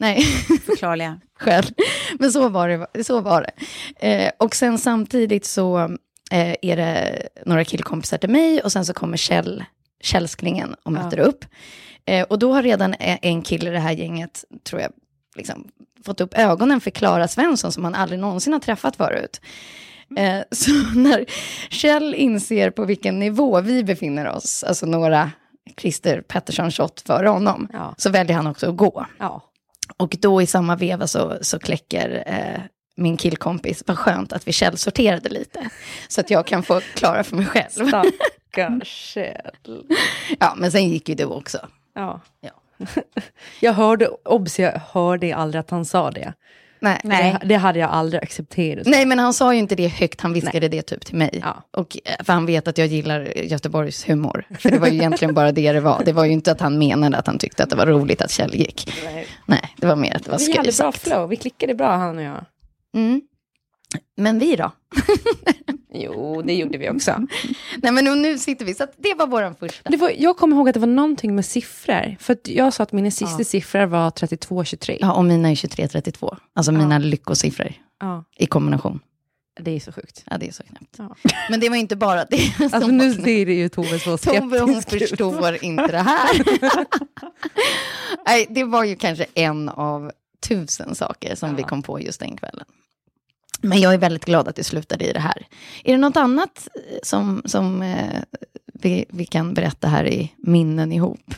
Nej. 0.00 0.22
Förklarliga. 0.66 1.20
själv. 1.38 1.66
Men 2.18 2.32
så 2.32 2.48
var 2.48 2.68
det. 2.68 3.04
Så 3.04 3.20
var 3.20 3.42
det. 3.98 4.06
Eh, 4.08 4.30
och 4.38 4.54
sen 4.56 4.78
samtidigt 4.78 5.44
så 5.46 5.78
eh, 6.30 6.54
är 6.62 6.76
det 6.76 7.28
några 7.46 7.64
killkompisar 7.64 8.18
till 8.18 8.30
mig 8.30 8.60
och 8.62 8.72
sen 8.72 8.84
så 8.86 8.92
kommer 8.94 9.16
Kjell, 9.16 9.64
Källsklingen 10.02 10.74
och 10.82 10.92
möter 10.92 11.18
upp. 11.18 11.44
Eh, 12.04 12.22
och 12.26 12.38
då 12.38 12.52
har 12.52 12.62
redan 12.62 12.94
e- 12.94 13.18
en 13.22 13.42
kille 13.42 13.70
i 13.70 13.72
det 13.72 13.78
här 13.78 13.92
gänget, 13.92 14.44
tror 14.64 14.80
jag, 14.82 14.92
liksom, 15.36 15.68
fått 16.06 16.20
upp 16.20 16.38
ögonen 16.38 16.80
för 16.80 16.90
Klara 16.90 17.28
Svensson 17.28 17.72
som 17.72 17.84
han 17.84 17.94
aldrig 17.94 18.20
någonsin 18.20 18.52
har 18.52 18.60
träffat 18.60 18.96
förut. 18.96 19.40
Eh, 20.16 20.38
så 20.50 20.70
när 20.94 21.24
Kjell 21.70 22.14
inser 22.14 22.70
på 22.70 22.84
vilken 22.84 23.18
nivå 23.18 23.60
vi 23.60 23.84
befinner 23.84 24.28
oss, 24.28 24.64
alltså 24.64 24.86
några 24.86 25.30
Christer 25.80 26.20
Pettersson-shot 26.22 27.00
före 27.06 27.28
honom, 27.28 27.68
Ja. 27.72 27.94
så 27.98 28.10
väljer 28.10 28.36
han 28.36 28.46
också 28.46 28.70
att 28.70 28.76
gå. 28.76 29.06
Ja. 29.18 29.42
Och 29.96 30.16
då 30.20 30.42
i 30.42 30.46
samma 30.46 30.76
veva 30.76 31.06
så, 31.06 31.38
så 31.40 31.58
kläcker 31.58 32.22
eh, 32.26 32.62
min 32.96 33.16
killkompis, 33.16 33.82
vad 33.86 33.98
skönt 33.98 34.32
att 34.32 34.48
vi 34.48 34.52
källsorterade 34.52 35.28
lite. 35.28 35.70
Så 36.08 36.20
att 36.20 36.30
jag 36.30 36.46
kan 36.46 36.62
få 36.62 36.80
klara 36.94 37.24
för 37.24 37.36
mig 37.36 37.46
själv. 37.46 37.88
Stackars 37.88 38.88
Kjell. 38.88 39.84
Ja, 40.38 40.54
men 40.56 40.72
sen 40.72 40.88
gick 40.88 41.08
ju 41.08 41.14
du 41.14 41.24
också. 41.24 41.58
Ja. 41.94 42.20
Ja. 42.40 42.50
Jag 43.60 43.72
hörde, 43.72 44.08
obs, 44.08 44.58
jag 44.58 44.80
hörde 44.92 45.36
aldrig 45.36 45.60
att 45.60 45.70
han 45.70 45.84
sa 45.84 46.10
det. 46.10 46.34
Nej. 46.80 47.00
Det, 47.02 47.46
det 47.46 47.54
hade 47.54 47.78
jag 47.78 47.90
aldrig 47.90 48.22
accepterat. 48.22 48.86
Nej, 48.86 49.06
men 49.06 49.18
han 49.18 49.34
sa 49.34 49.54
ju 49.54 49.58
inte 49.58 49.74
det 49.74 49.88
högt, 49.88 50.20
han 50.20 50.32
viskade 50.32 50.68
det 50.68 50.82
typ 50.82 51.04
till 51.04 51.16
mig. 51.16 51.40
Ja. 51.42 51.64
Och, 51.70 51.96
eh, 52.04 52.24
för 52.24 52.32
han 52.32 52.46
vet 52.46 52.68
att 52.68 52.78
jag 52.78 52.86
gillar 52.86 53.38
Göteborgs 53.38 54.08
humor. 54.08 54.44
För 54.58 54.70
det 54.70 54.78
var 54.78 54.86
ju 54.88 54.94
egentligen 54.94 55.34
bara 55.34 55.52
det 55.52 55.72
det 55.72 55.80
var. 55.80 56.02
Det 56.04 56.12
var 56.12 56.24
ju 56.24 56.32
inte 56.32 56.52
att 56.52 56.60
han 56.60 56.78
menade 56.78 57.16
att 57.16 57.26
han 57.26 57.38
tyckte 57.38 57.62
att 57.62 57.70
det 57.70 57.76
var 57.76 57.86
roligt 57.86 58.22
att 58.22 58.30
Kjell 58.30 58.54
gick. 58.54 58.92
Nej. 59.04 59.26
Nej, 59.46 59.74
det 59.76 59.86
var 59.86 59.96
mer 59.96 60.16
att 60.16 60.24
det 60.24 60.30
var 60.30 60.38
Vi 60.38 60.56
hade 60.56 60.72
bra 60.78 60.92
flow, 60.92 61.28
vi 61.28 61.36
klickade 61.36 61.74
bra 61.74 61.96
han 61.96 62.18
och 62.18 62.24
jag. 62.24 62.44
Mm. 62.94 63.20
Men 64.16 64.38
vi 64.38 64.56
då? 64.56 64.72
Jo, 65.94 66.42
det 66.42 66.54
gjorde 66.54 66.78
vi 66.78 66.90
också. 66.90 67.26
Nej, 67.82 67.92
men 67.92 68.22
nu, 68.22 68.38
sitter 68.38 68.64
vi. 68.64 68.74
Så 68.74 68.84
att 68.84 68.94
det 68.96 69.14
var 69.14 69.26
vår 69.26 69.54
första. 69.60 69.90
Det 69.90 69.96
var, 69.96 70.12
jag 70.18 70.36
kommer 70.36 70.56
ihåg 70.56 70.68
att 70.68 70.74
det 70.74 70.80
var 70.80 70.86
någonting 70.86 71.34
med 71.34 71.44
siffror. 71.44 72.16
För 72.20 72.32
att 72.32 72.48
jag 72.48 72.72
sa 72.74 72.82
att 72.82 72.92
mina 72.92 73.10
sista 73.10 73.44
siffror 73.44 73.86
var 73.86 74.10
32, 74.10 74.64
23. 74.64 74.98
Ja, 75.00 75.12
och 75.12 75.24
mina 75.24 75.50
är 75.50 75.54
23-32. 75.54 76.36
Alltså 76.54 76.72
mina 76.72 76.98
lyckosiffror 76.98 77.72
Ja. 78.00 78.24
i 78.36 78.46
kombination. 78.46 79.00
Det 79.60 79.70
är 79.76 79.80
så 79.80 79.92
sjukt. 79.92 80.24
Ja, 80.30 80.38
det 80.38 80.48
är 80.48 80.52
så 80.52 80.62
knäppt. 80.62 80.94
Ja. 80.98 81.16
Men 81.50 81.60
det 81.60 81.68
var 81.68 81.76
inte 81.76 81.96
bara 81.96 82.24
det 82.24 82.38
som 82.56 82.64
Alltså 82.72 82.86
nu 82.90 83.14
ser 83.14 83.46
det 83.46 83.54
ju 83.54 83.68
Tove 83.68 83.98
så 83.98 84.18
Tove 84.18 84.60
hon 84.60 84.82
skeptisk 84.82 85.08
förstår 85.10 85.64
inte 85.64 85.86
det 85.86 85.98
här. 85.98 86.28
Nej, 88.26 88.46
det 88.50 88.64
var 88.64 88.84
ju 88.84 88.96
kanske 88.96 89.26
en 89.34 89.68
av 89.68 90.12
tusen 90.48 90.94
saker 90.94 91.34
som 91.34 91.56
vi 91.56 91.62
kom 91.62 91.82
på 91.82 92.00
just 92.00 92.20
den 92.20 92.36
kvällen. 92.36 92.64
Men 93.60 93.80
jag 93.80 93.94
är 93.94 93.98
väldigt 93.98 94.24
glad 94.24 94.48
att 94.48 94.56
det 94.56 94.64
slutade 94.64 95.04
i 95.04 95.12
det 95.12 95.20
här. 95.20 95.46
Är 95.84 95.92
det 95.92 95.98
något 95.98 96.16
annat 96.16 96.68
eh, 96.74 96.98
som, 97.02 97.42
som 97.44 97.82
eh, 97.82 98.22
vi, 98.72 99.04
vi 99.08 99.24
kan 99.26 99.54
berätta 99.54 99.88
här 99.88 100.06
i 100.06 100.32
minnen 100.36 100.92
ihop? 100.92 101.34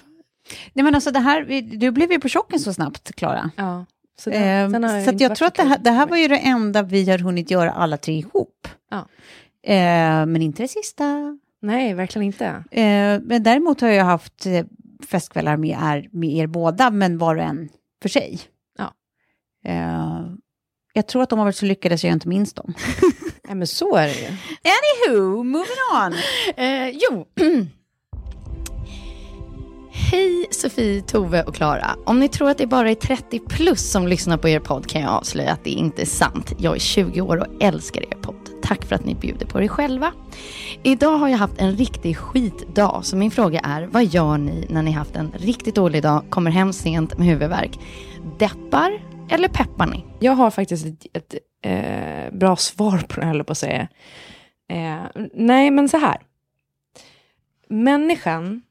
Nej 0.73 0.85
men 0.85 0.95
alltså 0.95 1.11
det 1.11 1.19
här, 1.21 1.63
du 1.79 1.91
blev 1.91 2.13
ju 2.13 2.21
på 2.21 2.29
chocken 2.29 2.61
så 2.61 2.75
snabbt, 2.75 3.13
Klara. 3.15 3.51
Ja. 3.57 3.87
Så, 4.19 4.31
det, 4.31 4.37
Ehm, 4.37 4.83
har 4.83 5.05
så 5.05 5.11
jag 5.19 5.29
varit 5.29 5.39
tror 5.39 5.49
att 5.49 5.55
det 5.55 5.63
här, 5.63 5.79
det 5.79 5.91
här 5.91 6.07
var 6.07 6.17
ju 6.17 6.29
det 6.29 6.39
enda 6.39 6.83
vi 6.83 7.11
har 7.11 7.19
hunnit 7.19 7.51
göra 7.51 7.73
alla 7.73 7.97
tre 7.97 8.15
ihop. 8.19 8.69
Ja. 8.91 9.09
Eh, 9.73 10.27
men 10.27 10.43
inte 10.43 10.63
det 10.63 10.69
sista. 10.69 11.39
Nej, 11.63 11.95
verkligen 11.95 12.27
inte. 12.27 12.47
Eh, 12.71 13.21
men 13.23 13.43
däremot 13.43 13.81
har 13.81 13.89
jag 13.89 14.05
haft 14.05 14.47
eh, 14.47 14.65
festkvällar 15.09 15.57
med 15.57 15.71
er, 15.71 16.09
med 16.13 16.31
er 16.31 16.47
båda, 16.47 16.91
men 16.91 17.19
var 17.19 17.37
och 17.37 17.43
en 17.43 17.69
för 18.03 18.09
sig. 18.09 18.41
Ja. 18.79 18.95
Jag 20.95 21.07
tror 21.07 21.23
att 21.23 21.31
de 21.31 21.39
har 21.39 21.47
varit 21.47 21.57
så 21.57 21.67
lyckade 21.67 21.99
så 21.99 22.07
jag 22.07 22.13
inte 22.13 22.29
minns 22.29 22.53
dem. 22.53 22.75
Nej, 23.45 23.55
men 23.55 23.67
så 23.67 23.97
är 23.97 24.07
det 24.07 24.15
ju. 24.15 24.27
Anywho, 24.27 25.43
moving 25.43 25.67
on. 26.05 26.15
Eh, 26.57 26.89
jo. 26.89 27.27
Hej 29.91 30.47
Sofie, 30.51 31.03
Tove 31.03 31.43
och 31.43 31.55
Klara. 31.55 31.97
Om 32.05 32.21
ni 32.21 32.29
tror 32.29 32.51
att 32.51 32.59
det 32.59 32.67
bara 32.67 32.91
är 32.91 32.95
30 32.95 33.41
plus 33.49 33.91
som 33.91 34.09
lyssnar 34.09 34.37
på 34.37 34.49
er 34.49 34.61
podd 34.61 34.87
kan 34.87 35.03
jag 35.03 35.11
avslöja 35.11 35.53
att 35.53 35.65
det 35.65 35.71
inte 35.71 36.03
är 36.03 36.07
sant. 36.07 36.53
Jag 36.59 36.75
är 36.75 36.81
20 36.81 37.21
år 37.21 37.37
och 37.37 37.63
älskar 37.63 38.03
er 38.03 38.17
podd. 38.23 38.51
Tack 38.63 38.85
för 38.85 38.95
att 38.95 39.05
ni 39.05 39.15
bjuder 39.15 39.47
på 39.47 39.63
er 39.63 39.69
själva. 39.69 40.13
Idag 40.83 41.19
har 41.19 41.29
jag 41.29 41.39
haft 41.39 41.59
en 41.59 41.77
riktig 41.77 42.17
skitdag, 42.17 43.01
så 43.05 43.17
min 43.17 43.31
fråga 43.31 43.61
är 43.61 43.83
vad 43.83 44.05
gör 44.05 44.39
ni 44.39 44.67
när 44.71 44.83
ni 44.83 44.91
haft 44.91 45.17
en 45.17 45.33
riktigt 45.37 45.75
dålig 45.75 46.03
dag, 46.03 46.25
kommer 46.31 46.51
hem 46.51 46.73
sent 46.73 47.19
med 47.19 47.27
huvudvärk? 47.27 47.79
Deppar 48.39 49.12
eller 49.33 49.49
peppar 49.49 49.87
ni? 49.87 50.05
Jag 50.21 50.33
har 50.33 50.51
faktiskt 50.51 50.87
ett, 50.87 51.07
ett 51.13 51.35
eh, 51.63 52.39
bra 52.39 52.57
svar 52.57 52.99
på 52.99 53.21
det 53.21 53.27
höll 53.27 53.45
på 53.45 53.53
att 53.53 53.59
säga. 53.59 53.89
Eh, 54.69 55.03
nej, 55.35 55.71
men 55.71 55.89
så 55.89 55.99
här. 55.99 56.17
Människan 57.69 58.63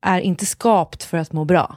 är 0.00 0.20
inte 0.20 0.46
skapt 0.46 1.04
för 1.04 1.18
att 1.18 1.32
må 1.32 1.44
bra. 1.44 1.76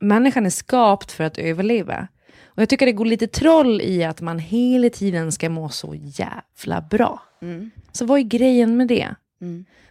Människan 0.00 0.46
är 0.46 0.50
skapt 0.50 1.12
för 1.12 1.24
att 1.24 1.38
överleva. 1.38 2.08
Och 2.44 2.62
jag 2.62 2.68
tycker 2.68 2.86
det 2.86 2.92
går 2.92 3.04
lite 3.04 3.26
troll 3.26 3.80
i 3.80 4.04
att 4.04 4.20
man 4.20 4.38
hela 4.38 4.90
tiden 4.90 5.32
ska 5.32 5.50
må 5.50 5.68
så 5.68 5.94
jävla 5.94 6.80
bra. 6.80 7.22
Så 7.92 8.06
vad 8.06 8.18
är 8.18 8.22
grejen 8.22 8.76
med 8.76 8.88
det? 8.88 9.14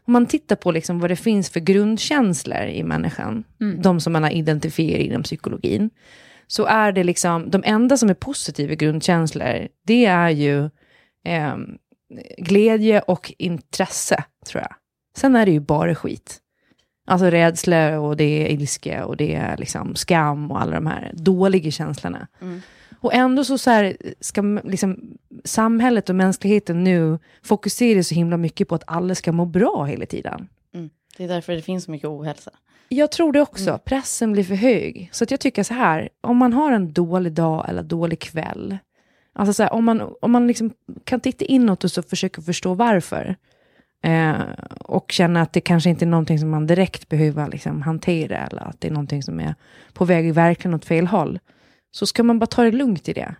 Om 0.06 0.14
man 0.14 0.26
tittar 0.26 0.56
på 0.56 0.72
liksom 0.72 1.00
vad 1.00 1.12
det 1.12 1.16
finns 1.16 1.50
för 1.50 1.60
grundkänslor 1.60 2.64
i 2.64 2.84
människan, 2.84 3.44
de 3.84 4.00
som 4.00 4.14
man 4.14 4.24
har 4.24 4.32
identifierat 4.32 5.06
inom 5.06 5.24
psykologin, 5.24 5.90
så 6.48 6.66
är 6.66 6.92
det 6.92 7.04
liksom, 7.04 7.50
de 7.50 7.64
enda 7.66 7.98
som 7.98 8.10
är 8.10 8.14
positiva 8.14 8.74
grundkänslor, 8.74 9.68
det 9.84 10.06
är 10.06 10.30
ju 10.30 10.70
ehm, 11.24 11.78
glädje 12.38 13.02
och 13.02 13.34
intresse, 13.38 14.24
tror 14.46 14.62
jag. 14.62 14.76
Sen 15.18 15.36
är 15.36 15.46
det 15.46 15.52
ju 15.52 15.60
bara 15.60 15.96
skit. 15.96 16.42
Alltså 17.08 17.26
rädsla 17.26 18.00
och 18.00 18.18
det 18.18 18.24
är 18.24 18.48
ilska 18.48 19.06
och 19.06 19.18
det 19.18 19.36
är 19.36 19.58
liksom 19.58 19.96
skam 19.96 20.52
och 20.52 20.62
alla 20.62 20.72
de 20.72 20.86
här 20.86 21.12
dåliga 21.14 21.72
känslorna. 21.72 22.28
Och 23.00 23.14
ändå 23.14 23.44
så, 23.44 23.58
så 23.58 23.70
här, 23.70 23.98
ska 24.20 24.42
liksom, 24.64 25.18
samhället 25.44 26.10
och 26.10 26.16
mänskligheten 26.16 26.84
nu 26.84 27.20
fokusera 27.44 28.04
så 28.04 28.16
himla 28.16 28.38
mycket 28.38 28.68
på 28.68 28.76
att 28.76 28.84
alla 28.88 29.16
ska 29.16 29.32
må 29.32 29.46
bra 29.46 29.86
hela 29.86 30.06
tiden. 30.06 30.48
Det 31.18 31.24
är 31.24 31.28
därför 31.28 31.54
det 31.54 31.62
finns 31.62 31.84
så 31.84 31.92
mycket 31.92 32.10
ohälsa. 32.10 32.52
Jag 32.90 33.12
tror 33.12 33.32
det 33.32 33.42
också. 33.42 33.80
Pressen 33.86 34.32
blir 34.32 34.44
för 34.44 34.56
hög. 34.56 35.10
Så 35.12 35.24
att 35.24 35.32
jag 35.32 35.40
tycker 35.40 35.64
så 35.64 35.74
här, 35.74 36.10
om 36.22 36.38
man 36.38 36.54
har 36.54 36.72
en 36.72 36.94
dålig 36.94 37.34
dag 37.34 37.66
eller 37.70 37.84
dålig 37.84 38.20
kväll, 38.20 38.78
alltså 39.34 39.54
så 39.54 39.64
här, 39.64 39.74
om 39.74 39.86
man, 39.86 40.16
om 40.22 40.32
man 40.32 40.48
liksom 40.48 40.74
kan 41.04 41.20
titta 41.20 41.46
inåt 41.46 41.84
och 41.84 41.92
så 41.92 42.02
försöka 42.02 42.42
förstå 42.42 42.74
varför, 42.74 43.36
eh, 44.04 44.36
och 44.80 45.12
känna 45.12 45.42
att 45.42 45.54
det 45.54 45.62
kanske 45.62 45.90
inte 45.90 46.06
är 46.06 46.08
någonting 46.08 46.40
som 46.40 46.50
man 46.50 46.68
direkt 46.68 47.10
behöver 47.10 47.48
liksom 47.48 47.82
hantera, 47.82 48.38
eller 48.38 48.62
att 48.62 48.82
det 48.82 48.88
är 48.88 48.92
någonting 48.92 49.24
som 49.24 49.40
är 49.40 49.56
på 49.94 50.06
väg 50.06 50.34
verkligen 50.34 50.76
åt 50.76 50.86
fel 50.86 51.08
håll, 51.08 51.40
så 51.92 52.06
ska 52.06 52.24
man 52.24 52.40
bara 52.40 52.46
ta 52.48 52.64
det 52.64 52.72
lugnt 52.72 53.10
i 53.10 53.14
det. 53.14 53.36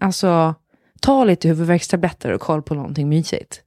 Alltså, 0.00 0.54
ta 1.00 1.24
lite 1.24 1.48
huvudvärkstabletter 1.48 2.32
och 2.32 2.40
koll 2.40 2.62
på 2.62 2.74
någonting 2.74 3.08
mysigt. 3.08 3.62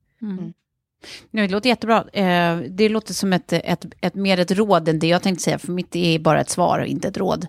Nej, 1.32 1.48
det 1.48 1.54
låter 1.54 1.70
jättebra. 1.70 2.06
Eh, 2.14 2.58
det 2.58 2.90
låter 2.90 3.14
som 3.14 3.34
ett, 3.34 3.54
ett, 3.54 3.86
ett, 4.02 4.16
mer 4.16 4.40
ett 4.40 4.52
råd 4.52 4.90
än 4.90 5.00
det 5.00 5.08
jag 5.08 5.22
tänkte 5.22 5.44
säga, 5.44 5.60
för 5.60 5.72
mitt 5.72 5.96
är 5.96 6.20
bara 6.20 6.42
ett 6.42 6.50
svar 6.50 6.80
och 6.80 6.86
inte 6.86 7.08
ett 7.08 7.18
råd. 7.18 7.48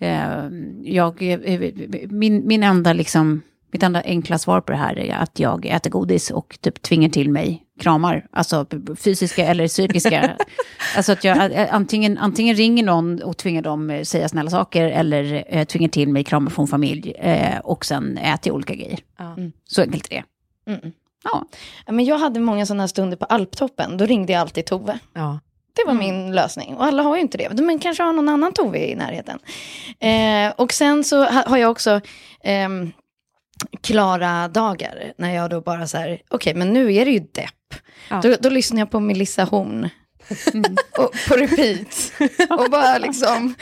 Eh, 0.00 0.48
jag, 0.82 1.22
eh, 1.22 1.60
min, 2.08 2.46
min 2.46 2.62
enda 2.62 2.92
liksom, 2.92 3.42
mitt 3.72 3.82
enda 3.82 4.02
enkla 4.02 4.38
svar 4.38 4.60
på 4.60 4.72
det 4.72 4.78
här 4.78 4.98
är 4.98 5.14
att 5.14 5.38
jag 5.38 5.66
äter 5.66 5.90
godis 5.90 6.30
och 6.30 6.58
typ 6.60 6.82
tvingar 6.82 7.08
till 7.08 7.30
mig 7.30 7.66
kramar, 7.80 8.26
alltså 8.30 8.66
fysiska 8.96 9.46
eller 9.46 9.68
psykiska. 9.68 10.36
alltså 10.96 11.12
att 11.12 11.24
jag 11.24 11.66
antingen, 11.70 12.18
antingen 12.18 12.56
ringer 12.56 12.84
någon 12.84 13.22
och 13.22 13.36
tvingar 13.36 13.62
dem 13.62 14.00
säga 14.04 14.28
snälla 14.28 14.50
saker 14.50 14.84
eller 14.84 15.44
eh, 15.48 15.64
tvingar 15.64 15.88
till 15.88 16.08
mig 16.08 16.24
kramar 16.24 16.50
från 16.50 16.68
familj 16.68 17.10
eh, 17.10 17.58
och 17.58 17.84
sen 17.84 18.18
äter 18.18 18.48
jag 18.48 18.54
olika 18.54 18.74
grejer. 18.74 18.98
Så 19.64 19.82
enkelt 19.82 20.06
är 20.10 20.16
det. 20.16 20.24
Ja. 20.72 20.90
Ja, 21.24 21.44
Men 21.86 22.04
jag 22.04 22.18
hade 22.18 22.40
många 22.40 22.66
sådana 22.66 22.88
stunder 22.88 23.16
på 23.16 23.24
Alptoppen, 23.24 23.96
då 23.96 24.06
ringde 24.06 24.32
jag 24.32 24.40
alltid 24.40 24.66
Tove. 24.66 24.98
Ja. 25.14 25.40
Det 25.72 25.84
var 25.86 25.94
min 25.94 26.32
lösning. 26.32 26.74
Och 26.74 26.84
alla 26.84 27.02
har 27.02 27.16
ju 27.16 27.22
inte 27.22 27.38
det. 27.38 27.62
Men 27.62 27.78
kanske 27.78 28.02
har 28.02 28.12
någon 28.12 28.28
annan 28.28 28.52
Tove 28.52 28.78
i 28.78 28.94
närheten. 28.94 29.38
Eh, 30.00 30.52
och 30.56 30.72
sen 30.72 31.04
så 31.04 31.24
ha, 31.24 31.48
har 31.48 31.56
jag 31.56 31.70
också 31.70 32.00
ehm, 32.44 32.92
klara 33.80 34.48
dagar. 34.48 35.12
När 35.16 35.34
jag 35.34 35.50
då 35.50 35.60
bara 35.60 35.86
så 35.86 35.98
här, 35.98 36.22
okej 36.30 36.54
men 36.54 36.72
nu 36.72 36.94
är 36.94 37.04
det 37.04 37.10
ju 37.10 37.18
depp. 37.18 37.74
Ja. 38.08 38.20
Då, 38.22 38.36
då 38.40 38.48
lyssnar 38.48 38.78
jag 38.78 38.90
på 38.90 39.00
Melissa 39.00 39.44
Horn. 39.44 39.88
och, 40.98 41.14
på 41.28 41.34
repeat. 41.34 42.12
och 42.50 42.70
bara 42.70 42.98
liksom 42.98 43.54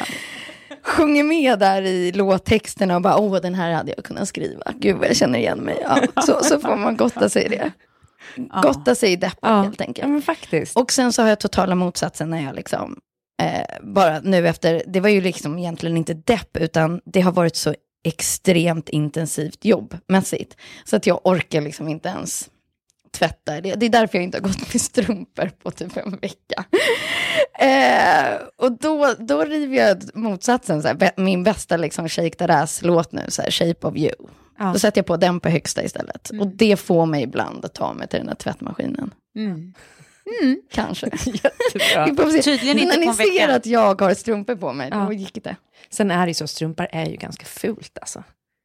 sjunger 0.88 1.24
med 1.24 1.58
där 1.58 1.82
i 1.82 2.12
låttexterna 2.12 2.96
och 2.96 3.02
bara, 3.02 3.18
åh 3.18 3.40
den 3.40 3.54
här 3.54 3.72
hade 3.72 3.92
jag 3.96 4.04
kunnat 4.04 4.28
skriva. 4.28 4.72
Gud 4.78 4.96
vad 4.96 5.08
jag 5.08 5.16
känner 5.16 5.38
igen 5.38 5.58
mig. 5.58 5.78
Ja, 5.82 5.98
så, 6.26 6.38
så 6.42 6.60
får 6.60 6.76
man 6.76 6.96
gotta 6.96 7.28
sig 7.28 7.44
i 7.44 7.48
det. 7.48 7.72
Gotta 8.62 8.94
sig 8.94 9.12
i 9.12 9.16
deppen 9.16 9.38
Ja. 9.50 9.62
helt 9.62 9.80
enkelt. 9.80 9.98
ja, 9.98 10.08
men 10.08 10.22
faktiskt. 10.22 10.76
Och 10.76 10.92
sen 10.92 11.12
så 11.12 11.22
har 11.22 11.28
jag 11.28 11.40
totala 11.40 11.74
motsatsen 11.74 12.30
när 12.30 12.42
jag 12.44 12.54
liksom, 12.56 12.98
eh, 13.42 13.62
bara 13.82 14.20
nu 14.20 14.48
efter, 14.48 14.82
det 14.86 15.00
var 15.00 15.08
ju 15.08 15.20
liksom 15.20 15.58
egentligen 15.58 15.96
inte 15.96 16.14
depp, 16.14 16.56
utan 16.56 17.00
det 17.04 17.20
har 17.20 17.32
varit 17.32 17.56
så 17.56 17.74
extremt 18.04 18.88
intensivt 18.88 19.64
jobbmässigt. 19.64 20.56
Så 20.84 20.96
att 20.96 21.06
jag 21.06 21.20
orkar 21.24 21.60
liksom 21.60 21.88
inte 21.88 22.08
ens 22.08 22.50
tvätta. 23.12 23.60
Det, 23.60 23.74
det 23.74 23.86
är 23.86 23.90
därför 23.90 24.18
jag 24.18 24.22
inte 24.24 24.38
har 24.38 24.42
gått 24.42 24.72
med 24.72 24.80
strumpor 24.80 25.50
på 25.62 25.70
typ 25.70 25.96
en 25.96 26.10
vecka. 26.10 26.64
Eh, 27.60 28.34
och 28.56 28.72
då, 28.72 29.14
då 29.18 29.44
river 29.44 29.76
jag 29.76 30.16
motsatsen, 30.16 30.82
så 30.82 30.88
här, 30.88 31.10
min 31.16 31.42
bästa 31.44 31.76
liksom 31.76 32.08
shake 32.08 32.30
that 32.36 32.50
ass-låt 32.50 33.12
nu, 33.12 33.22
så 33.28 33.42
här, 33.42 33.50
Shape 33.50 33.86
of 33.86 33.96
you. 33.96 34.12
Ja. 34.58 34.70
Då 34.72 34.78
sätter 34.78 34.98
jag 34.98 35.06
på 35.06 35.16
den 35.16 35.40
på 35.40 35.48
högsta 35.48 35.84
istället. 35.84 36.30
Och 36.40 36.46
det 36.46 36.76
får 36.76 37.06
mig 37.06 37.22
ibland 37.22 37.64
att 37.64 37.74
ta 37.74 37.92
mig 37.92 38.08
till 38.08 38.18
den 38.18 38.28
här 38.28 38.34
tvättmaskinen. 38.34 39.14
Kanske. 40.72 41.06
Jättebra. 41.24 42.06
Vi 42.06 42.16
får 42.16 42.30
se. 42.30 42.42
Tydligen 42.42 42.78
inte 42.78 42.96
När 42.96 43.06
ni 43.06 43.14
ser 43.14 43.48
att 43.48 43.66
jag 43.66 44.00
har 44.00 44.14
strumpor 44.14 44.56
på 44.56 44.72
mig, 44.72 44.88
Ja. 44.92 44.96
då 44.96 45.12
gick 45.12 45.44
det. 45.44 45.56
Sen 45.90 46.10
är 46.10 46.26
det 46.26 46.30
ju 46.30 46.34
så, 46.34 46.46
strumpor 46.46 46.86
är 46.92 47.06
ju 47.06 47.16
ganska 47.16 47.44
fult 47.46 47.98
alltså. 48.00 48.22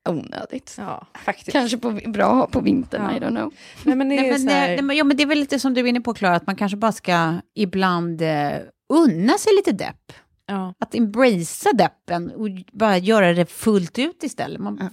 Onödigt. 0.10 0.76
Ja, 0.78 1.08
faktiskt. 1.26 1.52
Kanske 1.52 1.78
på, 1.78 1.92
bra 2.06 2.48
på 2.48 2.60
vintern, 2.62 3.02
Ja. 3.04 3.18
I 3.18 3.20
don't 3.20 3.30
know. 3.36 3.54
Nej, 3.84 3.96
men 3.96 4.10
det 4.10 4.16
är 4.16 4.22
Nej, 4.22 4.32
men, 4.32 4.48
här, 4.48 4.68
nej, 4.68 4.82
men, 4.82 4.96
ja, 4.98 5.04
men 5.04 5.18
det 5.18 5.24
är 5.24 5.28
väl 5.28 5.40
lite 5.40 5.60
som 5.60 5.74
du 5.74 5.82
är 5.82 5.86
inne 5.86 6.02
på, 6.02 6.14
Klara, 6.14 6.36
att 6.36 6.48
man 6.48 6.56
kanske 6.56 6.78
bara 6.78 6.92
ska 6.92 7.34
ibland 7.56 8.22
eh, 8.22 8.52
unna 8.94 9.38
sig 9.38 9.54
lite 9.56 9.72
depp. 9.72 10.14
ja. 10.48 10.74
Att 10.80 10.96
embracea 10.96 11.74
deppen 11.74 12.32
och 12.32 12.48
bara 12.72 12.98
göra 12.98 13.34
det 13.34 13.46
fullt 13.46 14.00
ut 14.00 14.24
istället. 14.24 14.62
Man, 14.62 14.90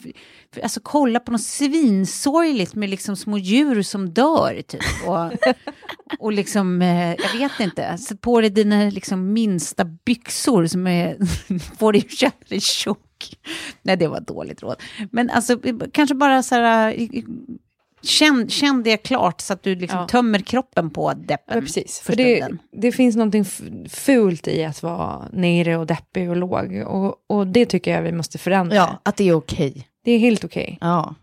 för, 0.54 0.61
alltså 0.61 0.80
kolla 0.82 1.20
på 1.20 1.32
något 1.32 1.42
svinsorgligt 1.42 2.74
med 2.74 2.90
liksom 2.90 3.16
små 3.16 3.38
djur 3.38 3.82
som 3.82 4.11
dör 4.11 4.62
typ. 4.68 4.80
Och, 5.06 5.32
och 6.18 6.32
liksom, 6.32 6.82
eh, 6.82 7.08
jag 7.08 7.38
vet 7.38 7.61
inte, 7.61 7.98
sätt 7.98 8.20
på 8.20 8.40
dig 8.40 8.50
dina 8.50 8.84
liksom 8.90 9.32
minsta 9.32 9.84
byxor 9.84 10.66
som 10.66 10.86
är, 10.86 11.16
får 11.78 11.92
dig 11.92 12.02
att 12.06 12.18
känna 12.18 12.32
dig 12.48 12.61
tjock. 12.61 13.06
Nej, 13.83 13.97
det 13.97 14.09
var 14.09 14.16
ett 14.16 14.27
dåligt 14.27 14.62
råd. 14.62 14.77
Men 15.11 15.31
alltså, 15.31 15.59
kanske 15.93 16.14
bara 16.14 16.43
så 16.43 16.55
här, 16.55 16.97
känn, 18.03 18.49
känn 18.49 18.83
det 18.83 18.97
klart 18.97 19.41
så 19.41 19.53
att 19.53 19.62
du 19.62 19.75
liksom 19.75 19.99
Ja. 19.99 20.07
tömmer 20.07 20.39
kroppen 20.39 20.91
på 20.91 21.12
deppen. 21.12 21.55
Ja, 21.55 21.61
precis. 21.61 22.01
För 22.01 22.16
det, 22.16 22.49
det 22.73 22.93
finns 22.93 23.16
någonting 23.16 23.45
fult 23.89 24.49
i 24.49 24.64
att 24.64 24.83
vara 24.83 25.29
nere 25.33 25.77
och 25.77 25.87
deppig 25.87 26.31
och 26.31 26.37
låg. 26.37 26.85
Och, 26.87 27.14
och 27.27 27.47
det 27.47 27.66
tycker 27.66 27.95
jag 27.95 28.03
vi 28.03 28.12
måste 28.12 28.39
förändra. 28.39 28.77
Ja, 28.77 29.01
att 29.03 29.16
det 29.16 29.29
är 29.29 29.33
okej. 29.35 29.87
Det 30.05 30.12
är 30.12 30.18
helt 30.18 30.45
okej. 30.45 30.79
Ja. 30.81 31.14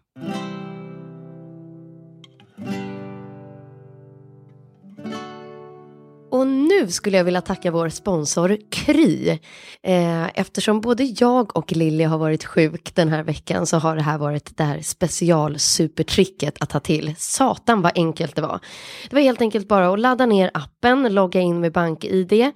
Och 6.37 6.47
nu 6.47 6.87
skulle 6.87 7.17
jag 7.17 7.23
vilja 7.23 7.41
tacka 7.41 7.71
vår 7.71 7.89
sponsor 7.89 8.57
Kry. 8.71 9.39
Eh, 9.83 10.39
eftersom 10.39 10.81
både 10.81 11.03
jag 11.03 11.57
och 11.57 11.71
Lilly 11.75 12.03
har 12.03 12.17
varit 12.17 12.45
sjuk 12.45 12.95
den 12.95 13.09
här 13.09 13.23
veckan 13.23 13.65
så 13.65 13.77
har 13.77 13.95
det 13.95 14.01
här 14.01 14.17
varit 14.17 14.57
det 14.57 14.63
här 14.63 14.81
specialsupertricket 14.81 16.57
att 16.59 16.69
ta 16.69 16.79
till. 16.79 17.15
Satan 17.17 17.81
vad 17.81 17.91
enkelt 17.95 18.35
det 18.35 18.41
var. 18.41 18.59
Det 19.09 19.15
var 19.15 19.21
helt 19.21 19.41
enkelt 19.41 19.67
bara 19.67 19.93
att 19.93 19.99
ladda 19.99 20.25
ner 20.25 20.51
appen, 20.53 21.13
logga 21.13 21.41
in 21.41 21.59
med 21.59 21.71
BankID, 21.71 22.51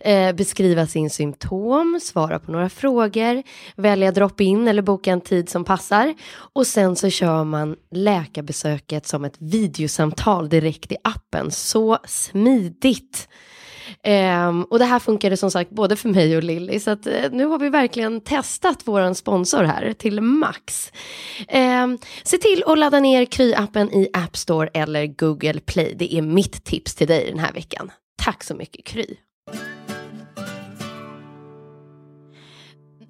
eh, 0.00 0.32
beskriva 0.32 0.86
sin 0.86 1.10
symptom, 1.10 2.00
svara 2.02 2.38
på 2.38 2.52
några 2.52 2.68
frågor, 2.68 3.42
välja 3.76 4.12
drop-in 4.12 4.68
eller 4.68 4.82
boka 4.82 5.12
en 5.12 5.20
tid 5.20 5.48
som 5.48 5.64
passar 5.64 6.14
och 6.36 6.66
sen 6.66 6.96
så 6.96 7.10
kör 7.10 7.44
man 7.44 7.76
läkarbesöket 7.90 9.06
som 9.06 9.24
ett 9.24 9.36
videosamtal 9.38 10.48
direkt 10.48 10.92
i 10.92 10.96
appen. 11.04 11.50
Så 11.50 11.98
smidigt! 12.04 13.28
Um, 14.06 14.64
och 14.64 14.78
det 14.78 14.84
här 14.84 14.98
funkade 14.98 15.36
som 15.36 15.50
sagt 15.50 15.70
både 15.70 15.96
för 15.96 16.08
mig 16.08 16.36
och 16.36 16.42
Lilly 16.42 16.80
så 16.80 16.90
att 16.90 17.06
uh, 17.06 17.12
nu 17.32 17.44
har 17.44 17.58
vi 17.58 17.68
verkligen 17.68 18.20
testat 18.20 18.80
vår 18.84 19.14
sponsor 19.14 19.64
här 19.64 19.92
till 19.92 20.20
max. 20.20 20.92
Um, 21.84 21.98
se 22.22 22.38
till 22.38 22.64
att 22.66 22.78
ladda 22.78 23.00
ner 23.00 23.24
Kry-appen 23.24 23.92
i 23.92 24.08
App 24.12 24.36
Store 24.36 24.68
eller 24.74 25.06
Google 25.06 25.60
Play. 25.60 25.94
Det 25.98 26.14
är 26.14 26.22
mitt 26.22 26.64
tips 26.64 26.94
till 26.94 27.06
dig 27.06 27.30
den 27.30 27.38
här 27.38 27.52
veckan. 27.52 27.90
Tack 28.22 28.44
så 28.44 28.54
mycket 28.54 28.84
Kry. 28.84 29.06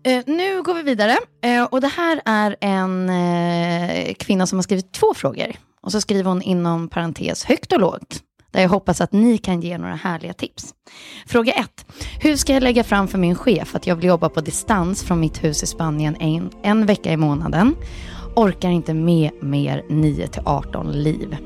Uh, 0.09 0.23
nu 0.27 0.63
går 0.63 0.75
vi 0.75 0.83
vidare 0.83 1.17
uh, 1.47 1.65
och 1.65 1.81
det 1.81 1.89
här 1.89 2.21
är 2.25 2.57
en 2.61 3.11
kvinna 4.15 4.47
som 4.47 4.59
har 4.59 4.63
skrivit 4.63 4.93
två 4.93 5.15
frågor. 5.15 5.53
Och 5.81 5.93
så 5.93 6.01
skriver 6.01 6.29
hon 6.29 6.43
inom 6.43 6.89
parentes 6.89 7.45
högt 7.45 7.73
och 7.73 7.81
lågt 7.81 8.23
där 8.55 8.63
jag 8.63 8.69
hoppas 8.69 9.01
att 9.01 9.13
ni 9.13 9.39
kan 9.39 9.61
ge 9.61 9.79
några 9.79 9.95
härliga 9.95 10.33
tips. 10.33 10.75
Fråga 11.27 11.53
1. 11.53 11.87
Hur 12.21 12.37
ska 12.37 12.53
jag 12.53 12.63
lägga 12.63 12.85
fram 12.85 13.09
för 13.09 13.19
min 13.19 13.35
chef 13.35 13.75
att 13.75 13.87
jag 13.87 13.97
vill 13.97 14.05
jobba 14.05 14.29
på 14.29 14.41
distans 14.41 15.03
från 15.03 15.21
mitt 15.21 15.45
hus 15.45 15.63
i 15.63 15.67
Spanien 15.67 16.17
en, 16.21 16.51
en 16.63 16.87
vecka 16.87 17.13
i 17.13 17.17
månaden? 17.17 17.77
Orkar 18.37 18.69
inte 18.71 18.95
med 18.95 19.31
mer 19.43 19.85
9 19.89 20.29
18 20.45 20.93
liv. 20.93 21.37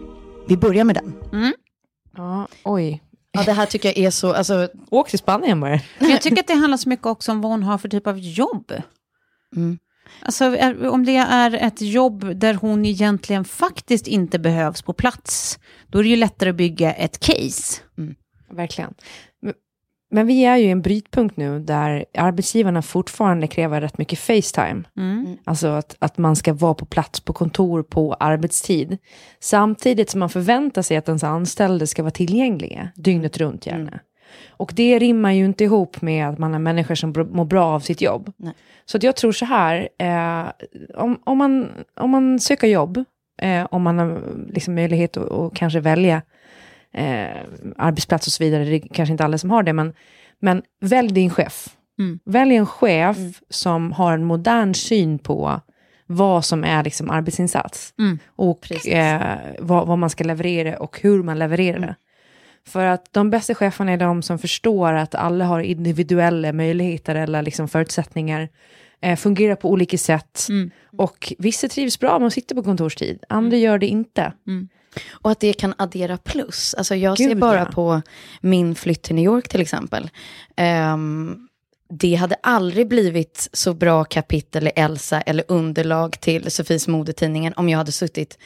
Vi 0.49 0.57
börjar 0.57 0.85
med 0.85 0.97
den. 0.97 1.15
Mm. 1.33 1.53
Ja, 2.17 2.49
oj. 2.65 3.03
Ja, 3.33 3.43
det 3.43 3.53
här 3.53 3.67
tycker 3.67 3.89
jag 3.89 3.99
är 3.99 4.11
så... 4.11 4.33
Alltså... 4.33 4.69
Åk 4.91 5.09
till 5.09 5.19
Spanien 5.19 5.61
bara. 5.61 5.81
Men 5.99 6.11
jag 6.11 6.23
tycker 6.23 6.41
att 6.41 6.47
det 6.47 6.55
handlar 6.55 6.79
så 6.79 6.89
mycket 6.89 7.07
också 7.07 7.33
om 7.33 7.41
vad 7.41 7.53
hon 7.53 7.63
har 7.63 7.79
för 7.79 7.89
typ 7.89 8.07
av 8.07 8.19
jobb. 8.19 8.73
Mm. 9.57 9.79
Alltså 10.23 10.57
om 10.91 11.05
det 11.05 11.17
är 11.17 11.55
ett 11.55 11.81
jobb 11.81 12.39
där 12.39 12.55
hon 12.55 12.85
egentligen 12.85 13.45
faktiskt 13.45 14.07
inte 14.07 14.39
behövs 14.39 14.83
på 14.83 14.93
plats, 14.93 15.59
då 15.89 15.99
är 15.99 16.03
det 16.03 16.09
ju 16.09 16.17
lättare 16.17 16.51
att 16.51 16.57
bygga 16.57 16.93
ett 16.93 17.19
case. 17.21 17.83
Mm. 17.99 18.15
Verkligen. 18.51 18.95
Men 20.11 20.27
vi 20.27 20.45
är 20.45 20.57
ju 20.57 20.65
i 20.65 20.71
en 20.71 20.83
brytpunkt 20.83 21.37
nu 21.37 21.61
där 21.61 22.05
arbetsgivarna 22.15 22.83
fortfarande 22.83 23.47
kräver 23.47 23.81
rätt 23.81 23.99
mycket 23.99 24.19
Facetime. 24.19 24.83
Mm. 24.97 25.37
Alltså 25.45 25.69
att, 25.69 25.97
att 25.99 26.19
man 26.19 26.37
ska 26.37 26.53
vara 26.53 26.75
på 26.75 26.87
plats 26.87 27.21
på 27.21 27.33
kontor 27.33 27.83
på 27.83 28.15
arbetstid. 28.15 28.99
Samtidigt 29.41 30.11
som 30.11 30.21
man 30.21 30.31
förväntar 30.31 30.83
sig 30.83 30.97
att 30.97 31.09
ens 31.09 31.25
anställda 31.25 31.87
ska 31.87 32.03
vara 32.03 32.11
tillgängliga 32.11 32.89
dygnet 32.95 33.39
runt 33.39 33.67
gärna. 33.67 33.89
Mm. 33.89 33.99
Och 34.49 34.73
det 34.77 34.99
rimmar 34.99 35.33
ju 35.33 35.45
inte 35.45 35.65
ihop 35.65 36.03
med 36.03 36.29
att 36.29 36.39
man 36.39 36.55
är 36.55 36.59
människor 36.59 36.95
som 36.95 37.15
mår 37.33 37.45
bra 37.45 37.67
av 37.67 37.81
sitt 37.81 38.01
jobb. 38.01 38.33
Nej. 38.37 38.55
Så 38.85 38.97
att 38.97 39.03
jag 39.03 39.17
tror 39.17 39.33
så 39.33 39.45
här, 39.45 39.89
eh, 39.99 40.47
om, 40.95 41.21
om, 41.25 41.39
man, 41.39 41.71
om 41.97 42.11
man 42.11 42.41
söker 42.41 42.67
jobb, 42.67 43.05
eh, 43.39 43.67
om 43.71 43.83
man 43.83 43.99
har 43.99 44.23
liksom 44.53 44.75
möjlighet 44.75 45.17
att, 45.17 45.31
att 45.33 45.55
kanske 45.55 45.81
välja 45.81 46.23
eh, 46.93 47.37
arbetsplats 47.77 48.27
och 48.27 48.33
så 48.33 48.45
vidare, 48.45 48.65
det 48.65 48.77
är 48.77 48.89
kanske 48.95 49.13
inte 49.13 49.25
alla 49.25 49.39
som 49.39 49.51
har 49.51 49.63
det, 49.63 49.73
men, 49.73 49.93
men 50.41 50.63
välj 50.81 51.09
din 51.09 51.31
chef. 51.31 51.69
Mm. 51.99 52.19
Välj 52.25 52.57
en 52.57 52.67
chef 52.67 53.17
mm. 53.17 53.33
som 53.49 53.93
har 53.93 54.13
en 54.13 54.25
modern 54.25 54.75
syn 54.75 55.19
på 55.19 55.61
vad 56.07 56.45
som 56.45 56.65
är 56.65 56.85
liksom 56.85 57.11
arbetsinsats. 57.11 57.95
Mm. 57.99 58.19
Och 58.27 58.87
eh, 58.87 59.39
vad, 59.59 59.87
vad, 59.87 59.99
man 59.99 60.11
ska 60.11 60.25
leverera 60.25 60.79
och 60.79 61.01
hur 61.01 61.23
man 61.23 61.39
levererar 61.39 61.79
det. 61.81 61.95
För 62.67 62.85
att 62.85 63.13
de 63.13 63.31
bästa 63.31 63.55
cheferna 63.55 63.93
är 63.93 63.97
de 63.97 64.23
som 64.23 64.39
förstår 64.39 64.93
att 64.93 65.15
alla 65.15 65.45
har 65.45 65.61
individuella 65.61 66.53
möjligheter 66.53 67.15
eller 67.15 67.43
liksom 67.43 67.69
förutsättningar, 67.69 68.49
eh, 69.01 69.17
fungerar 69.17 69.57
på 69.57 69.71
olika 69.71 69.99
sätt. 69.99 70.47
Mm. 70.49 70.71
Och 70.97 71.33
vissa 71.39 71.69
trivs 71.69 71.99
bra 71.99 72.19
med 72.19 72.27
att 72.27 72.33
sitta 72.33 72.55
på 72.55 72.63
kontorstid, 72.63 73.25
andra 73.29 73.57
mm. 73.57 73.61
gör 73.61 73.79
det 73.79 73.87
inte. 73.87 74.33
Mm. 74.47 74.69
Och 75.11 75.31
att 75.31 75.41
det 75.41 75.53
kan 75.53 75.75
addera 75.79 76.17
plus. 76.17 76.75
Alltså 76.75 76.95
jag 76.95 77.17
Gud, 77.17 77.29
ser 77.29 77.35
bara 77.35 77.59
ja. 77.59 77.65
på 77.65 78.03
min 78.41 78.75
flytt 78.75 79.03
till 79.03 79.15
New 79.15 79.25
York 79.25 79.49
till 79.49 79.61
exempel. 79.61 80.11
Um, 80.93 81.49
det 81.91 82.15
hade 82.15 82.37
aldrig 82.43 82.89
blivit 82.89 83.49
så 83.53 83.75
bra 83.75 84.05
kapitel 84.05 84.67
i 84.67 84.71
Elsa 84.71 85.21
eller 85.21 85.45
underlag 85.49 86.21
till 86.21 86.51
Sofies 86.51 86.89
modetidningen 86.89 87.53
om 87.57 87.69
jag 87.69 87.79
hade 87.79 87.93
suttit 87.93 88.39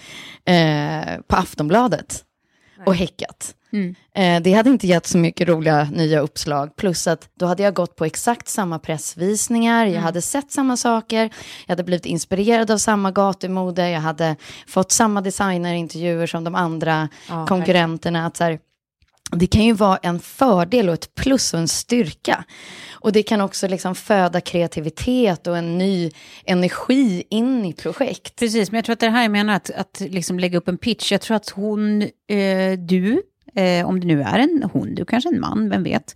eh, 0.44 1.20
på 1.26 1.36
Aftonbladet. 1.36 2.24
Och 2.86 2.94
häckat. 2.94 3.54
Mm. 3.72 3.94
Eh, 4.14 4.42
det 4.42 4.52
hade 4.52 4.70
inte 4.70 4.86
gett 4.86 5.06
så 5.06 5.18
mycket 5.18 5.48
roliga 5.48 5.84
nya 5.84 6.20
uppslag. 6.20 6.76
Plus 6.76 7.06
att 7.06 7.28
då 7.34 7.46
hade 7.46 7.62
jag 7.62 7.74
gått 7.74 7.96
på 7.96 8.04
exakt 8.04 8.48
samma 8.48 8.78
pressvisningar, 8.78 9.84
jag 9.84 9.92
mm. 9.92 10.02
hade 10.02 10.22
sett 10.22 10.52
samma 10.52 10.76
saker, 10.76 11.30
jag 11.66 11.72
hade 11.72 11.84
blivit 11.84 12.06
inspirerad 12.06 12.70
av 12.70 12.78
samma 12.78 13.10
gatumode, 13.10 13.90
jag 13.90 14.00
hade 14.00 14.36
fått 14.66 14.92
samma 14.92 15.20
designerintervjuer 15.20 16.26
som 16.26 16.44
de 16.44 16.54
andra 16.54 17.08
ja, 17.28 17.46
konkurrenterna. 17.46 18.26
Att 18.26 18.36
så 18.36 18.44
här, 18.44 18.58
det 19.38 19.46
kan 19.46 19.64
ju 19.64 19.72
vara 19.72 19.96
en 19.96 20.20
fördel 20.20 20.88
och 20.88 20.94
ett 20.94 21.14
plus 21.14 21.54
och 21.54 21.60
en 21.60 21.68
styrka. 21.68 22.44
Och 22.92 23.12
det 23.12 23.22
kan 23.22 23.40
också 23.40 23.68
liksom 23.68 23.94
föda 23.94 24.40
kreativitet 24.40 25.46
och 25.46 25.58
en 25.58 25.78
ny 25.78 26.10
energi 26.44 27.24
in 27.30 27.64
i 27.64 27.72
projekt. 27.72 28.36
Precis, 28.36 28.70
men 28.70 28.78
jag 28.78 28.84
tror 28.84 28.92
att 28.92 29.00
det 29.00 29.08
här 29.08 29.22
jag 29.22 29.30
menar, 29.30 29.54
att, 29.54 29.70
att 29.70 30.00
liksom 30.00 30.38
lägga 30.38 30.58
upp 30.58 30.68
en 30.68 30.78
pitch. 30.78 31.12
Jag 31.12 31.20
tror 31.20 31.36
att 31.36 31.48
hon, 31.48 32.02
eh, 32.02 32.78
du, 32.78 33.22
eh, 33.54 33.88
om 33.88 34.00
det 34.00 34.06
nu 34.06 34.22
är 34.22 34.38
en 34.38 34.70
hon, 34.72 34.94
du 34.94 35.04
kanske 35.04 35.28
en 35.28 35.40
man, 35.40 35.70
vem 35.70 35.82
vet. 35.82 36.14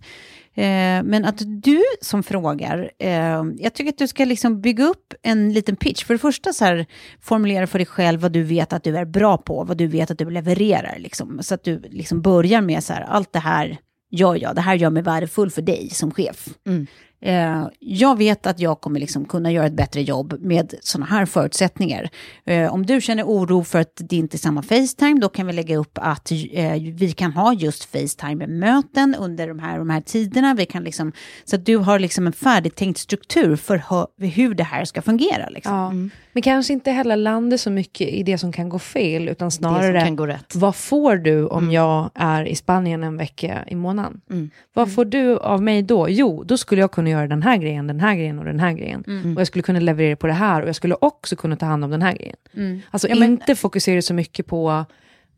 Eh, 0.57 1.03
men 1.03 1.25
att 1.25 1.41
du 1.45 1.83
som 2.01 2.23
frågar, 2.23 2.91
eh, 2.99 3.43
jag 3.57 3.73
tycker 3.73 3.89
att 3.89 3.97
du 3.97 4.07
ska 4.07 4.25
liksom 4.25 4.61
bygga 4.61 4.83
upp 4.83 5.13
en 5.21 5.53
liten 5.53 5.75
pitch. 5.75 6.03
För 6.03 6.13
det 6.13 6.17
första 6.17 6.53
så 6.53 6.65
här, 6.65 6.85
formulera 7.21 7.67
för 7.67 7.79
dig 7.79 7.85
själv 7.85 8.19
vad 8.19 8.31
du 8.31 8.43
vet 8.43 8.73
att 8.73 8.83
du 8.83 8.97
är 8.97 9.05
bra 9.05 9.37
på, 9.37 9.63
vad 9.63 9.77
du 9.77 9.87
vet 9.87 10.11
att 10.11 10.17
du 10.17 10.29
levererar. 10.29 10.95
Liksom. 10.99 11.39
Så 11.43 11.53
att 11.53 11.63
du 11.63 11.79
liksom 11.79 12.21
börjar 12.21 12.61
med 12.61 12.83
så 12.83 12.93
här, 12.93 13.01
allt 13.01 13.33
det 13.33 13.39
här 13.39 13.77
gör 14.11 14.35
jag, 14.35 14.55
det 14.55 14.61
här 14.61 14.75
gör 14.75 14.89
mig 14.89 15.03
värdefull 15.03 15.51
för 15.51 15.61
dig 15.61 15.89
som 15.89 16.11
chef. 16.11 16.47
Mm. 16.67 16.87
Eh, 17.21 17.67
jag 17.79 18.17
vet 18.17 18.47
att 18.47 18.59
jag 18.59 18.81
kommer 18.81 18.99
liksom 18.99 19.25
kunna 19.25 19.51
göra 19.51 19.65
ett 19.65 19.73
bättre 19.73 20.01
jobb 20.01 20.37
med 20.39 20.73
sådana 20.81 21.05
här 21.05 21.25
förutsättningar. 21.25 22.09
Eh, 22.45 22.73
om 22.73 22.85
du 22.85 23.01
känner 23.01 23.23
oro 23.23 23.63
för 23.63 23.79
att 23.79 24.01
det 24.09 24.15
inte 24.15 24.35
är 24.35 24.39
samma 24.39 24.61
Facetime, 24.61 25.19
då 25.19 25.29
kan 25.29 25.47
vi 25.47 25.53
lägga 25.53 25.77
upp 25.77 25.97
att 26.01 26.31
eh, 26.31 26.73
vi 26.93 27.11
kan 27.11 27.31
ha 27.31 27.53
just 27.53 27.85
Facetime-möten 27.85 29.15
under 29.19 29.47
de 29.47 29.59
här, 29.59 29.77
de 29.79 29.89
här 29.89 30.01
tiderna. 30.01 30.53
Vi 30.53 30.65
kan 30.65 30.83
liksom, 30.83 31.11
så 31.45 31.55
att 31.55 31.65
du 31.65 31.77
har 31.77 31.99
liksom 31.99 32.27
en 32.27 32.33
färdigtänkt 32.33 32.99
struktur 32.99 33.55
för 33.55 33.83
hur 34.25 34.53
det 34.53 34.63
här 34.63 34.85
ska 34.85 35.01
fungera. 35.01 35.49
Liksom. 35.49 35.73
Ja. 35.73 35.93
Mm. 36.37 36.41
Men 36.41 36.41
kanske 36.41 36.73
inte 36.73 36.91
heller 36.91 37.15
landa 37.15 37.57
så 37.57 37.69
mycket 37.69 38.07
i 38.07 38.23
det 38.23 38.37
som 38.37 38.51
kan 38.51 38.69
gå 38.69 38.79
fel, 38.79 39.29
utan 39.29 39.51
snarare 39.51 40.39
vad 40.53 40.75
får 40.75 41.15
du 41.15 41.45
om 41.45 41.63
mm. 41.63 41.73
jag 41.73 42.09
är 42.13 42.45
i 42.45 42.55
Spanien 42.55 43.03
en 43.03 43.17
vecka 43.17 43.63
i 43.67 43.75
månaden? 43.75 44.21
Mm. 44.29 44.49
Vad 44.73 44.93
får 44.93 45.05
du 45.05 45.37
av 45.37 45.63
mig 45.63 45.83
då? 45.83 46.09
Jo, 46.09 46.43
då 46.43 46.57
skulle 46.57 46.81
jag 46.81 46.91
kunna 46.91 47.09
göra 47.09 47.27
den 47.27 47.43
här 47.43 47.57
grejen, 47.57 47.87
den 47.87 47.99
här 47.99 48.15
grejen 48.15 48.39
och 48.39 48.45
den 48.45 48.59
här 48.59 48.73
grejen. 48.73 49.03
Mm. 49.07 49.35
Och 49.35 49.41
jag 49.41 49.47
skulle 49.47 49.63
kunna 49.63 49.79
leverera 49.79 50.15
på 50.15 50.27
det 50.27 50.33
här 50.33 50.61
och 50.61 50.67
jag 50.67 50.75
skulle 50.75 50.95
också 51.01 51.35
kunna 51.35 51.55
ta 51.55 51.65
hand 51.65 51.83
om 51.83 51.91
den 51.91 52.01
här 52.01 52.13
grejen. 52.13 52.35
Mm. 52.53 52.81
Alltså 52.91 53.07
ja, 53.07 53.15
men, 53.15 53.31
inte 53.31 53.55
fokusera 53.55 54.01
så 54.01 54.13
mycket 54.13 54.47
på 54.47 54.85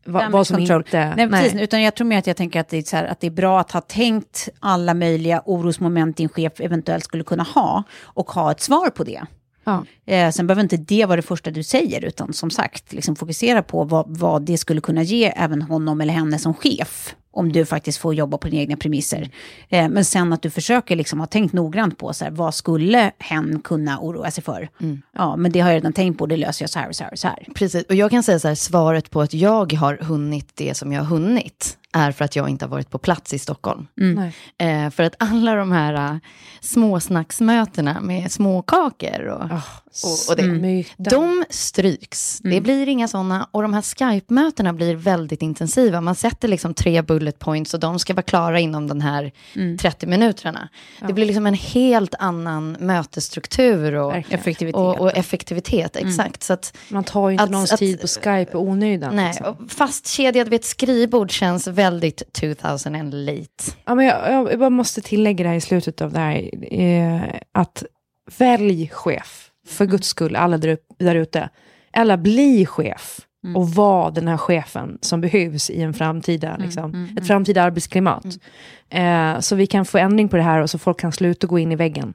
Va, 0.04 0.28
vad 0.30 0.46
som 0.46 0.56
control. 0.56 0.80
inte... 0.80 1.14
Nej, 1.16 1.28
precis, 1.28 1.54
nej. 1.54 1.64
utan 1.64 1.82
jag 1.82 1.94
tror 1.94 2.06
mer 2.06 2.18
att 2.18 2.26
jag 2.26 2.36
tänker 2.36 2.60
att 2.60 2.68
det, 2.68 2.76
är 2.76 2.82
så 2.82 2.96
här, 2.96 3.04
att 3.04 3.20
det 3.20 3.26
är 3.26 3.30
bra 3.30 3.60
att 3.60 3.72
ha 3.72 3.80
tänkt 3.80 4.48
alla 4.60 4.94
möjliga 4.94 5.42
orosmoment 5.44 6.16
din 6.16 6.28
chef 6.28 6.60
eventuellt 6.60 7.04
skulle 7.04 7.24
kunna 7.24 7.42
ha 7.42 7.82
och 8.02 8.30
ha 8.30 8.50
ett 8.50 8.60
svar 8.60 8.90
på 8.90 9.04
det. 9.04 9.20
Ja. 9.64 9.84
Eh, 10.06 10.30
sen 10.30 10.46
behöver 10.46 10.62
inte 10.62 10.76
det 10.76 11.06
vara 11.06 11.16
det 11.16 11.22
första 11.22 11.50
du 11.50 11.62
säger, 11.62 12.04
utan 12.04 12.32
som 12.32 12.50
sagt, 12.50 12.92
liksom 12.92 13.16
fokusera 13.16 13.62
på 13.62 13.84
vad, 13.84 14.18
vad 14.18 14.42
det 14.42 14.58
skulle 14.58 14.80
kunna 14.80 15.02
ge 15.02 15.32
även 15.36 15.62
honom 15.62 16.00
eller 16.00 16.14
henne 16.14 16.38
som 16.38 16.54
chef 16.54 17.14
om 17.32 17.52
du 17.52 17.64
faktiskt 17.64 17.98
får 17.98 18.14
jobba 18.14 18.38
på 18.38 18.48
dina 18.48 18.60
egna 18.60 18.76
premisser. 18.76 19.30
Eh, 19.68 19.88
men 19.88 20.04
sen 20.04 20.32
att 20.32 20.42
du 20.42 20.50
försöker 20.50 20.96
liksom 20.96 21.20
ha 21.20 21.26
tänkt 21.26 21.52
noggrant 21.52 21.98
på 21.98 22.12
så 22.12 22.24
här, 22.24 22.32
vad 22.32 22.54
skulle 22.54 23.12
hen 23.18 23.60
kunna 23.60 24.00
oroa 24.00 24.30
sig 24.30 24.44
för? 24.44 24.68
Mm. 24.80 25.02
Ja, 25.12 25.36
men 25.36 25.52
det 25.52 25.60
har 25.60 25.70
jag 25.70 25.76
redan 25.76 25.92
tänkt 25.92 26.18
på, 26.18 26.26
det 26.26 26.36
löser 26.36 26.62
jag 26.62 26.70
så 26.70 26.78
här 26.78 26.88
och 26.88 26.96
så 26.96 27.04
här 27.04 27.12
och 27.12 27.18
så 27.18 27.28
här. 27.28 27.46
Precis, 27.54 27.84
och 27.84 27.94
jag 27.94 28.10
kan 28.10 28.22
säga 28.22 28.38
så 28.38 28.48
här, 28.48 28.54
svaret 28.54 29.10
på 29.10 29.20
att 29.20 29.34
jag 29.34 29.72
har 29.72 29.96
hunnit 29.96 30.50
det 30.54 30.74
som 30.74 30.92
jag 30.92 31.02
har 31.02 31.06
hunnit 31.06 31.76
är 31.92 32.12
för 32.12 32.24
att 32.24 32.36
jag 32.36 32.48
inte 32.48 32.64
har 32.64 32.70
varit 32.70 32.90
på 32.90 32.98
plats 32.98 33.34
i 33.34 33.38
Stockholm. 33.38 33.86
Nej. 33.94 34.34
Eh, 34.58 34.90
för 34.90 35.02
att 35.02 35.14
alla 35.18 35.54
de 35.54 35.72
här 35.72 36.12
uh, 36.12 36.18
småsnacksmötena 36.60 38.00
med 38.00 38.32
småkakor 38.32 39.26
och, 39.26 39.44
Oh, 39.44 39.64
och, 40.04 40.30
och 40.32 40.36
det, 40.36 40.42
Myten. 40.42 41.04
de 41.10 41.44
stryks. 41.50 42.38
Det 42.42 42.60
blir 42.60 42.88
inga 42.88 43.08
sådana. 43.08 43.48
Och 43.50 43.62
de 43.62 43.74
här 43.74 43.82
Skype-mötena 43.82 44.72
blir 44.72 44.96
väldigt 44.96 45.42
intensiva. 45.42 46.00
Man 46.00 46.14
sätter 46.14 46.48
liksom 46.48 46.74
tre 46.74 47.02
bullet 47.02 47.38
points 47.38 47.74
och 47.74 47.80
de 47.80 47.98
ska 47.98 48.14
vara 48.14 48.22
klara 48.22 48.60
inom 48.60 48.86
den 48.88 49.00
här 49.00 49.32
30 49.80 50.06
minuterna. 50.06 50.68
Det 51.06 51.12
blir 51.12 51.26
liksom 51.26 51.46
en 51.46 51.54
helt 51.54 52.14
annan 52.18 52.76
mötesstruktur 52.80 53.94
och 53.94 54.12
Verkligen. 54.12 54.40
Effektivitet. 54.40 54.76
och, 54.76 55.00
och 55.00 55.16
effektivitet. 55.16 55.96
Exakt. 55.96 56.42
Så 56.42 56.52
att, 56.52 56.76
Man 56.88 57.04
tar 57.04 57.28
ju 57.28 57.32
inte 57.34 57.44
Att- 57.44 57.50
någons 57.50 57.72
att- 57.72 57.78
tid 57.78 58.00
på 58.00 58.06
Skype 58.06 58.52
och 58.56 58.62
onödan. 58.62 59.16
nej, 59.16 59.26
liksom. 59.38 59.68
fastkedjad 59.68 60.48
vid 60.48 60.60
ett 60.60 60.66
skrivbord 60.66 61.30
känns 61.30 61.66
väldigt 61.66 62.32
2000 62.32 62.94
and 62.94 63.14
late. 63.14 63.48
Ja, 63.84 63.94
men 63.94 64.06
jag, 64.06 64.52
jag 64.52 64.58
bara 64.58 64.70
måste 64.70 65.00
tillägga 65.00 65.42
det 65.42 65.48
här 65.48 65.56
i 65.56 65.60
slutet 65.60 66.00
av 66.00 66.12
det 66.12 66.18
här. 66.18 66.50
Eh, 66.74 67.22
att 67.52 67.82
välj 68.38 68.88
chef. 68.92 69.49
För 69.70 69.86
guds 69.86 70.08
skull, 70.08 70.36
alla 70.36 70.58
där, 70.58 71.14
ute. 71.14 71.48
Eller 71.92 72.16
bli 72.16 72.66
chef. 72.66 73.20
Och 73.54 73.68
var 73.70 74.10
den 74.10 74.28
här 74.28 74.36
chefen 74.36 74.98
som 75.00 75.20
behövs 75.20 75.70
i 75.70 75.82
en 75.82 75.94
framtida, 75.94 76.56
liksom, 76.56 77.08
ett 77.16 77.26
framtida 77.26 77.62
arbetsklimat. 77.62 78.24
Eh, 78.88 79.38
så 79.40 79.56
vi 79.56 79.66
kan 79.66 79.84
få 79.84 79.98
ändring 79.98 80.28
på 80.28 80.36
det 80.36 80.42
här 80.42 80.60
och 80.60 80.70
så 80.70 80.78
folk 80.78 81.00
kan 81.00 81.12
sluta 81.12 81.46
gå 81.46 81.58
in 81.58 81.72
i 81.72 81.76
väggen. 81.76 82.14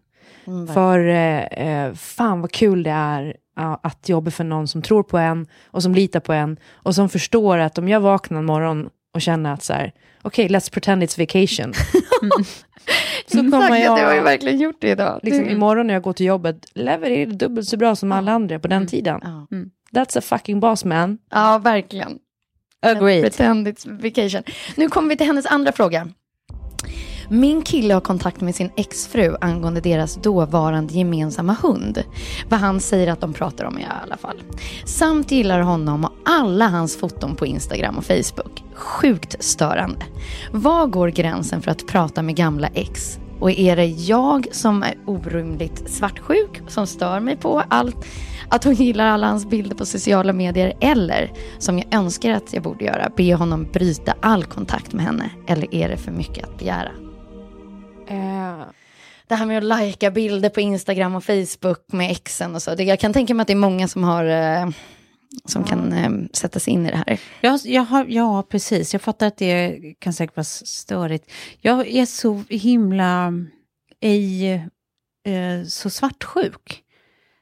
För 0.74 1.08
eh, 1.08 1.43
eh, 1.43 1.93
fan 1.93 2.41
vad 2.41 2.51
kul 2.51 2.84
det 2.84 2.91
är 2.91 3.36
att 3.82 4.10
jobba 4.10 4.32
för 4.32 4.43
någon 4.43 4.68
som 4.68 4.82
tror 4.82 5.03
på 5.03 5.18
en 5.18 5.47
och 5.66 5.84
som 5.84 5.95
litar 5.95 6.20
på 6.20 6.34
en 6.34 6.58
och 6.74 6.95
som 6.95 7.10
förstår 7.10 7.58
att 7.58 7.78
om 7.78 7.88
jag 7.88 7.99
vaknar 7.99 8.39
en 8.39 8.45
morgon 8.45 8.89
och 9.14 9.22
känner 9.22 9.53
att 9.53 9.64
så 9.64 9.74
här, 9.74 9.91
okej, 10.22 10.47
let's 10.47 10.74
pretend 10.74 11.03
it's 11.03 11.20
vacation. 11.20 11.74
så 13.28 13.38
kommer 13.38 13.78
jag, 13.78 13.97
Det 13.97 14.03
har 14.03 14.13
ju 14.16 14.22
verkligen 14.22 14.59
gjort 14.59 14.78
det 14.80 14.89
idag. 14.89 15.20
liksom, 15.24 15.49
imorgon 15.49 15.88
när 15.88 15.93
jag 15.93 16.03
går 16.03 16.13
till 16.13 16.26
jobbet, 16.26 16.66
leverera 16.74 17.30
dubbelt 17.30 17.68
så 17.68 17.78
bra 17.78 17.95
som 17.95 18.11
alla 18.11 18.32
andra 18.32 18.59
på 18.59 18.68
den 18.68 18.88
tiden. 18.88 19.20
Ja. 19.24 19.47
That's 19.93 20.18
a 20.18 20.22
fucking 20.22 20.59
boss 20.59 20.86
man. 20.86 21.18
Ja, 21.32 21.57
verkligen. 21.57 22.20
Agreed. 22.82 23.24
Pretend 23.24 23.68
it's 23.68 24.01
vacation. 24.01 24.43
Nu 24.76 24.89
kommer 24.89 25.09
vi 25.09 25.18
till 25.18 25.28
hennes 25.28 25.45
andra 25.45 25.72
fråga. 25.72 26.07
Min 27.30 27.62
kille 27.62 27.94
har 27.94 28.02
kontakt 28.02 28.42
med 28.42 28.56
sin 28.56 28.72
exfru 28.76 29.36
angående 29.42 29.82
deras 29.82 30.16
dåvarande 30.16 30.94
gemensamma 30.94 31.56
hund. 31.62 32.04
Vad 32.50 32.60
han 32.60 32.80
säger 32.80 33.12
att 33.12 33.22
de 33.22 33.34
pratar 33.34 33.66
om 33.66 33.80
i 33.80 33.88
alla 34.04 34.18
fall. 34.18 34.42
Samt 34.86 35.32
gillar 35.32 35.60
honom 35.60 36.06
och 36.06 36.12
alla 36.26 36.68
hans 36.68 36.98
foton 36.98 37.36
på 37.36 37.46
Instagram 37.46 37.98
och 37.98 38.06
Facebook. 38.06 38.64
Sjukt 38.74 39.44
störande. 39.44 40.06
Var 40.52 40.88
går 40.88 41.08
gränsen 41.08 41.62
för 41.62 41.72
att 41.72 41.88
prata 41.88 42.22
med 42.22 42.36
gamla 42.36 42.68
ex? 42.68 43.20
Och 43.40 43.52
är 43.52 43.76
det 43.76 43.86
jag 43.86 44.48
som 44.52 44.84
är 44.84 44.96
orimligt 45.06 45.92
svartsjuk 45.92 46.62
som 46.68 46.88
stör 46.88 47.20
mig 47.20 47.38
på 47.38 47.64
allt? 47.70 48.06
Att 48.50 48.64
hon 48.64 48.74
gillar 48.74 49.06
alla 49.06 49.28
hans 49.28 49.50
bilder 49.50 49.76
på 49.76 49.86
sociala 49.86 50.34
medier 50.34 50.74
eller, 50.82 51.32
som 51.58 51.78
jag 51.78 51.94
önskar 51.94 52.32
att 52.32 52.54
jag 52.54 52.64
borde 52.64 52.86
göra, 52.86 53.12
be 53.18 53.36
honom 53.36 53.68
bryta 53.74 54.14
all 54.22 54.44
kontakt 54.44 54.94
med 54.94 55.06
henne? 55.06 55.30
Eller 55.48 55.76
är 55.76 55.90
det 55.90 55.98
för 55.98 56.12
mycket 56.12 56.44
att 56.44 56.60
begära? 56.60 56.92
Eh, 58.08 58.66
Det 59.28 59.36
här 59.36 59.45
med 59.45 59.58
att 59.58 59.64
lajka 59.64 60.12
bilder 60.12 60.49
på 60.49 60.62
Instagram 60.62 61.16
och 61.16 61.24
Facebook 61.24 61.91
med 61.91 62.12
exen 62.12 62.56
och 62.56 62.62
så. 62.62 62.76
Det, 62.76 62.84
jag 62.84 62.99
kan 62.99 63.14
tänka 63.14 63.34
mig 63.34 63.41
att 63.41 63.47
det 63.47 63.53
är 63.53 63.58
många 63.58 63.88
som 63.88 64.03
har 64.03 64.26
eh, 64.26 64.70
som 65.45 65.64
kan 65.64 65.93
eh, 65.93 66.12
sätta 66.34 66.60
sig 66.60 66.74
in 66.74 66.86
i 66.86 66.91
det 66.91 66.97
här. 67.08 67.20
Jag, 67.41 67.60
jag 67.64 67.82
har, 67.82 68.06
ja, 68.10 68.43
precis. 68.49 68.93
Jag 68.93 69.01
fattar 69.01 69.28
att 69.28 69.38
det 69.38 69.80
kan 69.99 70.14
säkert 70.14 70.36
vara 70.36 70.43
störigt. 70.43 71.32
Jag 71.62 71.88
är 71.88 72.06
så 72.06 72.43
himla 72.49 73.34
ej 74.01 74.53
eh, 75.26 75.64
så 75.68 75.89
svartsjuk. 75.89 76.82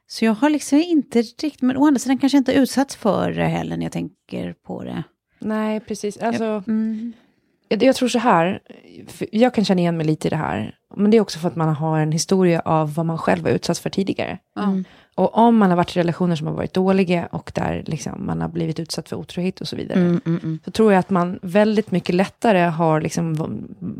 Så 0.08 0.26
jag 0.26 0.34
har 0.34 0.50
liksom 0.50 0.78
inte 0.80 1.22
riktigt, 1.22 1.62
men 1.62 1.78
å 1.78 1.88
andra 1.88 2.00
sidan 2.00 2.18
kanske 2.18 2.36
jag 2.38 2.42
inte 2.42 2.54
utsatts 2.54 2.96
för 2.96 3.32
det 3.32 3.46
heller 3.46 3.78
när 3.78 3.84
jag 3.86 3.92
tänker 3.92 4.54
på 4.54 4.84
det. 4.84 5.04
nej, 5.40 5.80
precis. 5.80 6.18
Alltså, 6.18 6.64
Mm. 6.68 7.14
Jag, 7.68 7.84
jag 7.84 7.96
tror 7.96 8.10
så 8.10 8.20
här, 8.20 8.60
jag 9.32 9.54
kan 9.54 9.66
känna 9.66 9.82
igen 9.82 9.98
mig 9.98 10.06
lite 10.06 10.28
i 10.28 10.30
det 10.30 10.36
här. 10.36 10.76
Men 10.96 11.12
det 11.12 11.18
är 11.18 11.22
också 11.22 11.40
för 11.40 11.48
att 11.48 11.56
man 11.56 11.76
har 11.76 12.00
en 12.00 12.12
historia 12.12 12.60
av 12.60 12.94
vad 12.94 13.06
man 13.06 13.18
själv 13.18 13.44
har 13.46 13.52
utsatts 13.52 13.80
för 13.80 13.90
tidigare. 13.90 14.38
Mm. 14.60 14.84
Och 15.16 15.38
om 15.38 15.58
man 15.58 15.70
har 15.70 15.78
varit 15.78 15.96
i 15.96 16.00
relationer 16.00 16.36
som 16.36 16.48
har 16.48 16.54
varit 16.54 16.74
dåliga 16.74 17.26
och 17.32 17.52
där 17.56 17.84
liksom 17.88 18.26
man 18.26 18.42
har 18.42 18.50
blivit 18.50 18.80
utsatt 18.80 19.10
för 19.10 19.16
otrohet 19.16 19.62
och 19.62 19.68
så 19.68 19.76
vidare. 19.76 20.00
Mm, 20.00 20.22
mm, 20.26 20.40
mm. 20.44 20.60
Så 20.66 20.72
tror 20.72 20.92
jag 20.92 21.00
att 21.00 21.10
man 21.10 21.40
väldigt 21.42 21.92
mycket 21.92 22.16
lättare 22.16 22.60
har 22.60 23.02
liksom 23.02 23.34
va- 23.34 23.50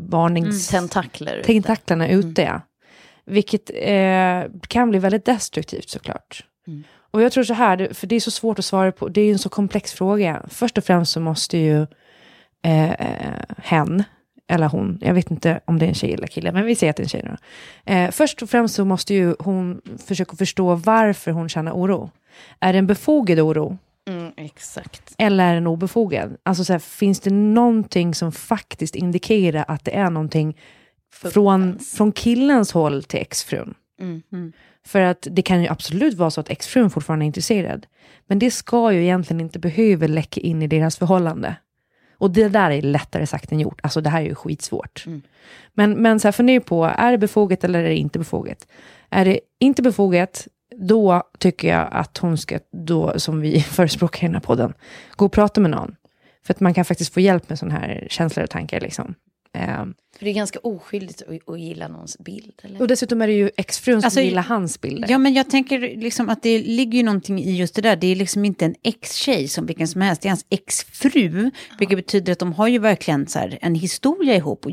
varnings... 0.08 0.68
Tentakler. 0.68 1.42
tentaklerna 1.46 2.08
ute. 2.08 2.42
ja. 2.42 2.60
Vilket 3.26 3.70
eh, 3.74 4.60
kan 4.68 4.90
bli 4.90 4.98
väldigt 4.98 5.24
destruktivt 5.24 5.88
såklart. 5.88 6.44
Mm. 6.66 6.84
Och 7.10 7.22
jag 7.22 7.32
tror 7.32 7.44
så 7.44 7.54
här, 7.54 7.88
för 7.92 8.06
det 8.06 8.16
är 8.16 8.20
så 8.20 8.30
svårt 8.30 8.58
att 8.58 8.64
svara 8.64 8.92
på, 8.92 9.08
det 9.08 9.20
är 9.20 9.24
ju 9.24 9.32
en 9.32 9.38
så 9.38 9.48
komplex 9.48 9.92
fråga. 9.92 10.42
Först 10.48 10.78
och 10.78 10.84
främst 10.84 11.12
så 11.12 11.20
måste 11.20 11.58
ju 11.58 11.86
eh, 12.64 12.90
eh, 12.92 13.44
hen, 13.58 14.04
eller 14.48 14.68
hon, 14.68 14.98
jag 15.00 15.14
vet 15.14 15.30
inte 15.30 15.60
om 15.64 15.78
det 15.78 15.84
är 15.84 15.88
en 15.88 15.94
tjej 15.94 16.12
eller 16.12 16.26
kille, 16.26 16.52
men 16.52 16.64
vi 16.64 16.74
säger 16.74 16.90
att 16.90 16.96
det 16.96 17.00
är 17.00 17.04
en 17.04 17.08
tjej 17.08 17.24
nu. 17.24 17.36
Eh, 17.94 18.10
först 18.10 18.42
och 18.42 18.50
främst 18.50 18.74
så 18.74 18.84
måste 18.84 19.14
ju 19.14 19.34
hon 19.38 19.80
försöka 20.06 20.36
förstå 20.36 20.74
varför 20.74 21.30
hon 21.30 21.48
känner 21.48 21.72
oro. 21.72 22.10
Är 22.60 22.72
det 22.72 22.78
en 22.78 22.86
befogad 22.86 23.40
oro? 23.40 23.78
Mm, 24.08 24.32
exakt. 24.36 25.14
Eller 25.18 25.50
är 25.50 25.54
den 25.54 25.66
obefogad? 25.66 26.36
Alltså 26.42 26.64
så 26.64 26.72
här, 26.72 26.80
finns 26.80 27.20
det 27.20 27.30
någonting 27.30 28.14
som 28.14 28.32
faktiskt 28.32 28.94
indikerar 28.94 29.64
att 29.68 29.84
det 29.84 29.96
är 29.96 30.10
någonting 30.10 30.56
från, 31.12 31.78
från 31.78 32.12
killens 32.12 32.72
håll 32.72 33.02
till 33.02 33.20
exfrun? 33.20 33.74
Mm. 34.00 34.52
För 34.86 35.00
att 35.00 35.28
det 35.30 35.42
kan 35.42 35.62
ju 35.62 35.68
absolut 35.68 36.14
vara 36.14 36.30
så 36.30 36.40
att 36.40 36.50
exfrun 36.50 36.90
fortfarande 36.90 37.24
är 37.24 37.26
intresserad. 37.26 37.86
Men 38.26 38.38
det 38.38 38.50
ska 38.50 38.92
ju 38.92 39.02
egentligen 39.02 39.40
inte 39.40 39.58
behöva 39.58 40.06
läcka 40.06 40.40
in 40.40 40.62
i 40.62 40.66
deras 40.66 40.96
förhållande. 40.96 41.56
Och 42.18 42.30
det 42.30 42.48
där 42.48 42.70
är 42.70 42.82
lättare 42.82 43.26
sagt 43.26 43.52
än 43.52 43.60
gjort. 43.60 43.80
Alltså 43.82 44.00
det 44.00 44.10
här 44.10 44.22
är 44.22 44.26
ju 44.26 44.34
skitsvårt. 44.34 45.04
Men, 45.72 46.02
men 46.02 46.20
så 46.20 46.28
här, 46.28 46.32
fundera 46.32 46.60
på, 46.60 46.84
är 46.84 47.12
det 47.12 47.18
befogat 47.18 47.64
eller 47.64 47.78
är 47.78 47.88
det 47.88 47.96
inte 47.96 48.18
befogat? 48.18 48.66
Är 49.10 49.24
det 49.24 49.40
inte 49.60 49.82
befogat, 49.82 50.48
då 50.76 51.22
tycker 51.38 51.68
jag 51.68 51.88
att 51.90 52.18
hon 52.18 52.38
ska, 52.38 52.58
då, 52.72 53.20
som 53.20 53.40
vi 53.40 53.60
förespråkar 53.76 54.24
i 54.24 54.26
den 54.26 54.34
här 54.34 54.40
podden, 54.40 54.74
gå 55.16 55.24
och 55.24 55.32
prata 55.32 55.60
med 55.60 55.70
någon. 55.70 55.96
För 56.46 56.54
att 56.54 56.60
man 56.60 56.74
kan 56.74 56.84
faktiskt 56.84 57.14
få 57.14 57.20
hjälp 57.20 57.48
med 57.48 57.58
sådana 57.58 57.78
här 57.78 58.06
känslor 58.10 58.44
och 58.44 58.50
tankar. 58.50 58.80
Liksom. 58.80 59.14
Ehm, 59.52 59.94
För 60.24 60.26
det 60.26 60.32
är 60.32 60.34
ganska 60.34 60.58
oskyldigt 60.58 61.22
att, 61.22 61.48
att 61.54 61.60
gilla 61.60 61.88
någons 61.88 62.18
bild. 62.18 62.52
Eller? 62.62 62.80
och 62.80 62.88
dessutom 62.88 63.22
är 63.22 63.26
det 63.26 63.32
ju 63.32 63.50
exfrun 63.56 64.00
som 64.00 64.06
Alltså, 64.06 64.20
gillar 64.20 64.42
hans 64.42 64.80
bilder. 64.80 65.10
Ja, 65.10 65.18
men 65.18 65.34
jag 65.34 65.50
tänker 65.50 65.78
liksom 65.80 66.28
att 66.28 66.42
det 66.42 66.58
ligger 66.58 66.98
ju 66.98 67.04
någonting 67.04 67.38
i 67.38 67.56
just 67.56 67.74
det 67.74 67.82
där. 67.82 67.96
Det 67.96 68.06
är 68.06 68.16
liksom 68.16 68.44
inte 68.44 68.64
en 68.64 68.74
ex-tjej 68.82 69.48
som 69.48 69.66
vilken 69.66 69.88
som 69.88 70.00
helst, 70.00 70.22
det 70.22 70.28
är 70.28 70.30
hans 70.30 70.46
ex-fru. 70.50 71.50
Vilket 71.78 71.98
betyder 71.98 72.32
att 72.32 72.38
de 72.38 72.52
har 72.52 72.68
ju 72.68 72.78
verkligen 72.78 73.26
så 73.26 73.38
här, 73.38 73.58
en 73.60 73.74
historia 73.74 74.36
ihop. 74.36 74.66
Och 74.66 74.72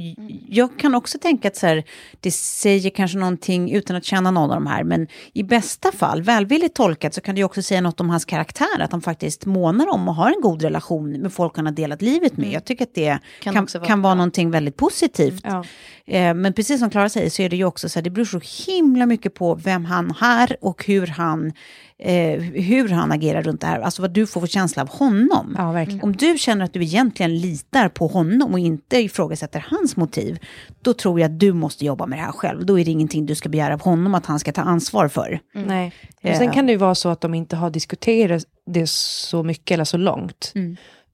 jag 0.50 0.80
kan 0.80 0.96
också 0.96 1.18
tänka 1.18 1.48
att 1.48 1.56
så 1.56 1.68
här, 1.68 1.84
det 2.20 2.32
säger 2.32 2.90
kanske 2.90 3.18
någonting, 3.18 3.72
utan 3.72 3.96
att 3.96 4.06
känna 4.06 4.32
någon 4.32 4.52
av 4.52 4.56
de 4.56 4.68
här, 4.68 4.84
men 4.84 5.08
i 5.34 5.44
bästa 5.44 5.92
fall, 5.92 6.22
välvilligt 6.22 6.76
tolkat, 6.76 7.14
så 7.14 7.22
kan 7.22 7.36
det 7.36 7.40
ju 7.40 7.46
också 7.46 7.62
säga 7.62 7.82
något 7.82 8.00
om 8.00 8.10
hans 8.10 8.26
karaktär. 8.26 8.80
Att 8.80 8.92
han 8.92 9.02
faktiskt 9.02 9.46
månar 9.46 9.88
om 9.88 10.08
och 10.08 10.16
har 10.16 10.28
en 10.30 10.42
god 10.42 10.62
relation 10.62 11.12
med 11.12 11.34
folk 11.34 11.56
han 11.56 11.66
har 11.66 11.74
delat 11.74 12.02
livet 12.02 12.38
med. 12.38 12.52
Jag 12.52 12.66
tycker 12.66 12.84
att 12.84 12.96
det 12.96 13.20
Kan 13.40 13.54
kan, 13.54 13.64
också 13.64 13.80
kan, 13.80 14.02
vara 14.02 14.12
vara 14.12 14.18
någonting 14.18 14.52
väldigt 14.52 14.78
positivt. 14.78 15.41
Ja. 15.44 15.64
Eh, 16.06 16.34
Men 16.34 16.54
precis 16.54 16.80
som 16.80 16.90
Klara 16.90 17.10
säger 17.10 17.30
så 17.30 17.42
är 17.42 17.50
det 17.50 17.56
ju 17.56 17.66
också 17.66 17.90
så 17.90 18.00
här, 18.00 18.04
det 18.04 18.10
beror 18.10 18.26
så 18.26 18.72
himla 18.72 19.06
mycket 19.06 19.34
på 19.34 19.56
vem 19.56 19.86
han 19.86 20.14
är 20.22 20.58
och 20.62 20.86
hur 20.86 21.08
han, 21.08 21.54
eh, 22.00 22.40
hur 22.42 22.90
han 22.90 23.12
agerar 23.12 23.42
runt 23.44 23.62
det 23.62 23.68
här. 23.68 23.80
Alltså 23.80 24.02
vad 24.02 24.12
du 24.12 24.28
får 24.28 24.42
för 24.42 24.48
känsla 24.48 24.82
av 24.82 24.90
honom. 24.90 25.56
Ja. 25.58 25.86
Om 26.02 26.16
du 26.16 26.38
känner 26.38 26.66
att 26.66 26.74
du 26.74 26.84
egentligen 26.84 27.38
litar 27.38 27.90
på 27.90 28.08
honom 28.08 28.52
och 28.54 28.60
inte 28.60 28.98
ifrågasätter 28.98 29.66
hans 29.70 29.96
motiv, 29.98 30.40
då 30.82 30.94
tror 30.94 31.20
jag 31.20 31.32
att 31.32 31.40
du 31.40 31.54
måste 31.54 31.86
jobba 31.86 32.06
med 32.06 32.20
det 32.20 32.24
här 32.24 32.32
själv. 32.32 32.66
Då 32.66 32.80
är 32.80 32.86
det 32.86 32.92
ingenting 32.92 33.26
du 33.26 33.36
ska 33.36 33.50
begära 33.50 33.74
av 33.74 33.82
honom 33.82 34.16
att 34.16 34.26
han 34.26 34.40
ska 34.40 34.52
ta 34.52 34.62
ansvar 34.62 35.08
för. 35.08 35.40
Nej. 35.54 35.94
Och 36.24 36.26
Eh. 36.30 36.38
sen 36.38 36.52
kan 36.52 36.66
det 36.66 36.72
ju 36.72 36.78
vara 36.78 36.96
så 36.96 37.10
att 37.10 37.22
de 37.22 37.34
inte 37.34 37.56
har 37.56 37.70
diskuterat 37.70 38.44
det 38.66 38.90
så 38.90 39.44
mycket 39.44 39.72
eller 39.76 39.84
så 39.86 39.98
långt. 39.98 40.54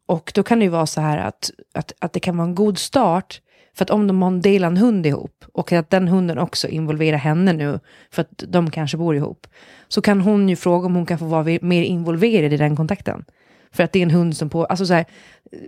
Och 0.05 0.31
då 0.35 0.43
kan 0.43 0.59
det 0.59 0.65
ju 0.65 0.71
vara 0.71 0.85
så 0.85 1.01
här 1.01 1.17
att, 1.17 1.51
att, 1.73 1.91
att 1.99 2.13
det 2.13 2.19
kan 2.19 2.37
vara 2.37 2.47
en 2.47 2.55
god 2.55 2.77
start. 2.77 3.41
För 3.77 3.85
att 3.85 3.89
om 3.89 4.07
de 4.07 4.21
har 4.21 4.27
en 4.27 4.41
delar 4.41 4.67
en 4.67 4.77
hund 4.77 5.05
ihop 5.05 5.45
och 5.53 5.71
att 5.71 5.89
den 5.89 6.07
hunden 6.07 6.37
också 6.37 6.67
involverar 6.67 7.17
henne 7.17 7.53
nu 7.53 7.79
för 8.11 8.21
att 8.21 8.43
de 8.47 8.71
kanske 8.71 8.97
bor 8.97 9.15
ihop. 9.15 9.47
Så 9.87 10.01
kan 10.01 10.21
hon 10.21 10.49
ju 10.49 10.55
fråga 10.55 10.85
om 10.85 10.95
hon 10.95 11.05
kan 11.05 11.19
få 11.19 11.25
vara 11.25 11.43
mer 11.61 11.83
involverad 11.83 12.53
i 12.53 12.57
den 12.57 12.75
kontakten. 12.75 13.25
För 13.71 13.83
att 13.83 13.91
det 13.91 13.99
är 13.99 14.03
en 14.03 14.11
hund 14.11 14.37
som 14.37 14.49
på, 14.49 14.65
alltså 14.65 14.85
så 14.85 14.93
här, 14.93 15.05
eh, 15.51 15.59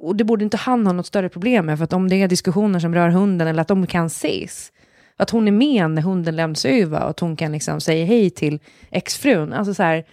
och 0.00 0.16
det 0.16 0.24
borde 0.24 0.44
inte 0.44 0.56
han 0.56 0.86
ha 0.86 0.92
något 0.92 1.06
större 1.06 1.28
problem 1.28 1.66
med. 1.66 1.78
För 1.78 1.84
att 1.84 1.92
om 1.92 2.08
det 2.08 2.16
är 2.16 2.28
diskussioner 2.28 2.80
som 2.80 2.94
rör 2.94 3.08
hunden 3.08 3.48
eller 3.48 3.62
att 3.62 3.68
de 3.68 3.86
kan 3.86 4.06
ses. 4.06 4.72
Att 5.16 5.30
hon 5.30 5.48
är 5.48 5.52
med 5.52 5.90
när 5.90 6.02
hunden 6.02 6.36
lämnas 6.36 6.64
över 6.64 7.02
och 7.02 7.10
att 7.10 7.20
hon 7.20 7.36
kan 7.36 7.52
liksom 7.52 7.80
säga 7.80 8.04
hej 8.04 8.30
till 8.30 8.58
exfrun. 8.90 9.52
Alltså 9.52 9.74
så 9.74 9.82
här, 9.82 10.04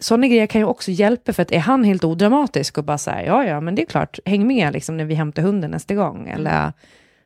sådana 0.00 0.26
grejer 0.26 0.46
kan 0.46 0.60
ju 0.60 0.64
också 0.64 0.90
hjälpa, 0.90 1.32
för 1.32 1.42
att 1.42 1.52
är 1.52 1.58
han 1.58 1.84
helt 1.84 2.04
odramatisk 2.04 2.78
och 2.78 2.84
bara 2.84 2.98
så 2.98 3.10
här, 3.10 3.22
ja, 3.22 3.44
ja, 3.44 3.60
men 3.60 3.74
det 3.74 3.82
är 3.82 3.86
klart, 3.86 4.18
häng 4.24 4.46
med 4.46 4.72
liksom 4.72 4.96
när 4.96 5.04
vi 5.04 5.14
hämtar 5.14 5.42
hunden 5.42 5.70
nästa 5.70 5.94
gång, 5.94 6.28
eller 6.28 6.72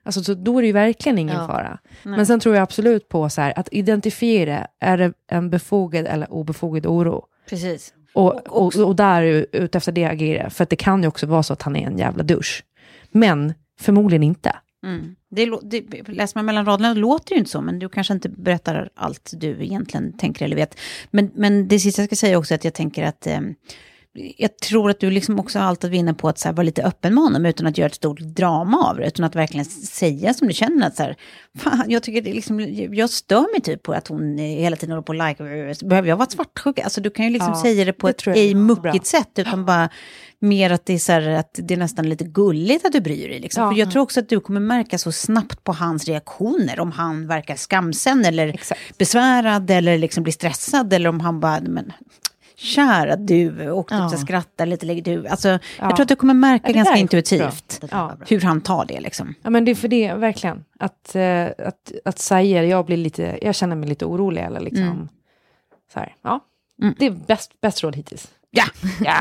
Alltså, 0.02 0.22
så 0.24 0.34
då 0.34 0.58
är 0.58 0.62
det 0.62 0.66
ju 0.66 0.72
verkligen 0.72 1.18
ingen 1.18 1.36
Ja. 1.36 1.46
fara. 1.46 1.78
Nej. 2.02 2.16
Men 2.16 2.26
sen 2.26 2.40
tror 2.40 2.54
jag 2.54 2.62
absolut 2.62 3.08
på 3.08 3.28
så 3.28 3.40
här, 3.40 3.52
att 3.58 3.68
identifiera, 3.72 4.66
är 4.80 4.98
det 4.98 5.12
en 5.30 5.50
befogad 5.50 6.06
eller 6.06 6.32
obefogad 6.32 6.86
oro? 6.86 7.24
Precis. 7.48 7.94
Och, 8.12 8.48
och, 8.48 8.76
och 8.76 8.96
där 8.96 9.22
ut 9.52 9.74
efter 9.74 9.92
det 9.92 10.04
agera. 10.04 10.50
För 10.50 10.62
att 10.62 10.70
det 10.70 10.76
kan 10.76 11.02
ju 11.02 11.08
också 11.08 11.26
vara 11.26 11.42
så 11.42 11.52
att 11.52 11.62
han 11.62 11.76
är 11.76 11.86
en 11.86 11.98
jävla 11.98 12.22
dusch. 12.22 12.64
Men 13.10 13.54
förmodligen 13.80 14.22
inte. 14.22 14.56
Mm. 14.86 15.16
Det, 15.30 15.50
det, 15.62 16.08
läser 16.08 16.38
man 16.38 16.46
mellan 16.46 16.66
raderna 16.66 16.94
låter 16.94 17.28
det 17.28 17.34
ju 17.34 17.38
inte 17.38 17.50
så, 17.50 17.60
men 17.60 17.78
du 17.78 17.88
kanske 17.88 18.14
inte 18.14 18.28
berättar 18.28 18.90
allt 18.94 19.30
du 19.34 19.64
egentligen 19.64 20.12
tänker 20.12 20.44
eller 20.44 20.56
vet. 20.56 20.78
Men, 21.10 21.30
men 21.34 21.68
det 21.68 21.78
sista 21.78 22.02
jag 22.02 22.08
ska 22.08 22.16
säga 22.16 22.38
också 22.38 22.54
är 22.54 22.58
att 22.58 22.64
jag 22.64 22.74
tänker 22.74 23.04
att 23.04 23.26
eh, 23.26 23.40
jag 24.12 24.58
tror 24.58 24.90
att 24.90 25.00
du 25.00 25.10
liksom 25.10 25.40
också 25.40 25.58
har 25.58 25.66
allt 25.66 25.84
att 25.84 25.90
vinna 25.90 26.14
på 26.14 26.28
att 26.28 26.38
så 26.38 26.48
här, 26.48 26.54
vara 26.54 26.62
lite 26.62 26.82
öppen 26.82 27.14
med 27.14 27.24
honom 27.24 27.46
utan 27.46 27.66
att 27.66 27.78
göra 27.78 27.86
ett 27.86 27.94
stort 27.94 28.20
drama 28.20 28.78
av 28.78 28.96
det, 28.96 29.06
utan 29.06 29.24
att 29.24 29.36
verkligen 29.36 29.64
säga 29.64 30.34
som 30.34 30.48
du 30.48 30.54
känner 30.54 30.86
att 30.86 30.96
så 30.96 31.02
här, 31.02 31.16
fan, 31.58 31.84
jag 31.88 32.02
tycker 32.02 32.22
det 32.22 32.32
liksom, 32.32 32.60
jag 32.94 33.10
stör 33.10 33.52
mig 33.52 33.60
typ 33.60 33.82
på 33.82 33.92
att 33.92 34.08
hon 34.08 34.38
hela 34.38 34.76
tiden 34.76 34.90
håller 34.90 35.02
på 35.02 35.12
och 35.12 35.28
like, 35.28 35.84
behöver 35.84 36.08
jag 36.08 36.16
vara 36.16 36.28
svartsjuk? 36.28 36.78
Alltså 36.78 37.00
du 37.00 37.10
kan 37.10 37.24
ju 37.24 37.30
liksom 37.30 37.52
Ja, 37.52 37.62
säga 37.62 37.84
det 37.84 37.92
på 37.92 38.06
det 38.06 38.10
ett 38.10 38.36
ej 38.36 38.54
muckigt 38.54 39.06
sätt, 39.06 39.30
utan 39.36 39.64
bara 39.64 39.88
mer 40.38 40.70
att 40.70 40.86
det 40.86 40.92
är 40.92 40.98
så 40.98 41.12
här, 41.12 41.28
att 41.28 41.58
det 41.62 41.74
är 41.74 41.78
nästan 41.78 42.08
lite 42.08 42.24
gulligt 42.24 42.86
att 42.86 42.92
du 42.92 43.00
bryr 43.00 43.28
dig. 43.28 43.40
Liksom. 43.40 43.62
Ja. 43.62 43.70
För 43.70 43.78
jag 43.78 43.90
tror 43.90 44.02
också 44.02 44.20
att 44.20 44.28
du 44.28 44.40
kommer 44.40 44.60
märka 44.60 44.98
så 44.98 45.12
snabbt 45.12 45.64
på 45.64 45.72
hans 45.72 46.04
reaktioner, 46.04 46.80
om 46.80 46.92
han 46.92 47.26
verkar 47.26 47.56
skamsen 47.56 48.24
eller 48.24 48.48
Exakt. 48.48 48.98
besvärad 48.98 49.70
eller 49.70 49.98
liksom 49.98 50.22
blir 50.22 50.32
stressad 50.32 50.92
eller 50.92 51.08
om 51.08 51.20
han 51.20 51.40
bara, 51.40 51.60
men 51.60 51.92
kära 52.60 53.16
du, 53.16 53.70
och 53.70 53.88
Ja. 53.92 54.08
skrattar 54.08 54.66
lite, 54.66 54.86
lägger 54.86 55.02
du. 55.02 55.26
Alltså, 55.28 55.48
Jag 55.48 55.60
Ja. 55.78 55.88
tror 55.90 56.02
att 56.02 56.08
du 56.08 56.16
kommer 56.16 56.34
märka 56.34 56.68
Ja, 56.68 56.74
ganska 56.74 56.96
intuitivt 56.96 57.80
hur 58.26 58.40
han 58.40 58.60
tar 58.60 58.84
det. 58.84 59.00
Liksom. 59.00 59.34
Ja, 59.42 59.50
men 59.50 59.64
det 59.64 59.70
är 59.70 59.74
för 59.74 59.88
det, 59.88 60.14
verkligen. 60.14 60.64
Att, 60.78 61.14
eh, 61.14 61.44
att, 61.66 61.92
att 62.04 62.18
säga, 62.18 62.64
jag, 62.64 62.86
blir 62.86 62.96
lite, 62.96 63.38
jag 63.42 63.54
känner 63.54 63.76
mig 63.76 63.88
lite 63.88 64.04
orolig. 64.04 64.42
Eller 64.42 64.60
liksom, 64.60 64.84
Mm. 64.84 65.08
så 65.92 65.98
här, 66.00 66.14
ja. 66.22 66.40
Mm. 66.82 66.94
Det 66.98 67.06
är 67.06 67.10
bäst, 67.10 67.60
bäst 67.60 67.82
råd 67.82 67.96
hittills. 67.96 68.28
Ja, 68.50 68.64
Ja. 69.04 69.16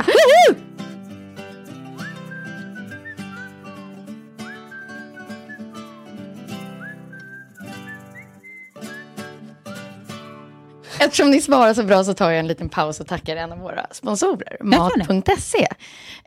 Eftersom 11.00 11.32
ni 11.32 11.42
svarar 11.42 11.74
så 11.74 11.84
bra 11.84 12.04
så 12.04 12.14
tar 12.14 12.32
jag 12.32 12.40
en 12.40 12.48
liten 12.48 12.70
paus 12.70 13.00
och 13.00 13.08
tackar 13.08 13.36
en 13.36 13.52
av 13.52 13.60
våra 13.60 13.88
sponsorer. 13.92 14.58
Mat.se. 14.62 15.68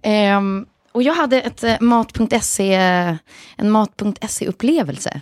Ehm, 0.03 0.67
och 0.93 1.03
jag 1.03 1.15
hade 1.15 1.41
ett 1.41 1.65
eh, 1.65 1.81
Mat.se, 1.81 2.75
en 3.57 3.71
Mat.se-upplevelse 3.71 5.21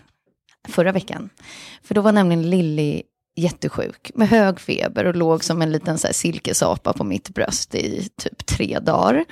förra 0.68 0.92
veckan. 0.92 1.30
För 1.82 1.94
då 1.94 2.00
var 2.00 2.12
nämligen 2.12 2.50
Lilly 2.50 3.02
jättesjuk 3.36 4.10
med 4.14 4.28
hög 4.28 4.60
feber 4.60 5.04
och 5.04 5.16
låg 5.16 5.44
som 5.44 5.62
en 5.62 5.72
liten 5.72 5.98
så 5.98 6.06
här, 6.06 6.14
silkesapa 6.14 6.92
på 6.92 7.04
mitt 7.04 7.28
bröst 7.28 7.74
i 7.74 8.08
typ 8.22 8.46
tre 8.46 8.78
dagar. 8.78 9.24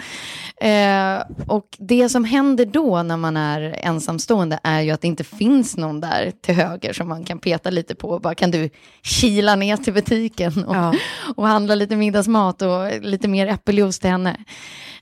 Eh, 0.60 1.22
och 1.46 1.66
det 1.78 2.08
som 2.08 2.24
händer 2.24 2.66
då 2.66 3.02
när 3.02 3.16
man 3.16 3.36
är 3.36 3.60
ensamstående 3.82 4.60
är 4.62 4.80
ju 4.80 4.90
att 4.90 5.00
det 5.00 5.08
inte 5.08 5.24
finns 5.24 5.76
någon 5.76 6.00
där 6.00 6.32
till 6.42 6.54
höger 6.54 6.92
som 6.92 7.08
man 7.08 7.24
kan 7.24 7.38
peta 7.38 7.70
lite 7.70 7.94
på. 7.94 8.10
och 8.10 8.20
Bara, 8.20 8.34
kan 8.34 8.50
du 8.50 8.70
kila 9.02 9.56
ner 9.56 9.76
till 9.76 9.94
butiken 9.94 10.64
och, 10.64 10.76
Ja. 10.76 10.94
och 11.36 11.46
handla 11.46 11.74
lite 11.74 11.96
middagsmat 11.96 12.62
och 12.62 13.00
lite 13.00 13.28
mer 13.28 13.46
äppeljuice 13.46 13.98
till 13.98 14.10
henne. 14.10 14.36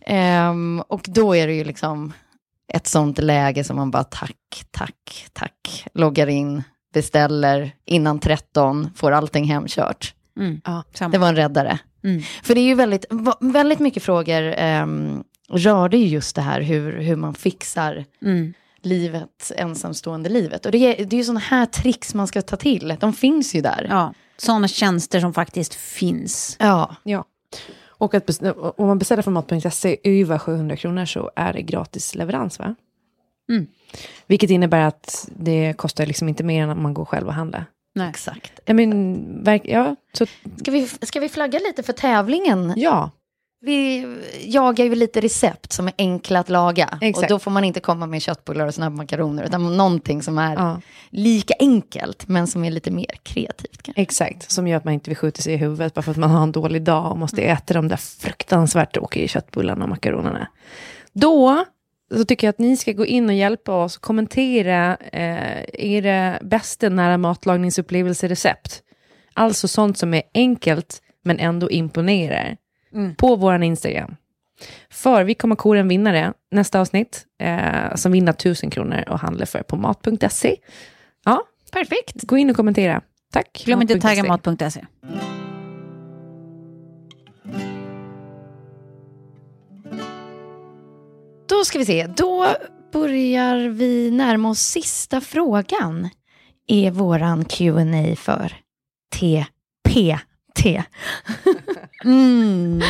Ehm, 0.07 0.83
och 0.89 1.03
då 1.09 1.37
är 1.37 1.47
det 1.47 1.55
ju 1.55 1.65
liksom 1.65 2.13
ett 2.73 2.87
sånt 2.87 3.19
läge 3.19 3.65
som 3.65 3.77
man 3.77 3.91
bara 3.91 4.05
tack, 4.05 4.65
tack, 4.71 5.27
tack, 5.33 5.87
loggar 5.95 6.27
in, 6.27 6.63
beställer 6.95 7.73
innan 7.85 8.19
13, 8.19 8.91
får 8.97 9.13
allting 9.13 9.45
hemkört. 9.45 10.15
mm. 10.39 10.61
Ja. 10.65 10.83
samma. 10.95 11.13
Det 11.13 11.19
var 11.19 11.29
en 11.29 11.37
räddare. 11.37 11.79
Mm. 12.05 12.23
För 12.43 12.55
det 12.55 12.61
är 12.61 12.65
ju 12.67 12.75
väldigt, 12.75 13.05
väldigt 13.41 13.79
mycket 13.79 14.03
frågor 14.03 14.63
um, 14.83 15.25
rörde 15.51 15.97
ju 15.97 16.07
just 16.07 16.37
det 16.37 16.43
här 16.43 16.61
hur, 16.61 17.01
hur 17.01 17.17
man 17.17 17.35
fixar 17.35 18.05
Mm. 18.23 18.55
livet, 18.83 19.53
ensamstående 19.57 20.29
livet. 20.29 20.67
Och 20.67 20.73
det 20.73 20.79
är, 20.79 21.05
det 21.05 21.17
är 21.17 21.19
ju 21.19 21.25
sådana 21.25 21.41
här 21.41 21.67
tricks 21.67 22.15
man 22.15 22.27
ska 22.27 22.43
ta 22.43 22.57
till. 22.57 22.97
De 23.01 23.13
finns 23.13 23.55
ju 23.55 23.61
där. 23.61 23.87
Ja, 23.91 24.15
sådana 24.37 24.69
tjänster 24.69 25.21
som 25.21 25.35
faktiskt 25.35 25.75
finns. 25.75 26.57
Ja. 26.61 26.97
Ja. 27.03 27.25
Och 27.99 28.15
att 28.15 28.43
om 28.77 28.87
man 28.87 28.99
beställer 28.99 29.23
från 29.23 29.35
mat.se 29.35 29.97
över 30.05 30.39
700 30.39 30.77
kronor 30.77 31.05
så 31.05 31.31
är 31.37 31.53
det 31.53 31.63
gratis 31.63 32.15
leverans, 32.15 32.59
va? 32.59 32.75
Mm. 33.49 33.67
Vilket 34.27 34.51
innebär 34.51 34.81
att 34.81 35.29
det 35.37 35.75
kostar 35.77 36.07
liksom 36.07 36.29
inte 36.29 36.45
mer 36.45 36.63
än 36.63 36.71
om 36.71 36.83
man 36.83 36.95
går 36.95 37.05
själv 37.05 37.27
och 37.27 37.35
handlar. 37.35 37.65
Nej. 37.95 38.09
Exakt. 38.11 38.61
Ja, 38.65 38.75
men, 38.75 39.45
verk- 39.45 39.63
ja, 39.65 39.97
så, 40.13 40.27
Ska 40.61 40.71
vi, 40.71 40.89
ska 40.89 41.21
vi 41.21 41.29
flagga 41.29 41.59
lite 41.59 41.83
för 41.83 41.93
tävlingen? 41.93 42.73
ja. 42.77 43.11
Vi 43.61 44.07
jagar 44.45 44.85
ju 44.85 44.95
lite 44.95 45.21
recept 45.21 45.73
som 45.73 45.87
är 45.87 45.95
enkla 45.99 46.41
att 46.41 46.49
laga. 46.49 46.99
Exakt. 47.01 47.25
Och 47.25 47.29
då 47.35 47.39
får 47.39 47.51
man 47.51 47.65
inte 47.65 47.81
komma 47.81 48.07
med 48.07 48.23
köttbullar 48.23 48.67
och 48.67 48.75
snabbmakaroner, 48.75 49.45
utan 49.45 49.77
någonting 49.77 50.23
som 50.23 50.39
är 50.39 50.55
ja. 50.55 50.81
lika 51.11 51.55
enkelt, 51.59 52.29
men 52.29 52.47
som 52.47 52.65
är 52.65 52.71
lite 52.71 52.91
mer 52.91 53.11
kreativt. 53.23 53.83
Kanske. 53.83 54.03
Exakt, 54.03 54.51
som 54.51 54.69
gör 54.69 54.77
att 54.77 54.85
man 54.85 54.95
inte 54.95 55.11
vill 55.11 55.17
skjuta 55.17 55.43
sig 55.43 55.55
i 55.55 55.57
huvudet 55.57 55.95
bara 55.95 56.03
för 56.03 56.11
att 56.11 56.17
man 56.17 56.31
har 56.31 56.43
en 56.43 56.53
dålig 56.53 56.83
dag 56.83 57.11
och 57.11 57.19
måste 57.19 57.43
äta 57.43 57.75
de 57.75 57.89
där 57.89 57.97
fruktansvärt 57.97 58.95
tråkiga 58.95 59.29
köttbullarna 59.29 59.85
och 59.85 59.91
makaronerna. 59.91 60.49
Då 61.13 61.65
så 62.11 62.25
tycker 62.25 62.47
jag 62.47 62.53
att 62.53 62.59
ni 62.59 62.77
ska 62.77 62.93
gå 62.93 63.07
in 63.07 63.29
och 63.29 63.35
hjälpa 63.35 63.85
oss 63.85 63.97
och 63.97 64.03
kommentera 64.03 64.97
eh, 64.97 65.65
era 65.73 66.39
bästa 66.43 66.89
nära 66.89 67.19
matlagningsupplevelserecept. 67.19 68.83
Alltså 69.35 69.69
sånt 69.69 69.99
som 69.99 70.15
är 70.15 70.23
enkelt 70.35 71.03
men 71.25 71.39
ändå 71.39 71.71
imponerar. 71.71 72.57
På 73.17 73.37
vår 73.37 73.63
Instagram. 73.63 74.17
För 74.91 75.25
vi 75.25 75.35
kommer 75.35 75.57
kora 75.57 75.81
en 75.81 75.89
vinnare 75.89 76.33
nästa 76.51 76.81
avsnitt 76.81 77.27
eh, 77.41 77.95
som 77.95 78.13
vinner 78.13 78.33
1000 78.33 78.71
kronor 78.71 79.05
och 79.09 79.19
handlar 79.19 79.47
för 79.47 79.63
på 79.63 79.77
mat.se. 79.77 80.57
Ja, 81.25 81.43
Perfekt. 81.73 82.23
Gå 82.23 82.39
in 82.39 82.51
och 82.51 82.57
kommentera. 82.57 83.03
Tack. 83.33 83.63
Glöm 83.65 83.83
inte 83.83 83.95
att 83.95 84.01
tagga 84.01 84.25
Mat.se. 84.25 84.85
ska 91.67 91.79
vi 91.79 91.85
se, 91.85 92.07
då 92.07 92.47
börjar 92.93 93.69
vi 93.69 94.11
närma 94.11 94.51
oss 94.51 94.61
sista 94.61 95.21
frågan 95.21 96.09
i 96.69 96.91
våran 96.91 97.45
Q&A 97.45 98.17
för 98.17 98.53
TPT. 99.15 100.65
Mm. 102.05 102.81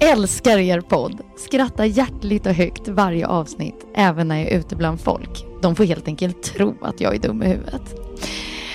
Älskar 0.00 0.58
er 0.58 0.80
podd. 0.80 1.20
Skrattar 1.36 1.84
hjärtligt 1.84 2.46
och 2.46 2.52
högt 2.52 2.88
varje 2.88 3.26
avsnitt, 3.26 3.86
även 3.94 4.28
när 4.28 4.36
jag 4.36 4.48
är 4.52 4.58
ute 4.58 4.76
bland 4.76 5.00
folk. 5.00 5.44
De 5.62 5.76
får 5.76 5.84
helt 5.84 6.08
enkelt 6.08 6.42
tro 6.42 6.74
att 6.82 7.00
jag 7.00 7.14
är 7.14 7.18
dum 7.18 7.42
i 7.42 7.46
huvudet. 7.46 7.94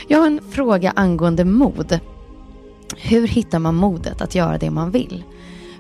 Jag 0.08 0.20
har 0.20 0.28
en 0.28 0.42
fråga 0.52 0.94
angående 0.96 1.46
mod. 1.46 2.00
Hur 2.98 3.28
hittar 3.28 3.60
man 3.60 3.76
modet 3.76 4.22
att 4.22 4.36
göra 4.36 4.58
det 4.58 4.72
man 4.72 4.92
vill? 4.92 5.24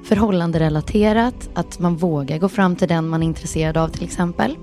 Förhållanderelaterat, 0.07 1.49
att 1.53 1.79
man 1.79 1.95
vågar 1.95 2.37
gå 2.37 2.49
fram 2.49 2.75
till 2.75 2.87
den 2.87 3.07
man 3.07 3.23
är 3.23 3.27
intresserad 3.27 3.77
av 3.77 3.87
till 3.87 4.03
exempel. 4.03 4.57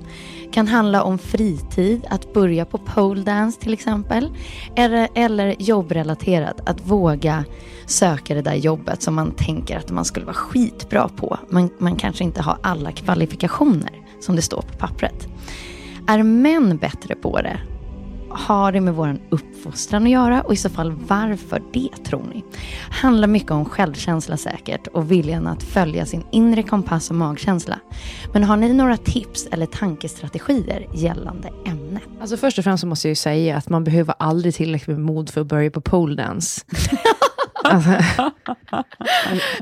Kan 0.53 0.69
handla 0.69 1.03
om 1.03 1.19
fritid, 1.19 2.07
att 2.11 2.33
börja 2.33 2.65
på 2.65 2.79
pole 2.79 3.23
dance 3.23 3.61
till 3.61 3.73
exempel. 3.73 4.31
Eller, 4.77 5.09
eller 5.15 5.55
jobbrelaterat, 5.59 6.69
att 6.69 6.87
våga 6.87 7.45
söka 7.87 8.35
det 8.35 8.43
där 8.43 8.55
jobbet 8.55 9.03
som 9.03 9.15
man 9.15 9.31
tänker 9.31 9.79
att 9.79 9.91
man 9.91 10.05
skulle 10.05 10.27
vara 10.27 10.35
skitbra 10.35 11.09
på. 11.09 11.39
Men 11.49 11.71
man 11.79 11.97
kanske 11.97 12.25
inte 12.25 12.43
har 12.43 12.59
alla 12.63 12.93
kvalifikationer 12.93 13.93
som 14.21 14.37
det 14.37 14.43
står 14.43 14.63
på 14.63 14.79
pappret. 14.79 15.29
Är 16.07 16.23
män 16.23 16.77
bättre 16.77 17.15
på 17.15 17.41
det? 17.41 17.61
Har 18.35 18.73
det 18.73 18.81
med 18.81 18.95
vår 18.95 19.19
uppfostran 19.31 20.03
att 20.03 20.11
göra 20.11 20.43
och 20.43 20.53
i 20.53 20.57
så 20.57 20.71
fall 20.71 20.93
varför 20.93 21.63
det 21.73 22.05
tror 22.05 22.23
ni? 22.35 22.45
Handlar 22.91 23.29
mycket 23.29 23.51
om 23.51 23.65
självkänsla 23.65 24.37
säkert 24.37 24.87
och 24.87 25.11
viljan 25.11 25.47
att 25.47 25.63
följa 25.63 26.07
sin 26.07 26.25
inre 26.33 26.63
kompass 26.63 27.11
och 27.11 27.17
magkänsla. 27.17 27.79
Men 28.33 28.45
har 28.45 28.57
ni 28.57 28.73
några 28.73 28.97
tips 28.97 29.47
eller 29.53 29.67
tankestrategier 29.67 30.87
gällande 30.95 31.49
ämnet? 31.67 32.03
Alltså 32.21 32.37
först 32.37 32.59
och 32.59 32.65
främst 32.65 32.81
så 32.81 32.87
måste 32.87 33.09
jag 33.09 33.11
ju 33.11 33.17
säga 33.17 33.57
att 33.57 33.69
man 33.69 33.85
behöver 33.85 34.15
aldrig 34.19 34.55
tillräckligt 34.55 34.97
med 34.97 35.07
mod 35.07 35.31
för 35.31 35.41
att 35.41 35.47
börja 35.47 35.71
på 35.71 35.81
pole 35.81 36.23
dance. 36.23 36.61
alltså, 37.65 37.91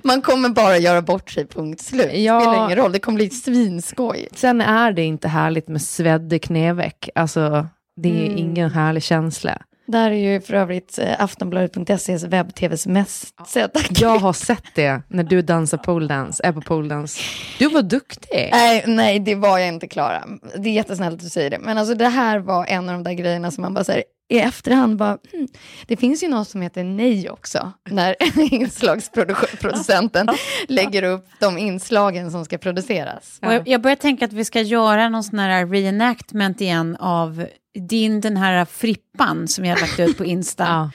Man 0.03 0.23
kommer 0.23 0.49
bara 0.49 0.79
göra 0.79 1.03
bort 1.03 1.31
sig, 1.31 1.47
punkt 1.47 1.81
slut. 1.81 2.11
Ja. 2.15 2.41
Spelar 2.41 2.65
ingen 2.67 2.79
roll, 2.79 2.93
det 2.93 2.99
kommer 2.99 3.17
bli 3.17 3.31
svinskoj. 3.31 4.29
sen 4.35 4.61
är 4.61 4.93
det 4.93 5.03
inte 5.03 5.29
härligt 5.29 5.69
med 5.69 5.83
sveddig 5.83 6.43
knäveck. 6.43 7.09
Alltså, 7.15 7.67
det 7.97 8.27
är 8.27 8.37
ingen 8.37 8.71
härlig 8.71 9.03
känsla. 9.03 9.63
Där 9.87 10.11
är 10.11 10.33
ju 10.33 10.41
för 10.41 10.55
övrigt 10.55 10.99
eh, 10.99 11.21
aftonbladet.ses 11.23 12.25
webb-tvs 12.25 12.87
mest 12.87 13.35
sedda 13.47 13.81
Jag 13.91 14.19
har 14.19 14.33
sett 14.33 14.65
det 14.75 15.03
när 15.09 15.25
du 15.25 15.43
dansar 15.43 15.79
poledance, 15.79 16.43
är 16.45 16.53
på 16.53 16.61
poledance. 16.61 17.21
Du 17.59 17.69
var 17.69 17.83
duktig. 17.83 18.49
Nej, 18.53 18.85
nej, 18.87 19.19
det 19.19 19.35
var 19.35 19.59
jag 19.59 19.69
inte, 19.69 19.89
Klara. 19.89 20.25
Det 20.59 20.69
är 20.69 20.73
jättesnällt 20.73 21.15
att 21.15 21.21
du 21.21 21.29
säger 21.29 21.51
det. 21.51 21.59
Men 21.59 21.79
alltså 21.79 21.95
det 21.95 22.09
här 22.09 22.39
var 22.39 22.67
en 22.67 22.89
av 22.89 22.95
de 22.95 23.03
där 23.03 23.13
grejerna 23.13 23.51
som 23.51 23.63
man 23.63 23.75
bara 23.75 23.85
säger 23.85 24.05
i 24.33 24.39
efterhand 24.39 24.97
bara, 24.97 25.19
hmm, 25.33 25.49
det 25.87 25.97
finns 25.97 26.23
ju 26.23 26.29
något 26.29 26.49
som 26.49 26.63
heter 26.63 26.85
nej 26.85 27.31
också, 27.31 27.73
när 27.91 28.17
inslagsproducenten 28.55 30.29
lägger 30.69 31.03
upp 31.03 31.27
de 31.41 31.59
inslagen 31.59 32.31
som 32.31 32.45
ska 32.45 32.59
produceras. 32.59 33.39
Och 33.43 33.53
jag, 33.53 33.69
jag 33.69 33.83
börjar 33.83 33.97
tänka 33.97 34.25
att 34.25 34.33
vi 34.33 34.45
ska 34.45 34.61
göra 34.61 35.09
någon 35.09 35.25
sån 35.25 35.39
här 35.39 35.67
reenactment 35.67 36.61
igen 36.61 36.97
av 36.97 37.47
din, 37.89 38.21
den 38.21 38.37
här 38.37 38.65
frippan 38.65 39.49
som 39.49 39.65
jag 39.65 39.77
har 39.77 39.81
lagt 39.81 40.01
ut 40.01 40.19
på 40.19 40.25
Insta. 40.25 40.65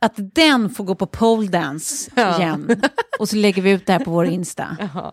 Ja. 0.00 0.06
Att 0.06 0.14
den 0.34 0.70
får 0.70 0.84
gå 0.84 0.94
på 0.94 1.06
pole 1.06 1.48
dance 1.48 2.10
igen. 2.38 2.82
Och 3.18 3.28
så 3.28 3.36
lägger 3.36 3.62
vi 3.62 3.70
ut 3.70 3.86
det 3.86 3.92
här 3.92 4.04
på 4.04 4.10
vår 4.10 4.26
Insta. 4.26 4.76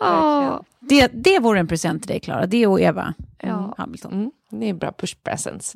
Åh, 0.00 0.60
Det, 0.80 1.10
det 1.14 1.38
vore 1.38 1.60
en 1.60 1.68
present 1.68 2.02
till 2.02 2.08
dig, 2.08 2.20
Klara. 2.20 2.46
Det 2.46 2.66
och 2.66 2.80
Eva 2.80 3.14
Ja. 3.42 3.74
Hamilton. 3.78 4.12
Mm, 4.12 4.30
det 4.50 4.68
är 4.68 4.74
bra 4.74 4.92
push 4.92 5.16
presents. 5.24 5.74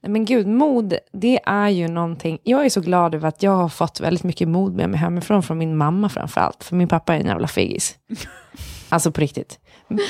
Nej, 0.00 0.12
men 0.12 0.24
gud, 0.24 0.46
mod, 0.46 0.94
det 1.12 1.40
är 1.46 1.68
ju 1.68 1.88
någonting. 1.88 2.38
Jag 2.42 2.64
är 2.64 2.68
så 2.68 2.80
glad 2.80 3.14
över 3.14 3.28
att 3.28 3.42
jag 3.42 3.56
har 3.56 3.68
fått 3.68 4.00
väldigt 4.00 4.24
mycket 4.24 4.48
mod 4.48 4.74
med 4.74 4.90
mig 4.90 5.00
hemifrån, 5.00 5.42
från 5.42 5.58
min 5.58 5.76
mamma 5.76 6.08
framför 6.08 6.40
allt. 6.40 6.64
För 6.64 6.76
min 6.76 6.88
pappa 6.88 7.14
är 7.14 7.20
en 7.20 7.26
jävla 7.26 7.48
fegis. 7.48 7.98
alltså 8.88 9.12
på 9.12 9.20
riktigt. 9.20 9.58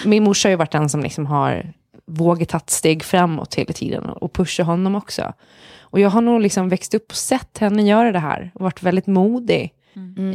Min 0.05 0.25
morsa 0.25 0.49
har 0.49 0.51
ju 0.51 0.57
varit 0.57 0.73
den 0.73 0.89
som 0.89 1.01
liksom 1.03 1.27
har 1.27 1.73
vågat 2.07 2.49
ta 2.49 2.61
steg 2.67 3.05
framåt 3.05 3.55
hela 3.55 3.73
tiden 3.73 4.05
och 4.05 4.33
pusha 4.33 4.62
honom 4.62 4.95
också. 4.95 5.33
Och 5.81 6.01
jag 6.01 6.11
har 6.11 6.21
nog 6.21 6.41
liksom 6.41 6.69
växt 6.69 6.95
upp 6.95 7.11
och 7.11 7.17
sett 7.17 7.59
henne 7.59 7.83
göra 7.83 8.12
det 8.12 8.19
här 8.19 8.51
och 8.55 8.61
varit 8.61 8.83
väldigt 8.83 9.07
modig 9.07 9.73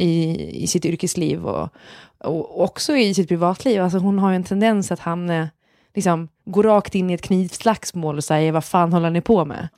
i, 0.00 0.62
i 0.62 0.66
sitt 0.66 0.84
yrkesliv 0.84 1.46
och, 1.46 1.68
och 2.18 2.62
också 2.62 2.96
i 2.96 3.14
sitt 3.14 3.28
privatliv. 3.28 3.82
Alltså 3.82 3.98
hon 3.98 4.18
har 4.18 4.30
ju 4.30 4.36
en 4.36 4.44
tendens 4.44 4.92
att 4.92 5.00
hamna, 5.00 5.48
liksom, 5.94 6.28
gå 6.44 6.62
rakt 6.62 6.94
in 6.94 7.10
i 7.10 7.14
ett 7.14 7.22
knivslagsmål 7.22 8.16
och 8.16 8.24
säga 8.24 8.52
vad 8.52 8.64
fan 8.64 8.92
håller 8.92 9.10
ni 9.10 9.20
på 9.20 9.44
med? 9.44 9.68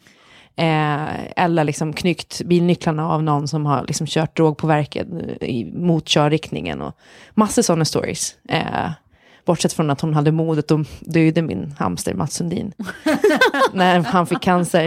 Eh, 0.56 1.44
eller 1.44 1.64
liksom 1.64 1.92
knyckt 1.92 2.42
bilnycklarna 2.42 3.08
av 3.08 3.22
någon 3.22 3.48
som 3.48 3.66
har 3.66 3.84
liksom 3.86 4.06
kört 4.06 4.36
drogpåverkad 4.36 5.36
i, 5.40 5.64
mot 5.64 6.04
körriktningen 6.04 6.82
och 6.82 6.96
massor 7.34 7.62
sådana 7.62 7.84
stories. 7.84 8.36
Eh, 8.48 8.90
bortsett 9.44 9.72
från 9.72 9.90
att 9.90 10.00
hon 10.00 10.14
hade 10.14 10.32
modet 10.32 10.70
att 10.70 10.86
döda 11.00 11.42
min 11.42 11.74
hamster 11.78 12.14
Mats 12.14 12.34
Sundin 12.34 12.72
när 13.72 14.00
han 14.00 14.26
fick 14.26 14.40
cancer. 14.40 14.86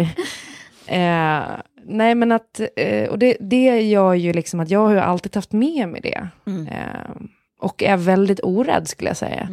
Eh, 0.88 1.44
nej 1.86 2.16
men 2.16 2.32
att, 2.32 2.60
eh, 2.76 3.10
och 3.10 3.20
det, 3.20 3.38
det 3.40 3.82
gör 3.82 4.14
ju 4.14 4.34
liksom 4.34 4.60
att 4.60 4.70
jag 4.70 4.80
har 4.80 4.92
ju 4.92 5.00
alltid 5.00 5.36
haft 5.36 5.52
med 5.52 5.90
mig 5.90 6.02
det. 6.02 6.28
Eh, 6.52 7.12
och 7.60 7.84
är 7.84 7.98
väldigt 7.98 8.40
orädd 8.44 8.88
skulle 8.88 9.10
jag 9.10 9.18
säga. 9.18 9.50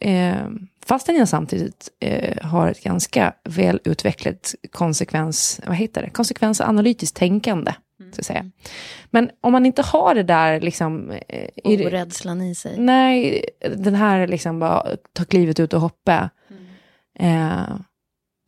Eh, 0.00 0.46
fastän 0.86 1.16
jag 1.16 1.28
samtidigt 1.28 1.88
eh, 2.00 2.46
har 2.46 2.68
ett 2.68 2.82
ganska 2.82 3.34
väl 3.44 3.80
utvecklat 3.84 4.54
konsekvens, 4.70 5.60
vad 5.66 5.76
heter 5.76 6.02
det? 6.02 6.10
konsekvensanalytiskt 6.10 7.16
tänkande. 7.16 7.74
Så 8.12 8.20
att 8.20 8.26
säga. 8.26 8.50
Men 9.10 9.30
om 9.40 9.52
man 9.52 9.66
inte 9.66 9.82
har 9.82 10.14
det 10.14 10.22
där 10.22 10.60
liksom, 10.60 11.10
eh, 11.28 11.48
orädslan 11.64 12.42
i 12.42 12.54
sig. 12.54 12.78
Nej, 12.78 13.44
den 13.76 13.94
här 13.94 14.26
liksom 14.26 14.58
bara 14.58 14.96
ta 15.12 15.24
klivet 15.24 15.60
ut 15.60 15.72
och 15.74 15.80
hoppa. 15.80 16.30
Eh, 17.18 17.76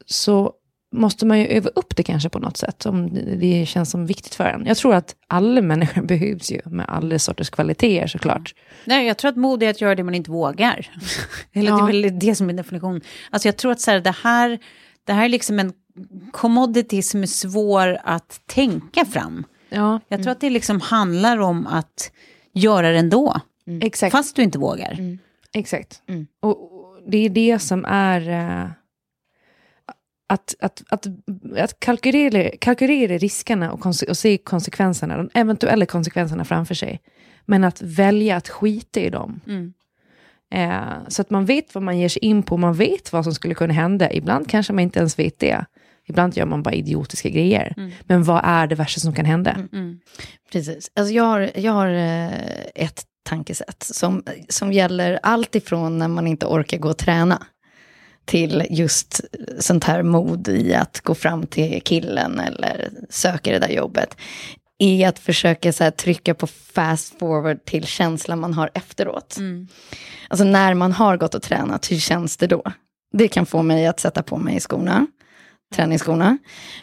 så 0.06 0.52
måste 0.92 1.26
man 1.26 1.38
ju 1.40 1.46
öva 1.46 1.70
upp 1.74 1.96
det 1.96 2.02
kanske 2.02 2.28
på 2.28 2.38
något 2.38 2.56
sätt, 2.56 2.86
om 2.86 3.14
det- 3.40 3.66
känns 3.68 3.90
som 3.90 4.06
viktigt 4.06 4.34
för 4.34 4.44
en. 4.44 4.66
Jag 4.66 4.76
tror 4.76 4.94
att 4.94 5.14
alla 5.26 5.62
människor 5.62 6.02
behövs 6.02 6.50
ju, 6.52 6.60
med 6.64 6.86
alla 6.88 7.18
sorters 7.18 7.50
kvaliteter 7.50 8.06
såklart. 8.06 8.54
Nej, 8.84 9.06
jag 9.06 9.18
tror 9.18 9.28
att 9.28 9.36
mod 9.36 9.62
är 9.62 9.70
att 9.70 9.80
göra 9.80 9.94
det 9.94 10.02
man 10.04 10.14
inte 10.14 10.30
vågar. 10.30 10.86
Eller 11.52 11.72
Det 11.72 11.82
är 11.82 11.86
väl 12.02 12.18
det 12.18 12.34
som 12.34 12.48
är 12.50 12.52
definition. 12.54 13.00
Alltså 13.30 13.48
jag 13.48 13.56
tror 13.56 13.72
att 13.72 13.80
så 13.80 13.90
här, 13.90 14.00
det, 14.00 14.14
här, 14.22 14.58
det 15.06 15.12
här 15.12 15.24
är 15.24 15.28
liksom 15.28 15.58
en 15.58 15.72
commodity 16.32 17.02
som 17.02 17.22
är 17.22 17.26
svår 17.26 17.98
att 18.04 18.40
tänka 18.46 19.04
fram. 19.04 19.44
Ja, 19.68 20.00
Jag 20.08 20.22
tror 20.22 20.32
att 20.32 20.40
det 20.40 20.50
liksom 20.50 20.80
handlar 20.80 21.38
om 21.38 21.66
att 21.66 22.10
göra 22.54 22.90
det 22.90 22.98
ändå. 22.98 23.40
exakt. 23.80 24.12
Fast 24.12 24.36
du 24.36 24.42
inte 24.42 24.58
vågar. 24.58 24.98
Exakt. 25.54 26.02
Mm. 26.08 26.26
Och, 26.40 26.50
och 26.50 26.98
det 27.08 27.18
är 27.18 27.28
det 27.30 27.58
som 27.58 27.84
är... 27.84 28.28
eh, 28.28 28.70
att, 30.32 30.54
att, 30.60 30.82
att, 30.88 31.06
att 31.56 31.80
kalkylera, 31.80 32.50
kalkylera 32.60 33.18
riskerna 33.18 33.72
och, 33.72 33.80
konse, 33.80 34.06
och 34.06 34.16
se 34.16 34.38
konsekvenserna, 34.38 35.16
de 35.16 35.30
eventuella 35.34 35.86
konsekvenserna 35.86 36.44
framför 36.44 36.74
sig. 36.74 37.00
Men 37.44 37.64
att 37.64 37.82
välja 37.82 38.36
att 38.36 38.48
skita 38.48 39.00
i 39.00 39.10
dem. 39.10 39.40
Mm. 39.46 39.72
Eh, 40.54 41.08
så 41.08 41.22
att 41.22 41.30
man 41.30 41.44
vet 41.44 41.74
vad 41.74 41.82
man 41.82 41.98
ger 41.98 42.08
sig 42.08 42.24
in 42.24 42.42
på, 42.42 42.56
man 42.56 42.74
vet 42.74 43.12
vad 43.12 43.24
som 43.24 43.34
skulle 43.34 43.54
kunna 43.54 43.74
hända. 43.74 44.12
Ibland 44.12 44.50
kanske 44.50 44.72
man 44.72 44.82
inte 44.82 44.98
ens 44.98 45.18
vet 45.18 45.38
det. 45.38 45.64
Ibland 46.06 46.36
gör 46.36 46.46
man 46.46 46.62
bara 46.62 46.74
idiotiska 46.74 47.28
grejer. 47.28 47.74
Men 48.02 48.22
vad 48.24 48.40
är 48.44 48.66
det 48.66 48.74
värsta 48.74 49.00
som 49.00 49.14
kan 49.14 49.24
hända? 49.24 49.56
Precis. 50.52 50.90
Alltså 50.94 51.14
jag 51.14 51.24
har, 51.24 51.50
jag 51.54 51.72
har 51.72 51.88
eh, 51.88 52.32
ett 52.74 53.04
tankesätt 53.22 53.82
som, 53.82 54.22
som 54.48 54.72
gäller 54.72 55.18
allt 55.22 55.54
ifrån 55.54 55.98
när 55.98 56.08
man 56.08 56.26
inte 56.26 56.46
orkar 56.46 56.78
gå 56.78 56.88
och 56.88 56.98
träna 56.98 57.46
till 58.24 58.66
just 58.70 59.20
sånt 59.58 59.84
här 59.84 60.02
mod 60.02 60.48
i 60.48 60.74
att 60.74 61.00
gå 61.00 61.14
fram 61.14 61.46
till 61.46 61.82
killen 61.84 62.40
eller 62.40 62.90
söka 63.10 63.52
det 63.52 63.58
där 63.58 63.68
jobbet. 63.68 64.16
I 64.78 65.04
att 65.04 65.18
försöka 65.18 65.72
så 65.72 65.90
trycka 65.90 66.34
på 66.34 66.46
fast 66.46 67.18
forward 67.18 67.64
till 67.64 67.86
känslan 67.86 68.40
man 68.40 68.54
har 68.54 68.70
efteråt. 68.74 69.36
Alltså 70.28 70.44
när 70.44 70.74
man 70.74 70.92
har 70.92 71.16
gått 71.16 71.34
och 71.34 71.42
tränat, 71.42 71.90
hur 71.90 71.96
känns 71.96 72.36
det 72.36 72.46
då? 72.46 72.62
Det 73.12 73.28
kan 73.28 73.46
få 73.46 73.62
mig 73.62 73.86
att 73.86 74.00
sätta 74.00 74.22
på 74.22 74.36
mig 74.36 74.60
skorna, 74.60 75.06
träningsskorna. 75.74 76.38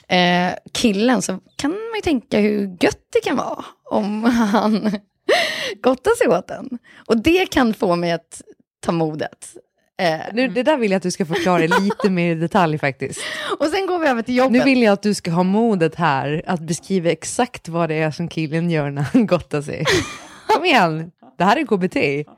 Eh, 0.07 0.53
killen 0.73 1.21
så 1.21 1.39
kan 1.55 1.71
man 1.71 1.95
ju 1.95 2.01
tänka 2.01 2.39
hur 2.39 2.77
gött 2.79 3.07
det 3.13 3.21
kan 3.23 3.37
vara 3.37 3.65
om 3.89 4.23
han 4.23 4.73
gottar 5.81 6.17
sig 6.17 6.27
åt 6.27 6.47
den. 6.47 6.69
Och 7.07 7.17
det 7.17 7.45
kan 7.45 7.73
få 7.73 7.95
mig 7.95 8.11
att 8.11 8.41
ta 8.79 8.91
modet. 8.91 9.55
Eh, 9.99 10.19
Nu, 10.33 10.47
det 10.47 10.63
där 10.63 10.77
vill 10.77 10.91
jag 10.91 10.97
att 10.97 11.03
du 11.03 11.11
ska 11.11 11.25
förklara 11.25 11.57
lite 11.81 12.09
mer 12.09 12.31
i 12.31 12.35
detalj 12.35 12.77
faktiskt. 12.77 13.19
och 13.59 13.65
sen 13.65 13.87
går 13.87 13.99
vi 13.99 14.07
över 14.07 14.21
till 14.21 14.35
jobbet. 14.35 14.51
Nu 14.51 14.63
vill 14.63 14.81
jag 14.81 14.93
att 14.93 15.01
du 15.01 15.13
ska 15.13 15.31
ha 15.31 15.43
modet 15.43 15.95
här 15.95 16.41
att 16.47 16.59
beskriva 16.59 17.09
exakt 17.11 17.67
vad 17.69 17.89
det 17.89 17.95
är 17.95 18.11
som 18.11 18.27
killen 18.27 18.69
gör 18.69 18.89
när 18.89 19.01
han 19.01 19.27
gottar 19.27 19.61
sig. 19.61 19.85
Kom 20.47 20.65
igen, 20.65 21.11
det 21.37 21.43
här 21.43 21.57
är 21.57 21.65
KBT. 21.65 22.29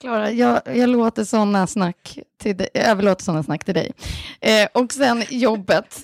Klara, 0.00 0.30
jag, 0.30 0.60
jag 0.74 0.88
låter 0.88 1.24
sådana 1.24 1.66
snack 1.66 2.18
till 2.42 2.56
dig, 2.56 2.68
jag 2.74 2.84
överlåter 2.84 3.24
sådana 3.24 3.42
snack 3.42 3.64
till 3.64 3.74
dig. 3.74 3.92
Eh, 4.40 4.68
och 4.72 4.92
sen 4.92 5.24
jobbet. 5.28 6.00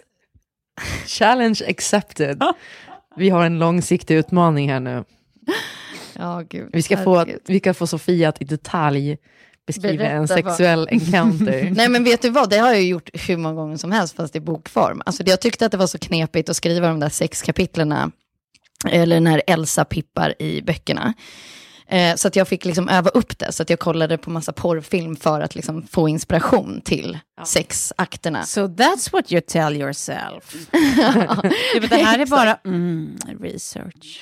Challenge 1.06 1.60
accepted. 1.68 2.42
Vi 3.16 3.30
har 3.30 3.44
en 3.44 3.58
långsiktig 3.58 4.14
utmaning 4.14 4.70
här 4.70 4.80
nu. 4.80 5.04
Ja, 6.18 6.42
gud. 6.48 6.70
Vi 6.72 6.82
ska 6.82 7.04
få, 7.04 7.26
vi 7.46 7.58
ska 7.58 7.74
få 7.74 7.86
Sofia 7.86 8.28
att 8.28 8.42
i 8.42 8.44
detalj 8.44 9.18
beskriva 9.66 10.04
en 10.04 10.26
Berätta 10.26 10.42
vad- 10.42 10.54
sexuell 10.56 10.88
encounter. 10.90 11.70
Nej 11.74 11.88
men 11.88 12.04
vet 12.04 12.22
du 12.22 12.30
vad, 12.30 12.50
det 12.50 12.58
har 12.58 12.72
jag 12.72 12.82
gjort 12.82 13.10
hur 13.12 13.36
många 13.36 13.54
gånger 13.54 13.76
som 13.76 13.92
helst 13.92 14.16
fast 14.16 14.36
i 14.36 14.40
bokform. 14.40 15.02
Alltså 15.06 15.22
jag 15.26 15.40
tyckte 15.40 15.66
att 15.66 15.72
det 15.72 15.78
var 15.78 15.86
så 15.86 15.98
knepigt 15.98 16.48
att 16.48 16.56
skriva 16.56 16.88
de 16.88 17.00
där 17.00 17.08
sex 17.08 17.42
kapitlerna, 17.42 18.10
eller 18.88 19.20
när 19.20 19.42
Elsa 19.46 19.84
pippar 19.84 20.42
i 20.42 20.62
böckerna. 20.62 21.14
Eh, 21.88 22.14
så 22.16 22.28
att 22.28 22.36
jag 22.36 22.48
fick 22.48 22.64
liksom 22.64 22.88
öva 22.88 23.10
upp 23.10 23.38
det, 23.38 23.52
så 23.52 23.62
att 23.62 23.70
jag 23.70 23.78
kollade 23.78 24.18
på 24.18 24.30
massa 24.30 24.52
porrfilm 24.52 25.16
för 25.16 25.40
att 25.40 25.54
liksom 25.54 25.86
få 25.86 26.08
inspiration 26.08 26.80
till 26.84 27.18
sexakterna. 27.44 28.44
So 28.44 28.60
that's 28.60 29.12
what 29.12 29.32
you 29.32 29.40
tell 29.40 29.76
yourself. 29.76 30.66
ja, 30.98 31.42
det 31.90 31.96
här 31.96 32.18
är 32.18 32.26
bara 32.26 32.58
mm, 32.64 33.16
research. 33.40 34.20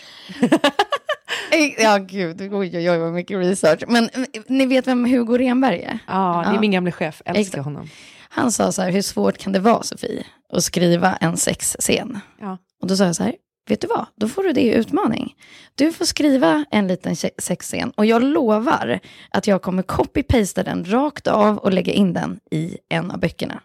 Ja 1.78 1.98
gud, 1.98 2.40
oj 2.40 2.76
oj 2.78 2.90
oj 2.90 2.98
vad 2.98 3.12
mycket 3.12 3.38
research. 3.38 3.82
Men 3.88 4.04
eh, 4.04 4.42
ni 4.48 4.66
vet 4.66 4.86
vem 4.86 5.04
Hugo 5.04 5.38
Renberg 5.38 5.82
är? 5.82 5.98
Ja, 6.06 6.42
det 6.44 6.50
är 6.50 6.54
Ja. 6.54 6.60
min 6.60 6.70
gamla 6.70 6.92
chef, 6.92 7.22
älskar 7.24 7.40
Exakt. 7.40 7.64
honom. 7.64 7.88
Han 8.28 8.52
sa 8.52 8.72
så 8.72 8.82
här, 8.82 8.90
hur 8.92 9.02
svårt 9.02 9.38
kan 9.38 9.52
det 9.52 9.58
vara 9.60 9.82
Sofie, 9.82 10.26
att 10.52 10.64
skriva 10.64 11.16
en 11.16 11.36
sexscen? 11.36 12.20
Ja. 12.40 12.58
Och 12.82 12.88
då 12.88 12.96
sa 12.96 13.04
jag 13.04 13.16
så 13.16 13.22
här, 13.22 13.34
vet 13.68 13.80
du 13.80 13.86
vad, 13.86 14.06
då 14.16 14.28
får 14.28 14.42
du 14.42 14.52
det 14.52 14.60
i 14.60 14.74
utmaning. 14.74 15.34
Du 15.74 15.92
får 15.92 16.04
skriva 16.04 16.64
en 16.70 16.88
liten 16.88 17.16
se- 17.16 17.30
sexscen 17.38 17.90
och 17.90 18.06
jag 18.06 18.22
lovar 18.22 19.00
att 19.30 19.46
jag 19.46 19.62
kommer 19.62 19.82
copy-pasta 19.82 20.62
den 20.62 20.84
rakt 20.84 21.26
av 21.26 21.58
och 21.58 21.72
lägga 21.72 21.92
in 21.92 22.12
den 22.12 22.40
i 22.50 22.78
en 22.88 23.10
av 23.10 23.20
böckerna. 23.20 23.60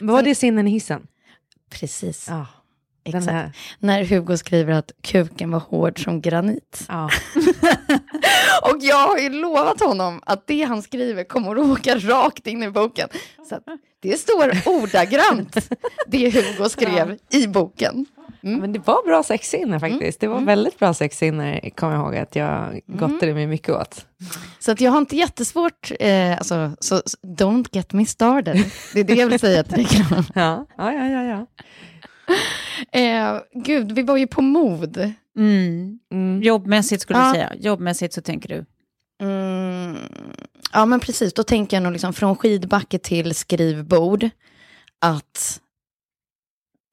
Vad 0.00 0.10
var 0.16 0.22
det 0.22 0.34
scenen 0.34 0.68
i 0.68 0.70
hissen? 0.70 1.06
Precis. 1.70 2.26
Ja. 2.30 2.46
Exakt. 3.04 3.56
När 3.78 4.04
Hugo 4.04 4.36
skriver 4.36 4.72
att 4.72 4.92
kuken 5.02 5.50
var 5.50 5.60
hård 5.60 6.04
som 6.04 6.20
granit. 6.20 6.84
ja. 6.88 7.10
Och 8.70 8.76
jag 8.80 9.06
har 9.08 9.18
ju 9.18 9.28
lovat 9.28 9.80
honom 9.80 10.20
att 10.26 10.46
det 10.46 10.62
han 10.62 10.82
skriver 10.82 11.24
kommer 11.24 11.56
att 11.56 11.78
åka 11.78 11.98
rakt 11.98 12.46
in 12.46 12.62
i 12.62 12.70
boken. 12.70 13.08
Så 13.48 13.58
det 14.02 14.20
står 14.20 14.68
ordagrant 14.68 15.56
det 16.06 16.30
Hugo 16.30 16.68
skrev 16.68 17.18
i 17.30 17.46
boken. 17.46 18.06
Men 18.40 18.72
det 18.72 18.78
var 18.86 19.06
bra 19.06 19.22
sexscener 19.22 19.78
faktiskt. 19.78 20.20
Det 20.20 20.26
var 20.28 20.40
väldigt 20.40 20.78
bra 20.78 20.94
sexscener, 20.94 21.70
kommer 21.70 21.94
jag 21.94 22.02
ihåg 22.02 22.16
att 22.16 22.36
jag 22.36 22.80
gottade 22.86 23.34
mig 23.34 23.46
mycket 23.46 23.68
åt. 23.68 24.06
Så 24.58 24.72
att 24.72 24.80
jag 24.80 24.90
har 24.90 24.98
inte 24.98 25.16
jättesvårt, 25.16 25.92
eh, 26.00 26.32
alltså, 26.32 26.70
så, 26.80 27.02
så 27.06 27.16
don't 27.22 27.66
get 27.72 27.92
me 27.92 28.06
started. 28.06 28.64
Det 28.94 29.00
är 29.00 29.04
det 29.04 29.14
jag 29.14 29.26
vill 29.28 29.38
säga 29.38 29.64
till 29.64 29.84
dig. 29.84 29.86
Ja, 30.34 30.66
ja, 30.78 30.92
ja, 30.92 31.22
ja. 31.24 31.46
Eh, 32.92 33.38
gud, 33.54 33.92
vi 33.92 34.02
var 34.02 34.16
ju 34.16 34.26
på 34.26 34.42
mod. 34.42 35.12
Mm. 35.36 35.98
Mm. 36.12 36.42
Jobbmässigt 36.42 37.02
skulle 37.02 37.18
Ja. 37.18 37.26
du 37.28 37.34
säga. 37.34 37.52
Jobbmässigt 37.58 38.14
så 38.14 38.20
tänker 38.20 38.48
du. 38.48 38.64
Mm, 39.22 39.96
ja, 40.72 40.86
men 40.86 41.00
precis. 41.00 41.34
Då 41.34 41.42
tänker 41.42 41.76
jag 41.76 41.82
nog 41.82 41.92
liksom 41.92 42.12
från 42.12 42.36
skidbacke 42.36 42.98
till 42.98 43.34
skrivbord. 43.34 44.28
Att 45.00 45.60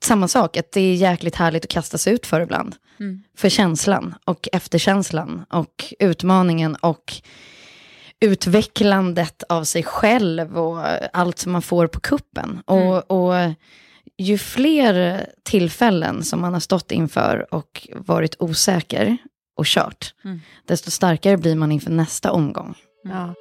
samma 0.03 0.27
sak, 0.27 0.57
att 0.57 0.71
det 0.71 0.81
är 0.81 0.95
jäkligt 0.95 1.35
härligt 1.35 1.63
att 1.65 1.71
kastas 1.71 2.07
ut 2.07 2.25
för 2.25 2.41
ibland. 2.41 2.75
Mm. 2.99 3.23
För 3.37 3.49
känslan 3.49 4.15
och 4.25 4.49
efterkänslan 4.51 5.45
och 5.49 5.93
utmaningen 5.99 6.75
och 6.75 7.13
utvecklandet 8.19 9.43
av 9.49 9.63
sig 9.63 9.83
själv 9.83 10.57
och 10.57 10.85
allt 11.13 11.39
som 11.39 11.51
man 11.51 11.61
får 11.61 11.87
på 11.87 11.99
kuppen. 11.99 12.61
Och, 12.65 13.11
och 13.11 13.33
ju 14.21 14.37
fler 14.37 15.25
tillfällen 15.43 16.23
som 16.23 16.41
man 16.41 16.53
har 16.53 16.59
stått 16.59 16.91
inför 16.91 17.53
och 17.53 17.87
varit 17.95 18.35
osäker 18.39 19.17
och 19.57 19.65
kört, 19.65 20.13
Mm. 20.25 20.41
desto 20.67 20.91
starkare 20.91 21.37
blir 21.37 21.55
man 21.55 21.71
inför 21.71 21.91
nästa 21.91 22.31
omgång. 22.31 22.75
Ja. 23.03 23.33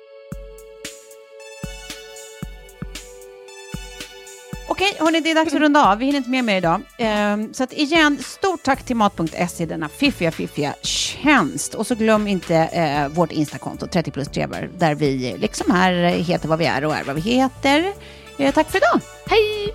Okej, 4.69 4.97
hörni, 4.99 5.21
det 5.21 5.31
är 5.31 5.35
dags 5.35 5.55
att 5.55 5.61
runda 5.61 5.91
av. 5.93 5.99
Vi 5.99 6.05
hinner 6.05 6.17
inte 6.19 6.31
med 6.31 6.45
mer 6.45 6.57
idag. 6.57 6.81
Ehm, 6.99 7.55
så 7.55 7.65
att 7.65 7.73
igen, 7.73 8.19
stort 8.23 8.63
tack 8.63 8.83
till 8.85 8.97
Mat.se, 8.97 9.67
denna 9.67 9.89
fiffiga, 9.89 10.31
fiffiga 10.31 10.75
tjänst. 10.83 11.75
Och 11.75 11.87
så 11.87 11.95
glöm 11.95 12.27
inte 12.27 12.55
eh, 12.57 13.09
vårt 13.09 13.33
Instakonto, 13.33 13.87
30 13.87 14.11
plus 14.11 14.29
trevar, 14.29 14.71
där 14.79 14.95
vi 14.95 15.37
liksom 15.39 15.71
här 15.71 15.93
heter 16.09 16.49
vad 16.49 16.59
vi 16.59 16.65
är 16.67 16.85
och 16.85 16.95
är 16.97 17.05
vad 17.05 17.15
vi 17.15 17.21
heter. 17.21 17.93
Eh, 18.39 18.55
tack 18.55 18.71
för 18.71 18.79
idag. 18.79 19.01
Hej! 19.27 19.75